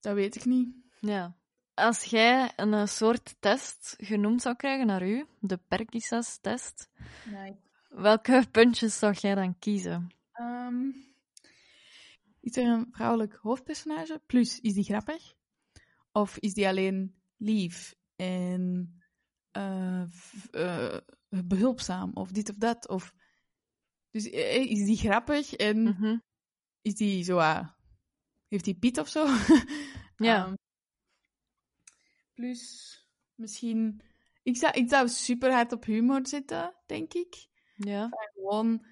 Dat 0.00 0.14
weet 0.14 0.36
ik 0.36 0.44
niet. 0.44 0.68
Ja. 1.00 1.36
Als 1.74 2.04
jij 2.04 2.52
een 2.56 2.74
eh, 2.74 2.86
soort 2.86 3.36
test 3.40 3.94
genoemd 3.98 4.42
zou 4.42 4.56
krijgen 4.56 4.86
naar 4.86 5.08
u, 5.08 5.26
de 5.40 5.56
Perkisas-test, 5.68 6.90
welke 7.88 8.46
puntjes 8.50 8.98
zou 8.98 9.12
jij 9.20 9.34
dan 9.34 9.58
kiezen? 9.58 10.08
Ehm, 10.40 10.90
is 12.40 12.56
er 12.56 12.66
een 12.66 12.86
vrouwelijk 12.90 13.34
hoofdpersonage? 13.34 14.22
Plus, 14.26 14.60
is 14.60 14.74
die 14.74 14.84
grappig? 14.84 15.34
Of 16.12 16.38
is 16.38 16.54
die 16.54 16.68
alleen 16.68 17.20
lief 17.36 17.94
en 18.16 18.94
eh, 19.50 20.02
eh, 20.50 20.98
behulpzaam? 21.28 22.10
Of 22.14 22.30
dit 22.32 22.50
of 22.50 22.56
dat? 22.56 22.88
Of... 22.88 23.14
Dus 24.10 24.30
eh, 24.30 24.70
is 24.70 24.84
die 24.84 24.96
grappig 24.96 25.52
en 25.54 25.82
Mhm. 25.82 26.18
is 26.82 26.94
die 26.94 27.24
zo... 27.24 27.38
ah, 27.38 27.68
heeft 28.48 28.64
die 28.64 28.78
Piet 28.78 28.98
of 28.98 29.08
zo? 29.08 29.26
Ja. 30.16 30.44
Ehm, 30.44 30.54
plus, 32.34 32.94
misschien... 33.34 34.00
Ik 34.42 34.56
zou, 34.56 34.72
ik 34.72 34.88
zou 34.88 35.08
super 35.08 35.52
hard 35.52 35.72
op 35.72 35.84
humor 35.84 36.26
zitten, 36.26 36.74
denk 36.86 37.14
ik. 37.14 37.46
Ja. 37.74 38.08
Gewoon, 38.34 38.86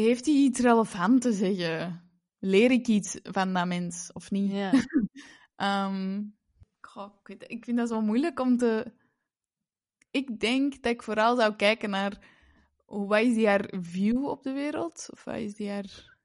heeft 0.00 0.26
hij 0.26 0.34
iets 0.34 0.60
relevant 0.60 1.20
te 1.22 1.32
zeggen? 1.32 2.02
Leer 2.38 2.70
ik 2.70 2.86
iets 2.86 3.18
van 3.22 3.52
dat 3.52 3.66
mens, 3.66 4.10
of 4.12 4.30
niet? 4.30 4.52
Ja. 4.52 4.70
Ehm, 5.56 6.22
goh, 6.80 7.12
ik, 7.20 7.26
weet- 7.26 7.50
ik 7.50 7.64
vind 7.64 7.76
dat 7.76 7.88
zo 7.88 8.00
moeilijk 8.00 8.40
om 8.40 8.56
te... 8.56 8.92
Ik 10.10 10.40
denk 10.40 10.82
dat 10.82 10.92
ik 10.92 11.02
vooral 11.02 11.36
zou 11.36 11.56
kijken 11.56 11.90
naar... 11.90 12.18
hoe- 12.84 13.06
Wat 13.08 13.20
is 13.20 13.34
die 13.34 13.46
haar 13.48 13.72
view 13.80 14.24
op 14.26 14.42
de 14.42 14.52
wereld? 14.52 15.08
Of 15.12 15.24
wat 15.24 15.36
is 15.36 15.54
die 15.54 15.70
haar... 15.70 16.16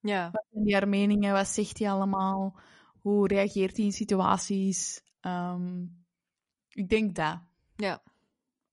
Ja. 0.00 0.30
Wat 0.30 0.44
zijn 0.50 0.64
die 0.64 0.74
haar 0.74 0.88
meningen? 0.88 1.32
Wat 1.32 1.48
zegt 1.48 1.78
hij 1.78 1.90
allemaal? 1.90 2.58
Hoe 3.00 3.26
reageert 3.28 3.76
hij 3.76 3.84
in 3.86 3.92
situaties? 3.92 5.02
Ehm, 5.20 5.82
ik 6.68 6.88
denk 6.88 7.14
dat. 7.14 7.38
Ja. 7.76 8.02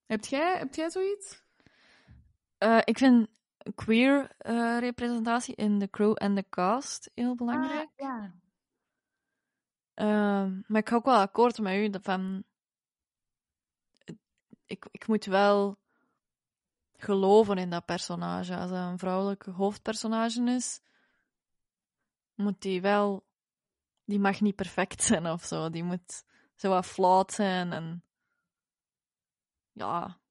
Heb 0.06 0.26
jij, 0.26 0.58
heb 0.58 0.74
jij 0.76 0.90
zoiets? 0.90 1.44
Eh, 2.58 2.80
ik 2.84 2.98
vind 2.98 3.28
queer 3.76 4.32
eh, 4.38 4.78
representatie 4.80 5.56
in 5.56 5.80
de 5.80 5.90
crew 5.90 6.14
en 6.16 6.36
de 6.36 6.46
cast 6.50 7.12
heel 7.14 7.36
belangrijk. 7.36 7.90
Ah, 7.96 8.06
ja. 8.06 8.34
Ehm, 9.94 10.62
maar 10.68 10.82
ik 10.82 10.90
ga 10.90 10.96
ook 10.96 11.06
wel 11.06 11.20
akkoord 11.20 11.60
met 11.60 11.76
u 11.76 11.90
dat 11.90 12.02
van. 12.04 12.44
Ik, 14.66 14.88
ik 14.92 15.08
moet 15.08 15.26
wel 15.26 15.78
geloven 16.98 17.58
in 17.58 17.70
dat 17.70 17.86
personage. 17.86 18.56
Als 18.56 18.70
dat 18.70 18.80
een 18.80 18.98
vrouwelijke 18.98 19.52
hoofdpersonage 19.52 20.44
is, 20.44 20.82
moet 22.36 22.62
die 22.62 22.82
wel. 22.82 23.26
Die 24.06 24.20
mag 24.20 24.42
niet 24.42 24.56
perfect 24.56 25.04
zijn 25.04 25.28
of 25.28 25.44
zo. 25.44 25.70
Die 25.70 25.84
moet 25.84 26.24
zo 26.56 26.70
wat 26.70 26.86
flawed 26.86 27.32
zijn 27.32 27.74
en. 27.74 28.04
Ja. 29.72 30.22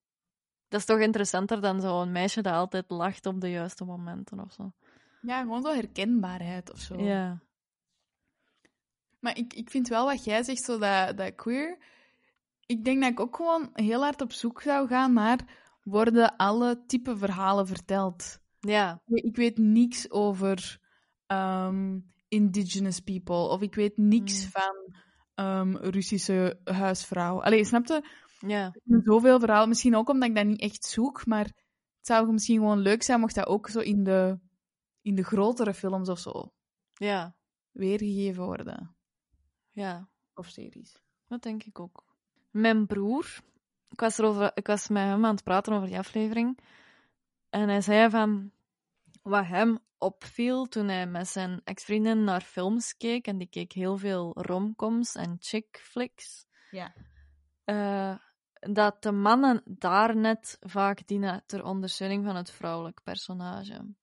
Dat 0.72 0.80
is 0.80 0.86
toch 0.86 0.98
interessanter 0.98 1.60
dan 1.60 1.80
zo'n 1.80 2.12
meisje 2.12 2.42
dat 2.42 2.52
altijd 2.52 2.90
lacht 2.90 3.26
op 3.26 3.40
de 3.40 3.50
juiste 3.50 3.84
momenten 3.84 4.40
of 4.40 4.52
zo. 4.52 4.72
Ja, 5.20 5.40
gewoon 5.40 5.62
zo 5.62 5.74
herkenbaarheid 5.74 6.72
of 6.72 6.78
zo. 6.78 7.02
Ja. 7.02 7.40
Maar 9.18 9.36
ik, 9.36 9.54
ik 9.54 9.70
vind 9.70 9.88
wel 9.88 10.06
wat 10.06 10.24
jij 10.24 10.42
zegt, 10.42 10.64
zo 10.64 10.78
dat, 10.78 11.16
dat 11.16 11.34
queer. 11.34 11.78
Ik 12.66 12.84
denk 12.84 13.00
dat 13.00 13.10
ik 13.10 13.20
ook 13.20 13.36
gewoon 13.36 13.70
heel 13.72 14.00
hard 14.02 14.20
op 14.20 14.32
zoek 14.32 14.62
zou 14.62 14.88
gaan 14.88 15.12
naar. 15.12 15.38
Worden 15.82 16.36
alle 16.36 16.82
type 16.86 17.16
verhalen 17.16 17.66
verteld? 17.66 18.38
Ja. 18.60 19.02
Ik 19.06 19.36
weet 19.36 19.58
niks 19.58 20.10
over 20.10 20.80
ehm, 21.26 21.98
indigenous 22.28 23.00
people. 23.00 23.48
Of 23.48 23.60
ik 23.60 23.74
weet 23.74 23.96
niks 23.96 24.44
Mm. 24.44 24.50
van 24.50 24.94
ehm, 25.34 25.76
Russische 25.76 26.60
huisvrouw. 26.64 27.42
Allee, 27.42 27.64
snap 27.64 27.86
je? 27.86 28.08
Ja. 28.46 28.74
Zoveel 29.04 29.40
verhalen. 29.40 29.68
Misschien 29.68 29.96
ook 29.96 30.08
omdat 30.08 30.28
ik 30.28 30.34
dat 30.34 30.44
niet 30.46 30.60
echt 30.60 30.84
zoek. 30.84 31.26
Maar 31.26 31.44
het 31.44 32.06
zou 32.06 32.32
misschien 32.32 32.56
gewoon 32.58 32.78
leuk 32.78 33.02
zijn 33.02 33.20
mocht 33.20 33.34
dat 33.34 33.46
ook 33.46 33.68
zo 33.68 33.78
in 33.78 34.04
de, 34.04 34.38
in 35.02 35.14
de 35.14 35.22
grotere 35.22 35.74
films 35.74 36.08
of 36.08 36.18
zo 36.18 36.52
Ja. 36.94 37.36
weergegeven 37.70 38.44
worden. 38.44 38.96
Ja. 39.70 40.08
Of 40.34 40.46
series. 40.48 40.96
Dat 41.28 41.42
denk 41.42 41.62
ik 41.64 41.80
ook. 41.80 42.04
Mijn 42.50 42.86
broer, 42.86 43.40
ik 43.88 44.00
was, 44.00 44.18
erover, 44.18 44.50
ik 44.54 44.66
was 44.66 44.88
met 44.88 45.02
hem 45.02 45.24
aan 45.24 45.34
het 45.34 45.44
praten 45.44 45.72
over 45.72 45.88
die 45.88 45.98
aflevering. 45.98 46.58
En 47.50 47.68
hij 47.68 47.80
zei 47.80 48.10
van 48.10 48.52
wat 49.22 49.46
hem 49.46 49.78
opviel 49.98 50.66
toen 50.68 50.88
hij 50.88 51.06
met 51.06 51.28
zijn 51.28 51.60
ex-vriendin 51.64 52.24
naar 52.24 52.40
films 52.40 52.96
keek. 52.96 53.26
En 53.26 53.38
die 53.38 53.48
keek 53.48 53.72
heel 53.72 53.96
veel 53.98 54.32
romcoms 54.42 55.14
en 55.14 55.36
chick 55.40 55.80
flicks. 55.82 56.46
Ja. 56.70 56.94
eh, 57.64 58.14
dat 58.72 59.02
de 59.02 59.12
mannen 59.12 59.62
daar 59.64 60.16
net 60.16 60.56
vaak 60.60 61.06
dienen 61.06 61.42
ter 61.46 61.64
ondersteuning 61.64 62.24
van 62.24 62.36
het 62.36 62.50
vrouwelijk 62.50 63.00
personage. 63.02 63.94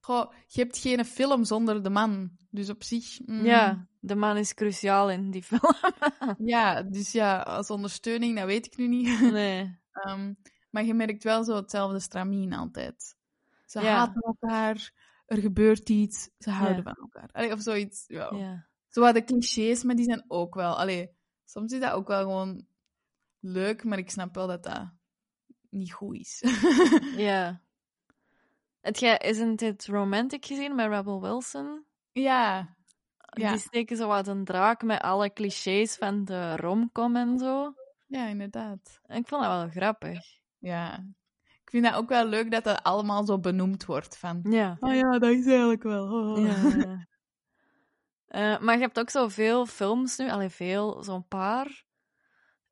Goh, 0.00 0.32
je 0.46 0.60
hebt 0.60 0.78
geen 0.78 1.04
film 1.04 1.44
zonder 1.44 1.82
de 1.82 1.90
man. 1.90 2.30
Dus 2.50 2.70
op 2.70 2.82
zich... 2.82 3.18
mm, 3.26 3.44
Ja, 3.44 3.86
de 4.00 4.14
man 4.14 4.36
is 4.36 4.54
cruciaal 4.54 5.10
in 5.10 5.30
die 5.30 5.42
film. 5.42 5.72
Ja, 6.38 6.82
dus 6.82 7.12
ja, 7.12 7.40
als 7.40 7.70
ondersteuning, 7.70 8.36
dat 8.38 8.46
weet 8.46 8.66
ik 8.66 8.76
nu 8.76 8.88
niet. 8.88 9.20
nee. 9.32 9.78
Ehm, 9.92 10.32
maar 10.70 10.84
je 10.84 10.94
merkt 10.94 11.24
wel 11.24 11.44
zo 11.44 11.56
hetzelfde 11.56 12.00
stramien 12.00 12.52
altijd. 12.52 13.16
Ze 13.66 13.80
Ja. 13.80 13.96
haten 13.96 14.20
elkaar, 14.22 14.92
er 15.26 15.38
gebeurt 15.38 15.88
iets, 15.88 16.30
ze 16.38 16.50
houden 16.50 16.76
Ja. 16.76 16.82
van 16.82 16.96
elkaar. 17.00 17.28
Allee, 17.32 17.52
of 17.52 17.60
zoiets. 17.60 18.04
Ja. 18.06 18.34
Ja. 18.34 18.66
Zo 18.88 19.00
wat 19.00 19.14
de 19.14 19.24
clichés, 19.24 19.82
maar 19.82 19.94
die 19.96 20.04
zijn 20.04 20.24
ook 20.28 20.54
wel... 20.54 20.78
Allee, 20.78 21.10
soms 21.44 21.72
is 21.72 21.80
dat 21.80 21.92
ook 21.92 22.08
wel 22.08 22.22
gewoon 22.22 22.66
leuk, 23.40 23.84
maar 23.84 23.98
ik 23.98 24.10
snap 24.10 24.34
wel 24.34 24.46
dat 24.46 24.62
dat 24.62 24.90
niet 25.70 25.92
goed 25.92 26.16
is. 26.16 26.42
Ja. 27.16 27.60
Heb 28.80 28.96
jij 28.96 29.16
Isn't 29.18 29.62
It 29.62 29.86
Romantic 29.86 30.46
gezien 30.46 30.74
met 30.74 30.88
Rebel 30.88 31.20
Wilson? 31.20 31.84
ja, 32.12 32.76
Ja. 33.32 33.50
Die 33.50 33.60
steken 33.60 33.96
zo 33.96 34.06
wat 34.08 34.26
een 34.28 34.44
draak 34.44 34.82
met 34.82 35.00
alle 35.00 35.32
clichés 35.32 35.96
van 35.96 36.24
de 36.24 36.56
romcom 36.56 37.16
en 37.16 37.38
zo. 37.38 37.74
ja, 38.06 38.26
inderdaad. 38.26 39.00
En 39.02 39.16
ik 39.16 39.28
vond 39.28 39.42
dat 39.42 39.50
wel 39.50 39.68
grappig. 39.68 40.20
Ja. 40.58 41.06
Ik 41.62 41.70
vind 41.70 41.84
dat 41.84 41.94
ook 41.94 42.08
wel 42.08 42.24
leuk 42.26 42.50
dat 42.50 42.64
dat 42.64 42.82
allemaal 42.82 43.24
zo 43.24 43.38
benoemd 43.38 43.84
wordt. 43.84 44.18
Van, 44.18 44.40
Ja. 44.50 44.76
oh 44.80 44.94
ja, 44.94 45.18
dat 45.18 45.30
is 45.30 45.46
eigenlijk 45.46 45.82
wel. 45.82 46.06
oh. 46.06 46.46
ja. 46.46 46.78
ja. 46.78 47.06
Eh, 48.28 48.58
maar 48.60 48.74
je 48.74 48.80
hebt 48.80 48.98
ook 48.98 49.10
zoveel 49.10 49.66
films 49.66 50.16
nu, 50.16 50.30
alleen 50.30 50.50
veel, 50.50 51.02
zo'n 51.02 51.26
paar. 51.28 51.84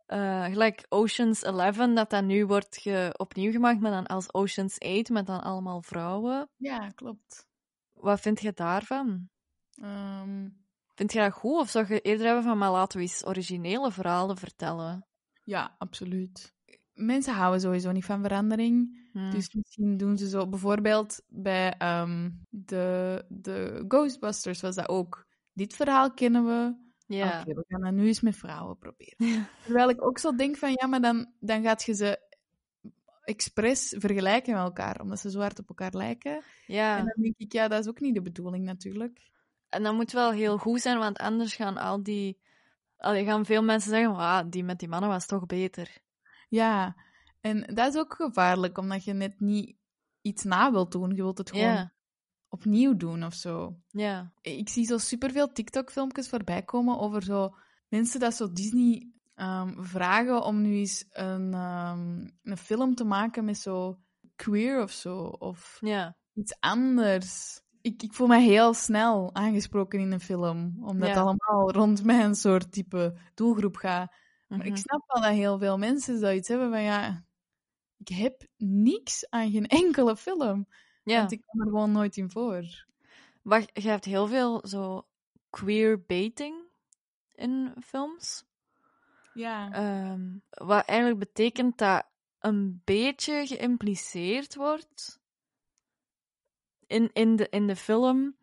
Eh, 0.07 0.45
gelijk 0.45 0.87
Ocean's 0.89 1.43
Eleven, 1.43 1.95
dat 1.95 2.11
dat 2.11 2.25
nu 2.25 2.47
wordt 2.47 2.77
ge- 2.77 3.15
opnieuw 3.17 3.51
gemaakt, 3.51 3.81
maar 3.81 3.91
dan 3.91 4.07
als 4.07 4.35
Ocean's 4.35 4.79
8, 4.79 5.09
met 5.09 5.27
dan 5.27 5.43
allemaal 5.43 5.83
vrouwen. 5.83 6.49
Ja, 6.57 6.89
klopt. 6.95 7.47
Wat 7.93 8.21
vind 8.21 8.41
je 8.41 8.53
daarvan? 8.53 9.29
Ehm, 9.75 10.49
Vind 10.95 11.13
je 11.13 11.19
dat 11.19 11.33
goed, 11.33 11.61
of 11.61 11.71
zou 11.71 11.87
je 11.89 12.01
eerder 12.01 12.27
hebben 12.27 12.45
van, 12.45 12.59
maar 12.59 12.71
laten 12.71 12.99
we 12.99 13.03
eens 13.05 13.27
originele 13.27 13.93
verhalen 13.93 14.37
vertellen? 14.37 15.07
ja, 15.45 15.75
absoluut. 15.79 16.55
Mensen 16.93 17.35
houden 17.35 17.61
sowieso 17.61 17.93
niet 17.93 18.05
van 18.05 18.23
verandering. 18.23 19.05
Hmm. 19.13 19.31
Dus 19.31 19.55
misschien 19.55 19.97
doen 19.97 20.17
ze 20.17 20.29
zo... 20.29 20.49
Bijvoorbeeld 20.49 21.23
bij 21.29 21.75
ehm, 21.79 22.31
de, 22.49 23.25
de 23.29 23.85
Ghostbusters 23.89 24.61
was 24.61 24.75
dat 24.75 24.89
ook. 24.89 25.27
Dit 25.53 25.75
verhaal 25.75 26.13
kennen 26.15 26.45
we. 26.45 26.85
Ja. 27.07 27.41
Oké, 27.41 27.55
we 27.55 27.65
gaan 27.69 27.81
dat 27.81 27.93
nu 27.93 28.07
eens 28.07 28.21
met 28.21 28.37
vrouwen 28.37 28.79
proberen. 28.79 29.27
Ja. 29.27 29.49
Terwijl 29.65 29.89
ik 29.89 30.05
ook 30.05 30.19
zo 30.19 30.35
denk 30.35 30.57
van, 30.57 30.73
ja, 30.73 30.87
maar 30.87 31.01
dan, 31.01 31.33
dan 31.41 31.63
gaat 31.63 31.83
je 31.83 31.95
ze 31.95 32.25
expres 33.23 33.95
vergelijken 33.99 34.55
met 34.55 34.63
elkaar, 34.63 35.01
omdat 35.01 35.21
ze 35.21 35.31
zo 35.31 35.41
hard 35.41 35.59
op 35.59 35.69
elkaar 35.69 35.93
lijken. 35.93 36.43
ja. 36.67 36.99
En 36.99 37.05
dan 37.05 37.23
denk 37.23 37.35
ik, 37.39 37.53
ja, 37.53 37.69
dat 37.69 37.81
is 37.81 37.89
ook 37.89 38.01
niet 38.01 38.15
de 38.15 38.23
bedoeling 38.23 38.65
natuurlijk. 38.65 39.31
En 39.69 39.83
dat 39.83 39.95
moet 39.95 40.13
wel 40.13 40.31
heel 40.31 40.59
goed 40.59 40.81
zijn, 40.81 40.99
want 40.99 41.19
anders 41.19 41.57
gaan 41.57 41.77
al 41.77 42.03
die... 42.03 42.39
Allee, 42.97 43.25
gaan 43.25 43.45
veel 43.45 43.63
mensen 43.63 43.91
zeggen, 43.91 44.17
ah, 44.17 44.45
die 44.51 44.65
met 44.65 44.79
die 44.79 44.89
mannen 44.89 45.11
was 45.11 45.27
toch 45.27 45.47
beter. 45.47 45.99
Ja, 46.49 46.97
en 47.41 47.75
dat 47.75 47.95
is 47.95 48.01
ook 48.01 48.15
gevaarlijk, 48.15 48.79
omdat 48.79 49.05
je 49.05 49.13
net 49.13 49.41
niet 49.41 49.77
iets 50.21 50.45
na 50.45 50.73
wilt 50.73 50.93
doen. 50.93 51.11
Je 51.15 51.23
wilt 51.23 51.39
het 51.39 51.51
gewoon 51.51 51.65
Ja, 51.65 51.93
opnieuw 52.57 52.97
doen 52.97 53.25
of 53.25 53.35
zo. 53.35 53.77
ja, 53.91 54.33
Ik 54.41 54.69
zie 54.69 54.87
zo 54.87 54.99
superveel 54.99 55.53
TikTok-filmpjes 55.53 56.29
voorbij 56.29 56.63
komen 56.63 56.99
over 56.99 57.23
zo 57.23 57.55
mensen 57.89 58.21
dat 58.21 58.35
zo 58.35 58.53
Disney 58.53 59.11
ehm, 59.35 59.83
vragen 59.83 60.43
om 60.43 60.61
nu 60.63 60.77
eens 60.77 61.05
een, 61.11 61.55
ehm, 61.55 62.27
een 62.43 62.57
film 62.57 62.95
te 62.95 63.05
maken 63.05 63.45
met 63.45 63.59
zo 63.59 63.99
queer 64.37 64.83
of 64.83 64.91
zo, 64.91 65.17
of 65.25 65.79
ja, 65.81 66.17
iets 66.35 66.57
anders. 66.61 67.61
Ik, 67.81 68.03
ik 68.03 68.13
voel 68.13 68.27
me 68.27 68.39
heel 68.41 68.75
snel 68.75 69.35
aangesproken 69.35 70.01
in 70.01 70.13
een 70.13 70.21
film, 70.21 70.77
omdat 70.81 71.09
Ja. 71.09 71.15
het 71.15 71.23
allemaal 71.23 71.71
rond 71.73 72.05
mijn 72.05 72.35
soort 72.35 72.73
type 72.73 73.19
doelgroep 73.35 73.77
gaat. 73.77 74.13
Maar 74.49 74.59
mhm. 74.59 74.67
ik 74.67 74.77
snap 74.77 75.03
wel 75.07 75.23
dat 75.23 75.33
heel 75.33 75.59
veel 75.59 75.79
mensen 75.79 76.19
zoiets 76.19 76.49
hebben 76.49 76.71
van 76.71 76.83
ja, 76.83 77.25
ik 77.97 78.09
heb 78.09 78.47
niks 78.57 79.31
aan 79.31 79.51
geen 79.51 79.67
enkele 79.83 80.17
film, 80.17 80.67
ja. 81.13 81.19
want 81.19 81.33
ik 81.33 81.43
kom 81.47 81.61
er 81.61 81.67
gewoon 81.67 81.93
nooit 81.93 82.17
in 82.17 82.31
voor. 82.31 82.85
Wacht, 83.43 83.71
je 83.73 83.89
hebt 83.89 84.05
heel 84.05 84.27
veel 84.27 84.67
zo 84.67 85.07
queer 85.51 86.05
baiting 86.07 86.57
in 87.35 87.75
films. 87.85 88.45
Ja. 89.35 89.73
Ehm, 89.73 90.39
wat 90.51 90.85
eigenlijk 90.85 91.19
betekent 91.19 91.79
dat 91.79 92.07
een 92.39 92.81
beetje 92.85 93.47
geïmpliceerd 93.47 94.55
wordt 94.55 95.21
in, 96.87 97.11
in, 97.13 97.37
de, 97.37 97.49
in 97.49 97.67
de 97.67 97.77
film 97.77 98.37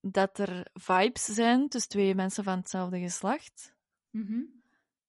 dat 0.00 0.38
er 0.38 0.66
vibes 0.72 1.24
zijn 1.24 1.68
tussen 1.68 1.90
twee 1.90 2.14
mensen 2.14 2.44
van 2.44 2.58
hetzelfde 2.58 2.98
geslacht. 2.98 3.74
Mhm. 4.10 4.40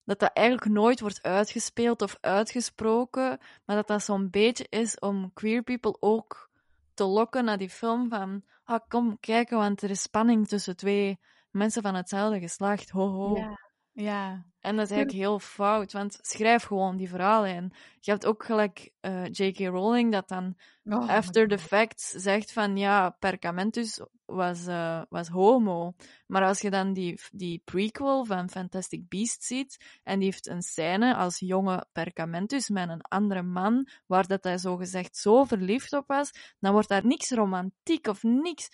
Dat 0.04 0.20
dat 0.20 0.34
eigenlijk 0.34 0.68
nooit 0.68 1.00
wordt 1.00 1.24
uitgespeeld 1.24 2.02
of 2.02 2.18
uitgesproken, 2.22 3.40
maar 3.66 3.76
dat 3.76 3.88
dat 3.88 4.04
zo'n 4.04 4.30
beetje 4.30 4.68
is 4.70 5.00
om 5.00 5.34
queer 5.34 5.64
people 5.64 5.98
ook 6.00 6.50
te 6.96 7.04
lokken 7.04 7.46
naar 7.46 7.58
die 7.58 7.70
film 7.70 8.10
van 8.10 8.44
ah, 8.64 8.80
kom 8.88 9.20
kijken, 9.20 9.58
want 9.58 9.82
er 9.82 9.90
is 9.90 10.02
spanning 10.02 10.48
tussen 10.48 10.76
twee 10.76 11.20
mensen 11.52 11.82
van 11.82 11.96
hetzelfde 11.96 12.40
geslacht. 12.40 12.90
Ho, 12.90 13.08
ho. 13.08 13.56
Ja. 13.96 14.46
En 14.60 14.76
dat 14.76 14.86
is 14.86 14.92
eigenlijk 14.92 15.26
heel 15.26 15.40
fout, 15.40 15.92
want 15.92 16.18
schrijf 16.22 16.64
gewoon 16.64 16.98
die 16.98 17.10
verhalen 17.10 17.56
in. 17.56 17.74
Je 18.00 18.12
hebt 18.12 18.26
ook 18.26 18.46
gelijk 18.46 18.92
eh, 19.00 19.26
J.K. 19.26 19.60
Rowling 19.60 20.12
dat 20.12 20.28
dan 20.28 20.56
Oh, 20.84 21.10
after 21.10 21.48
the 21.48 21.58
fact 21.58 22.14
zegt 22.18 22.52
van 22.52 22.78
ja, 22.78 23.10
Perkamentus 23.10 24.02
was, 24.26 24.68
eh, 24.68 25.02
was 25.10 25.28
homo. 25.28 25.94
Maar 26.28 26.44
als 26.44 26.62
je 26.62 26.70
dan 26.70 26.94
die, 26.94 27.20
die 27.32 27.62
prequel 27.66 28.26
van 28.26 28.50
Fantastic 28.50 29.10
Beasts 29.10 29.48
ziet, 29.48 30.00
en 30.04 30.20
die 30.20 30.28
heeft 30.28 30.48
een 30.48 30.62
scène 30.62 31.16
als 31.16 31.40
jonge 31.40 31.86
Perkamentus 31.92 32.70
met 32.70 32.90
een 32.90 33.02
andere 33.02 33.42
man, 33.42 33.88
waar 34.06 34.28
dat 34.28 34.44
hij 34.44 34.58
zogezegd 34.58 35.18
zo 35.18 35.44
verliefd 35.44 35.94
op 35.94 36.08
was, 36.08 36.56
dan 36.60 36.72
wordt 36.72 36.90
daar 36.90 37.06
niks 37.06 37.32
romantiek 37.32 38.08
of 38.08 38.24
niks 38.24 38.70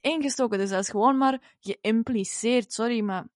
ingestoken. 0.00 0.58
Dus 0.58 0.70
dat 0.70 0.82
is 0.82 0.90
gewoon 0.90 1.16
maar 1.16 1.56
geïmpliceerd. 1.60 2.72
Sorry, 2.72 3.00
maar 3.00 3.26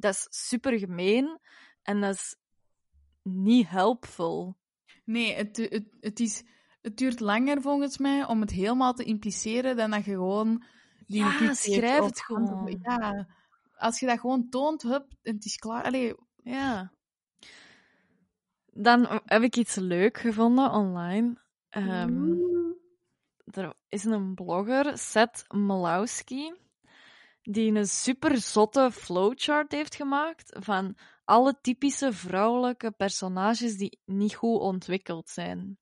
dat 0.00 0.14
is 0.14 0.26
super 0.48 0.78
gemeen 0.78 1.40
en 1.82 2.00
dat 2.00 2.14
is 2.14 2.36
niet 3.22 3.68
helpful. 3.68 4.56
Nee, 5.04 5.34
het, 5.34 5.56
het, 5.56 5.84
het, 6.00 6.20
is, 6.20 6.44
het 6.80 6.96
duurt 6.96 7.20
langer 7.20 7.62
volgens 7.62 7.98
mij 7.98 8.26
om 8.26 8.40
het 8.40 8.50
helemaal 8.50 8.92
te 8.92 9.04
impliceren 9.04 9.76
dan 9.76 9.90
dat 9.90 10.04
je 10.04 10.10
gewoon... 10.10 10.64
Die 11.06 11.24
Ja, 11.24 11.54
schrijf 11.54 12.00
of 12.00 12.06
het 12.06 12.20
gewoon. 12.20 12.78
Ja, 12.82 13.28
als 13.76 14.00
je 14.00 14.06
dat 14.06 14.20
gewoon 14.20 14.48
toont, 14.48 14.82
hup, 14.82 15.12
en 15.22 15.34
het 15.34 15.44
is 15.44 15.56
klaar. 15.56 15.84
Allee, 15.84 16.14
Ja. 16.36 16.92
Dan 18.66 19.20
heb 19.24 19.42
ik 19.42 19.56
iets 19.56 19.74
leuk 19.74 20.18
gevonden 20.18 20.70
online. 20.70 21.40
Ehm, 21.68 22.34
er 23.44 23.74
is 23.88 24.04
een 24.04 24.34
blogger, 24.34 24.98
Seth 24.98 25.44
Malowski, 25.48 26.54
die 27.42 27.74
een 27.74 27.86
super 27.86 28.38
zotte 28.38 28.90
flowchart 28.92 29.72
heeft 29.72 29.94
gemaakt 29.94 30.56
van 30.60 30.96
alle 31.24 31.58
typische 31.60 32.12
vrouwelijke 32.12 32.90
personages 32.90 33.76
die 33.76 33.98
niet 34.04 34.34
goed 34.34 34.60
ontwikkeld 34.60 35.28
zijn. 35.28 35.78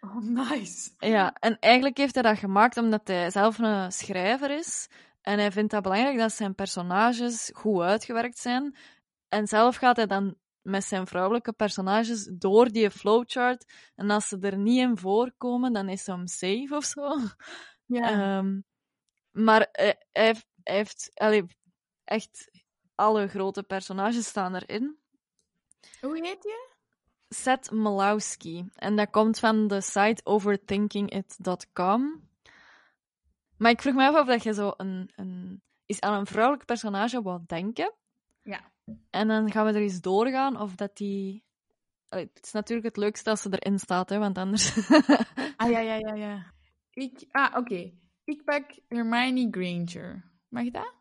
Oh, 0.00 0.16
nice. 0.22 0.90
Ja, 0.98 1.32
en 1.32 1.58
eigenlijk 1.58 1.96
heeft 1.96 2.14
hij 2.14 2.22
dat 2.22 2.38
gemaakt 2.38 2.76
omdat 2.76 3.08
hij 3.08 3.30
zelf 3.30 3.58
een 3.58 3.92
schrijver 3.92 4.50
is. 4.50 4.88
En 5.20 5.38
hij 5.38 5.52
vindt 5.52 5.70
dat 5.70 5.82
belangrijk 5.82 6.18
dat 6.18 6.32
zijn 6.32 6.54
personages 6.54 7.50
goed 7.54 7.82
uitgewerkt 7.82 8.38
zijn. 8.38 8.76
En 9.28 9.46
zelf 9.46 9.76
gaat 9.76 9.96
hij 9.96 10.06
dan 10.06 10.36
met 10.62 10.84
zijn 10.84 11.06
vrouwelijke 11.06 11.52
personages 11.52 12.30
door 12.32 12.68
die 12.68 12.90
flowchart. 12.90 13.72
En 13.94 14.10
als 14.10 14.28
ze 14.28 14.38
er 14.40 14.58
niet 14.58 14.78
in 14.78 14.98
voorkomen, 14.98 15.72
dan 15.72 15.88
is 15.88 16.04
ze 16.04 16.12
hem 16.12 16.26
safe 16.26 16.68
of 16.70 16.84
zo. 16.84 17.16
Ja. 17.86 18.10
Ehm, 18.10 18.60
maar 19.30 19.68
hij, 19.72 19.96
hij 20.12 20.34
hij 20.64 20.76
heeft 20.76 21.10
allee, 21.14 21.44
echt 22.04 22.50
alle 22.94 23.28
grote 23.28 23.62
personages 23.62 24.26
staan 24.26 24.54
erin. 24.54 24.98
Hoe 26.00 26.16
heet 26.16 26.42
je? 26.42 26.70
Seth 27.28 27.70
Malowski. 27.70 28.68
En 28.74 28.96
dat 28.96 29.10
komt 29.10 29.38
van 29.38 29.68
de 29.68 29.80
site 29.80 30.20
overthinkingit.com. 30.24 32.30
Maar 33.56 33.70
ik 33.70 33.80
vroeg 33.80 33.94
me 33.94 34.08
af 34.08 34.20
of 34.20 34.26
dat 34.26 34.42
je 34.42 34.54
zo 34.54 34.72
een, 34.76 35.10
een, 35.16 35.62
eens 35.86 36.00
aan 36.00 36.18
een 36.18 36.26
vrouwelijk 36.26 36.64
personage 36.64 37.22
wou 37.22 37.40
denken. 37.46 37.94
Ja. 38.42 38.72
En 39.10 39.28
dan 39.28 39.50
gaan 39.50 39.66
we 39.66 39.72
er 39.72 39.80
eens 39.80 40.00
doorgaan 40.00 40.60
of 40.60 40.74
dat 40.74 40.96
die... 40.96 41.44
Allee, 42.08 42.30
Het 42.34 42.44
is 42.44 42.52
natuurlijk 42.52 42.86
het 42.86 42.96
leukste 42.96 43.30
als 43.30 43.42
ze 43.42 43.58
erin 43.58 43.78
staat, 43.78 44.08
hè, 44.08 44.18
want 44.18 44.38
anders... 44.38 44.76
Ah, 45.56 45.70
ja, 45.70 45.78
ja, 45.78 45.94
ja, 45.94 46.14
ja. 46.14 46.52
Ik, 46.90 47.24
ah, 47.30 47.56
oké. 47.56 47.92
Ik 48.24 48.44
pak 48.44 48.64
Hermione 48.88 49.48
Granger. 49.50 50.31
Mag 50.52 50.70
dat? 50.70 50.94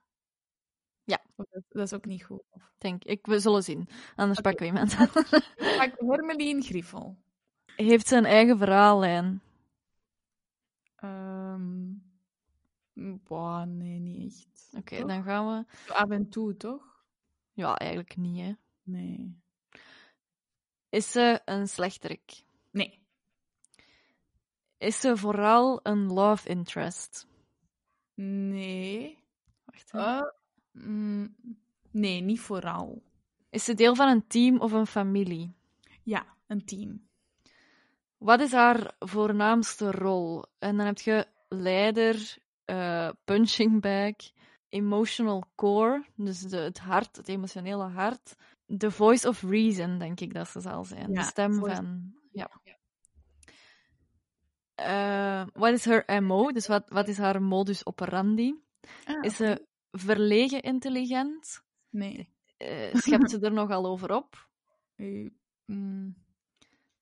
Ja. 1.04 1.22
Of 1.36 1.46
dat, 1.70 1.84
is 1.84 1.94
ook 1.94 2.06
niet 2.06 2.24
goed. 2.24 2.44
Denk 2.78 3.04
ik. 3.04 3.26
We 3.26 3.40
zullen 3.40 3.64
zien. 3.64 3.88
Anders 4.16 4.42
pakken 4.42 4.62
we 4.62 4.66
iemand. 4.66 4.92
Ik 5.00 5.78
pak 5.78 5.94
Hermeline 5.98 6.62
Griffel. 6.62 7.18
Heeft 7.76 8.08
zijn 8.08 8.26
eigen 8.26 8.58
verhaallijn. 8.58 9.42
Ehm 10.96 11.82
boah, 12.94 13.64
nee, 13.64 14.00
niet 14.00 14.48
echt. 14.52 14.70
Oké, 14.78 15.06
dan 15.06 15.24
gaan 15.24 15.48
we... 15.48 15.94
Af 15.94 16.10
en 16.10 16.30
toe, 16.30 16.58
toch? 16.58 17.06
Ja, 17.54 17.76
eigenlijk 17.76 18.16
niet, 18.18 18.42
hè. 18.42 18.54
Nee. 18.84 19.40
Is 20.90 21.12
ze 21.12 21.42
een 21.46 21.68
slechterik? 21.68 22.44
Nee. 22.70 23.00
Is 24.78 25.00
ze 25.00 25.18
vooral 25.18 25.80
een 25.84 26.14
love 26.14 26.50
interest? 26.50 27.28
Nee. 28.14 29.21
Eh, 29.92 30.22
mm, 30.72 31.36
nee, 31.92 32.22
niet 32.22 32.40
vooral. 32.40 33.02
Is 33.50 33.64
ze 33.64 33.74
deel 33.74 33.96
van 33.96 34.08
een 34.08 34.28
team 34.28 34.60
of 34.60 34.72
een 34.72 34.88
familie? 34.88 35.54
Ja, 36.04 36.26
een 36.48 36.66
team. 36.66 37.10
Wat 38.18 38.40
is 38.40 38.52
haar 38.52 38.96
voornaamste 39.00 39.92
rol? 39.92 40.44
En 40.60 40.78
dan 40.78 40.86
heb 40.86 40.98
je 41.00 41.28
leider, 41.50 42.38
eh, 42.66 43.10
punching 43.26 43.82
bag, 43.82 44.14
emotional 44.70 45.44
core, 45.56 46.06
dus 46.16 46.40
de, 46.40 46.58
het 46.58 46.80
hart, 46.80 47.16
het 47.18 47.28
emotionele 47.28 47.84
hart. 47.84 48.36
The 48.78 48.92
voice 48.92 49.28
of 49.28 49.42
reason, 49.42 49.98
denk 49.98 50.20
ik 50.20 50.34
dat 50.34 50.48
ze 50.48 50.60
zal 50.60 50.84
zijn. 50.84 51.12
Ja, 51.12 51.20
de 51.22 51.26
stem 51.28 51.54
voice- 51.54 51.76
van... 51.76 52.14
Ja. 52.32 52.50
Eh, 54.76 55.48
wat 55.54 55.74
is 55.74 55.86
haar 55.86 56.24
MO? 56.24 56.52
Dus 56.52 56.68
wat, 56.68 56.84
wat 56.90 57.08
is 57.08 57.18
haar 57.18 57.42
modus 57.42 57.86
operandi? 57.86 58.56
Ah, 59.06 59.24
Is 59.24 59.36
ze 59.36 59.68
verlegen 59.92 60.62
intelligent? 60.62 61.64
Nee. 61.90 62.30
Eh, 62.58 62.96
schept 62.96 63.30
ze 63.30 63.40
er 63.40 63.54
nogal 63.62 63.86
over 63.86 64.16
op? 64.16 64.48
Eh, 64.96 65.30
mm, 65.66 66.16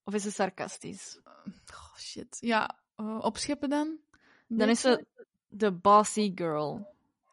Of 0.04 0.14
is 0.14 0.24
ze 0.24 0.32
sarcastisch? 0.32 1.20
oh, 1.26 1.96
shit. 1.98 2.38
Ja, 2.40 2.80
eh, 2.96 3.20
opscheppen 3.22 3.70
dan? 3.70 3.98
Dan 4.48 4.70
is 4.70 4.82
ze 4.82 5.06
de 5.48 5.72
bossy 5.72 6.32
girl. 6.36 6.88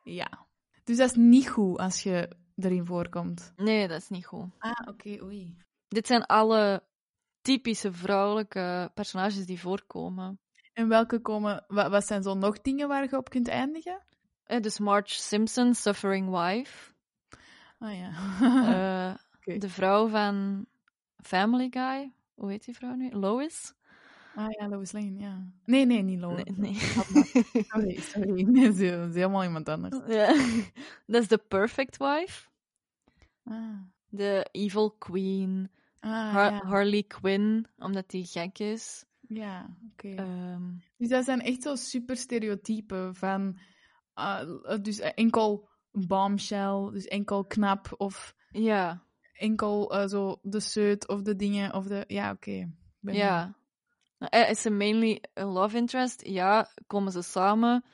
Ja. 0.05 0.47
Dus 0.85 0.97
dat 0.97 1.11
is 1.11 1.17
niet 1.17 1.49
goed 1.49 1.79
als 1.79 2.03
je 2.03 2.29
erin 2.57 2.87
voorkomt. 2.87 3.53
Nee, 3.57 3.89
dat 3.89 4.01
is 4.01 4.09
niet 4.09 4.27
goed. 4.27 4.47
Ah, 4.59 4.89
oké, 4.89 5.23
oei. 5.23 5.57
Dit 5.89 6.07
zijn 6.07 6.27
alle 6.27 6.83
typische 7.41 7.93
vrouwelijke 7.93 8.91
personages 8.95 9.47
die 9.47 9.61
voorkomen. 9.61 10.41
En 10.73 10.89
welke 10.89 11.21
komen... 11.21 11.65
Wat, 11.69 11.91
wat 11.91 12.07
zijn 12.07 12.23
zo 12.23 12.35
nog 12.35 12.61
dingen 12.61 12.89
waar 12.89 13.03
je 13.11 13.17
op 13.17 13.29
kunt 13.29 13.49
eindigen? 13.49 14.03
Eh, 14.47 14.61
dus 14.61 14.79
Marge 14.79 15.15
Simpson, 15.15 15.75
Suffering 15.75 16.31
Wife. 16.31 16.93
Ah 17.79 17.95
ja. 17.97 18.11
Eh. 19.11 19.15
De 19.61 19.69
vrouw 19.69 20.09
van 20.09 20.67
Family 21.23 21.67
Guy. 21.71 22.13
Hoe 22.35 22.51
heet 22.51 22.65
die 22.65 22.75
vrouw 22.75 22.95
nu? 22.95 23.11
Lois? 23.11 23.75
ah 24.35 24.47
ja, 24.59 24.69
Lois 24.69 24.93
Lane, 24.93 25.19
ja. 25.19 25.47
Nee, 25.65 25.87
nee, 25.87 26.03
niet 26.03 26.21
Lois. 26.21 26.43
Nee. 26.45 26.55
nee. 26.57 26.75
Sorry, 27.69 28.01
sorry. 28.01 28.43
Nee, 28.51 28.65
dat 28.71 28.79
is- 28.79 29.15
helemaal 29.15 29.45
iemand 29.45 29.69
anders. 29.69 29.97
Ja. 30.07 30.27
Dat 31.07 31.23
is 31.23 31.29
de 31.29 31.39
Perfect 31.39 31.97
Wife. 31.97 32.49
Ah, 33.45 33.81
De 34.09 34.49
Evil 34.53 34.91
Queen. 34.99 35.71
ah 36.01 36.33
Har- 36.33 36.53
ja. 36.53 36.61
Harley 36.65 37.03
Quinn, 37.03 37.67
omdat 37.79 38.11
die 38.11 38.25
gek 38.25 38.59
is. 38.59 39.05
Ja, 39.29 39.77
oké. 39.93 40.09
Ehm, 40.09 40.63
Dus 40.97 41.09
dat 41.09 41.25
zijn 41.25 41.41
echt 41.41 41.63
zo 41.63 41.75
super 41.75 42.17
stereotypen 42.17 43.15
van... 43.15 43.59
ah, 44.17 44.83
dus 44.83 44.99
enkel 44.99 45.69
bombshell, 45.93 46.91
dus 46.93 47.07
enkel 47.07 47.45
knap 47.45 47.95
of 47.97 48.35
ja, 48.51 49.07
enkel 49.39 49.93
eh, 49.93 50.09
zo 50.09 50.39
de 50.43 50.61
seut 50.61 51.09
of 51.09 51.23
de 51.23 51.37
dingen 51.37 51.75
of 51.75 51.87
de... 51.87 52.05
Ja, 52.07 52.31
oké. 52.31 52.71
Ja. 53.01 53.55
Eh, 54.19 54.51
Is 54.51 54.63
ze 54.63 54.71
mainly 54.71 55.23
a 55.39 55.45
love 55.45 55.77
interest? 55.77 56.27
Ja. 56.27 56.69
Komen 56.87 57.13
ze 57.13 57.23
samen? 57.23 57.85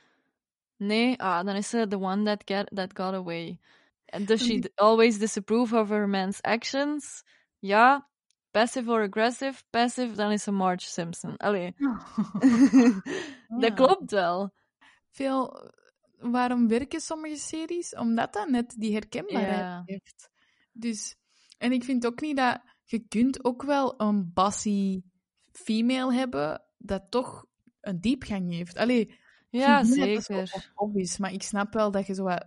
Nee? 0.77 1.19
Ah, 1.19 1.45
dan 1.45 1.55
is 1.55 1.69
ze 1.69 1.87
the 1.87 1.99
one 1.99 2.23
that, 2.23 2.41
get, 2.45 2.69
that 2.75 2.89
got 2.93 3.13
away. 3.13 3.59
And 4.05 4.27
does 4.27 4.45
she 4.45 4.71
always 4.75 5.17
disapprove 5.17 5.73
of 5.73 5.89
her 5.89 6.07
man's 6.07 6.41
actions? 6.41 7.23
Ja. 7.59 8.07
Passive 8.51 8.91
or 8.91 9.01
aggressive? 9.01 9.63
Passive, 9.69 10.15
dan 10.15 10.31
is 10.31 10.43
ze 10.43 10.51
Marge 10.51 10.85
Simpson. 10.85 11.37
Allee. 11.37 11.75
dat 13.61 13.73
klopt 13.73 14.11
wel. 14.11 14.53
Veel... 15.09 15.71
Waarom 16.31 16.67
werken 16.67 16.99
sommige 17.01 17.35
series? 17.35 17.95
Omdat 17.95 18.33
dat 18.33 18.49
net 18.49 18.75
die 18.77 18.93
herkenbaarheid 18.93 19.81
heeft. 19.85 20.29
Dus... 20.71 21.15
En 21.57 21.71
ik 21.71 21.83
vind 21.83 22.05
ook 22.05 22.21
niet 22.21 22.37
dat... 22.37 22.61
Je 22.85 22.99
kunt 22.99 23.45
ook 23.45 23.63
wel 23.63 24.01
een 24.01 24.31
bossy 24.33 25.01
female 25.51 26.13
hebben 26.13 26.61
dat 26.77 27.03
toch 27.09 27.45
een 27.81 28.01
diepgang 28.01 28.51
heeft. 28.51 28.77
Allee, 28.77 29.19
Ja, 29.49 29.83
zeker. 29.83 30.71
obvious, 30.75 31.17
maar 31.17 31.33
ik 31.33 31.43
snap 31.43 31.73
wel 31.73 31.91
dat 31.91 32.07
je 32.07 32.13
zo 32.13 32.23
wat, 32.23 32.45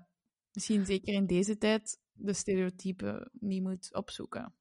misschien 0.53 0.87
zeker 0.87 1.15
in 1.15 1.27
deze 1.27 1.59
tijd, 1.59 1.99
de 2.13 2.33
stereotypen 2.33 3.31
niet 3.33 3.63
moet 3.63 3.95
opzoeken. 3.95 4.55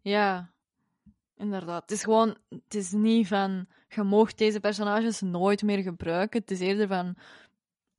Ja, 0.00 0.52
inderdaad. 1.36 1.82
Het 1.82 1.90
is 1.90 2.04
gewoon, 2.04 2.38
het 2.48 2.74
is 2.74 2.92
niet 2.92 3.26
van, 3.26 3.68
je 3.88 4.02
moogt 4.02 4.38
deze 4.38 4.60
personages 4.60 5.20
nooit 5.20 5.62
meer 5.62 5.82
gebruiken. 5.82 6.40
Het 6.40 6.50
is 6.50 6.60
eerder 6.60 6.86
van, 6.88 7.16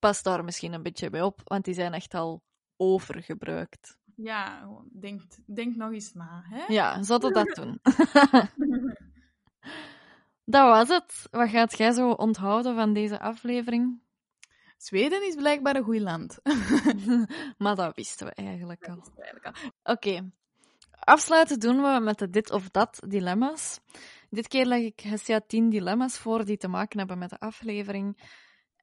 pas 0.02 0.24
daar 0.24 0.44
misschien 0.44 0.74
een 0.74 0.84
beetje 0.84 1.10
bij 1.10 1.22
op, 1.22 1.42
want 1.44 1.66
die 1.66 1.74
zijn 1.74 1.94
echt 1.94 2.14
al 2.14 2.44
overgebruikt. 2.78 3.98
Ja, 4.16 4.70
denk, 4.92 5.22
denk 5.46 5.76
nog 5.76 5.92
eens 5.92 6.14
na. 6.14 6.44
Hè? 6.46 6.74
Ja, 6.74 7.04
zouden 7.04 7.34
dat 7.34 7.56
doen. 7.56 7.80
dat 10.56 10.68
was 10.68 10.88
het. 10.88 11.28
Wat 11.32 11.50
gaat 11.50 11.78
jij 11.78 11.92
zo 11.92 12.10
onthouden 12.10 12.76
van 12.76 12.94
deze 12.94 13.20
aflevering? 13.20 14.02
Zweden 14.78 15.28
is 15.28 15.36
blijkbaar 15.36 15.76
een 15.76 15.84
goed 15.84 16.00
land. 16.00 16.40
maar 17.64 17.76
dat 17.76 17.96
wisten 17.96 18.28
we 18.28 18.34
eigenlijk 18.34 18.88
al. 18.88 19.04
Oké. 19.84 20.32
Afsluiten 21.00 21.60
doen 21.60 21.82
we 21.82 22.00
met 22.00 22.20
de 22.20 22.30
dit 22.30 22.52
of 22.52 22.70
dat 22.70 23.04
dilemma's. 23.08 23.80
Dit 24.30 24.48
keer 24.48 24.66
leg 24.66 24.82
ik 24.82 25.00
Hessia 25.00 25.42
10 25.48 25.70
dilemma's 25.70 26.18
voor 26.18 26.46
die 26.46 26.58
te 26.58 26.68
maken 26.68 27.00
hebben 27.00 27.18
met 27.18 27.30
de 27.30 27.40
aflevering. 27.40 28.18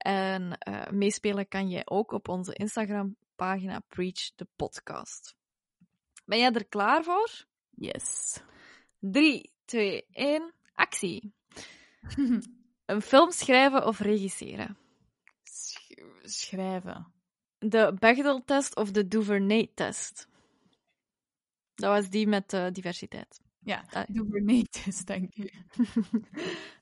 En 0.08 0.58
eh, 0.58 0.90
meespelen 0.90 1.48
kan 1.48 1.68
jij 1.68 1.82
ook 1.84 2.12
op 2.12 2.28
onze 2.28 2.54
Instagram-pagina 2.54 3.80
Preach 3.88 4.30
the 4.34 4.46
Podcast. 4.56 5.36
Ben 6.24 6.38
jij 6.38 6.52
er 6.52 6.66
klaar 6.66 7.04
voor? 7.04 7.44
Yes. 7.70 8.40
3, 8.98 9.52
2, 9.64 10.06
1, 10.10 10.54
actie. 10.74 11.32
Een 12.86 13.02
film 13.02 13.30
schrijven 13.30 13.86
of 13.86 13.98
regisseren? 13.98 14.78
Sch- 15.44 15.90
schrijven. 16.22 17.12
De 17.58 17.94
Bechdel-test 17.98 18.76
of 18.76 18.90
de 18.90 19.08
Duvernay-test? 19.08 20.28
Dat 21.74 21.90
was 21.90 22.10
die 22.10 22.26
met 22.26 22.52
eh, 22.52 22.66
diversiteit. 22.72 23.40
Ja, 23.58 23.84
Ah. 23.90 24.04
doe 24.08 24.26
voor 24.28 24.42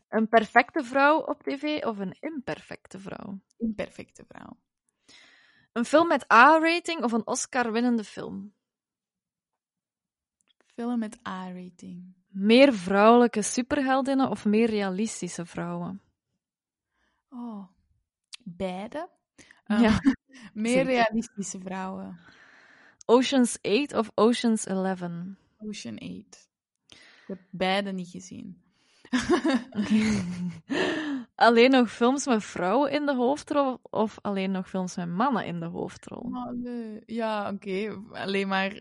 Een 0.08 0.28
perfecte 0.28 0.84
vrouw 0.84 1.18
op 1.20 1.42
tv 1.42 1.84
of 1.84 1.98
een 1.98 2.16
imperfecte 2.20 2.98
vrouw? 2.98 3.40
Imperfecte 3.58 4.24
vrouw. 4.28 4.56
Een 5.72 5.84
film 5.84 6.08
met 6.08 6.32
A-rating 6.32 7.02
of 7.02 7.12
een 7.12 7.26
Oscar-winnende 7.26 8.04
film? 8.04 8.54
Film 10.74 10.98
met 10.98 11.18
A-rating. 11.28 12.14
Meer 12.28 12.74
vrouwelijke 12.74 13.42
superheldinnen 13.42 14.30
of 14.30 14.44
meer 14.44 14.66
realistische 14.70 15.46
vrouwen? 15.46 16.00
Oh, 17.28 17.68
beide. 18.44 19.08
Ja, 19.66 20.00
Um, 20.04 20.14
meer 20.62 20.72
zeker. 20.72 20.86
realistische 20.86 21.60
vrouwen. 21.60 22.18
Ocean's 23.04 23.58
8 23.62 23.92
of 23.94 24.10
Ocean's 24.14 24.66
11? 24.66 25.00
Ocean 25.58 25.98
8. 25.98 26.48
Ik 26.88 26.98
heb 27.26 27.40
beide 27.50 27.92
niet 27.92 28.08
gezien. 28.08 28.62
alleen 31.34 31.70
nog 31.70 31.90
films 31.90 32.26
met 32.26 32.44
vrouwen 32.44 32.90
in 32.90 33.06
de 33.06 33.14
hoofdrol 33.14 33.78
of 33.82 34.18
alleen 34.22 34.50
nog 34.50 34.68
films 34.68 34.96
met 34.96 35.08
mannen 35.08 35.46
in 35.46 35.60
de 35.60 35.66
hoofdrol? 35.66 36.30
Oh, 36.32 36.50
nee. 36.50 37.02
Ja, 37.06 37.50
oké. 37.50 38.02
Alleen 38.12 38.48
maar 38.48 38.80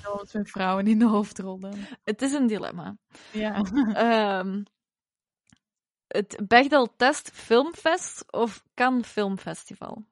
films 0.00 0.32
met 0.32 0.50
vrouwen 0.50 0.86
in 0.86 0.98
de 0.98 1.06
hoofdrol 1.06 1.58
dan. 1.58 1.74
Het 2.04 2.22
is 2.22 2.32
een 2.32 2.46
dilemma. 2.46 2.96
Ja. 3.32 3.62
Ehm, 3.94 4.62
het 6.06 6.40
Bechdel 6.48 6.96
Test 6.96 7.30
Filmfest 7.32 8.32
of 8.32 8.62
Cannes 8.74 9.06
Filmfestival? 9.06 10.04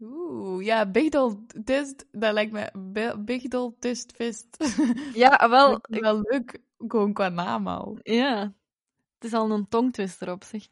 Oeh, 0.00 0.64
ja, 0.64 0.86
Bigdol 0.86 1.46
test, 1.64 2.06
dat 2.12 2.32
lijkt 2.32 2.52
me 2.52 2.70
Bigdol 3.18 3.76
testfest. 3.78 4.56
Ja, 5.14 5.48
wel, 5.48 5.80
wel 6.06 6.20
leuk, 6.20 6.58
gewoon 6.78 7.12
qua 7.12 7.28
naam 7.28 7.66
al. 7.66 7.98
Ja, 8.02 8.52
het 9.20 9.32
is 9.32 9.38
al 9.38 9.50
een 9.50 9.68
tongtwister 9.68 10.30
op 10.30 10.44
zich. 10.44 10.68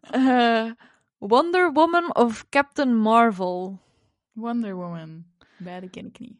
Eh, 0.00 0.70
Wonder 1.18 1.72
Woman 1.72 2.14
of 2.14 2.48
Captain 2.48 2.96
Marvel? 2.96 3.78
Wonder 4.32 4.74
Woman. 4.74 5.24
Beide 5.56 5.90
ken 5.90 6.06
ik 6.06 6.18
niet. 6.18 6.38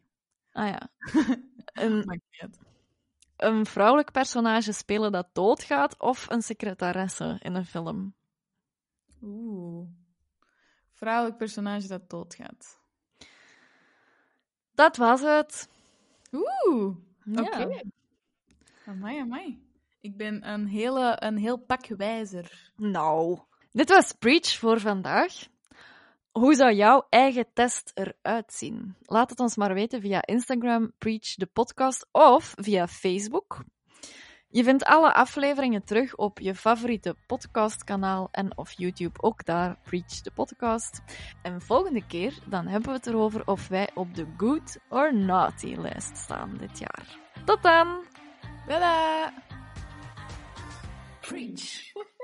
Ah 0.51 0.67
ja. 0.67 0.89
Een, 3.35 3.65
vrouwelijk 3.65 4.11
personage 4.11 4.71
spelen 4.71 5.11
dat 5.11 5.27
doodgaat 5.33 5.99
of 5.99 6.29
een 6.29 6.41
secretaresse 6.41 7.37
in 7.41 7.55
een 7.55 7.65
film? 7.65 8.13
Oeh. 9.21 9.87
Vrouwelijk 10.91 11.37
personage 11.37 11.87
dat 11.87 12.09
doodgaat. 12.09 12.79
Dat 14.71 14.97
was 14.97 15.21
het. 15.21 15.69
Oeh. 16.31 16.95
Ja. 17.23 17.41
Oké. 17.41 17.81
Amai, 18.85 19.19
amai. 19.19 19.68
Ik 20.01 20.17
ben 20.17 20.49
een, 20.49 20.67
hele, 20.67 21.15
een 21.19 21.37
heel 21.37 21.57
pak 21.57 21.87
wijzer. 21.87 22.71
Nou, 22.75 23.39
dit 23.71 23.89
was 23.89 24.13
Preach 24.13 24.57
voor 24.57 24.79
vandaag. 24.79 25.33
Hoe 26.31 26.55
zou 26.55 26.73
jouw 26.73 27.07
eigen 27.09 27.45
test 27.53 27.91
eruit 27.93 28.53
zien? 28.53 28.95
Laat 29.01 29.29
het 29.29 29.39
ons 29.39 29.55
maar 29.55 29.73
weten 29.73 30.01
via 30.01 30.25
Instagram, 30.25 30.91
Preach 30.97 31.35
de 31.35 31.45
podcast 31.45 32.07
of 32.11 32.53
via 32.57 32.87
Facebook. 32.87 33.63
Je 34.51 34.63
vindt 34.63 34.83
alle 34.83 35.13
afleveringen 35.13 35.83
terug 35.83 36.15
op 36.15 36.39
je 36.39 36.55
favoriete 36.55 37.15
podcastkanaal 37.27 38.27
en 38.31 38.57
of 38.57 38.71
YouTube 38.71 39.21
ook 39.21 39.45
daar, 39.45 39.77
Preach 39.83 40.21
de 40.21 40.31
podcast. 40.31 41.01
En 41.41 41.61
volgende 41.61 42.05
keer 42.05 42.33
dan 42.45 42.67
hebben 42.67 42.89
we 42.89 42.95
het 42.95 43.07
erover 43.07 43.47
of 43.47 43.67
wij 43.67 43.89
op 43.93 44.15
de 44.15 44.25
good 44.37 44.77
or 44.89 45.15
naughty 45.15 45.75
lijst 45.75 46.17
staan 46.17 46.57
dit 46.57 46.79
jaar. 46.79 47.17
Tot 47.45 47.63
dan! 47.63 48.05
Tada! 48.67 49.48
Preach. 51.29 51.93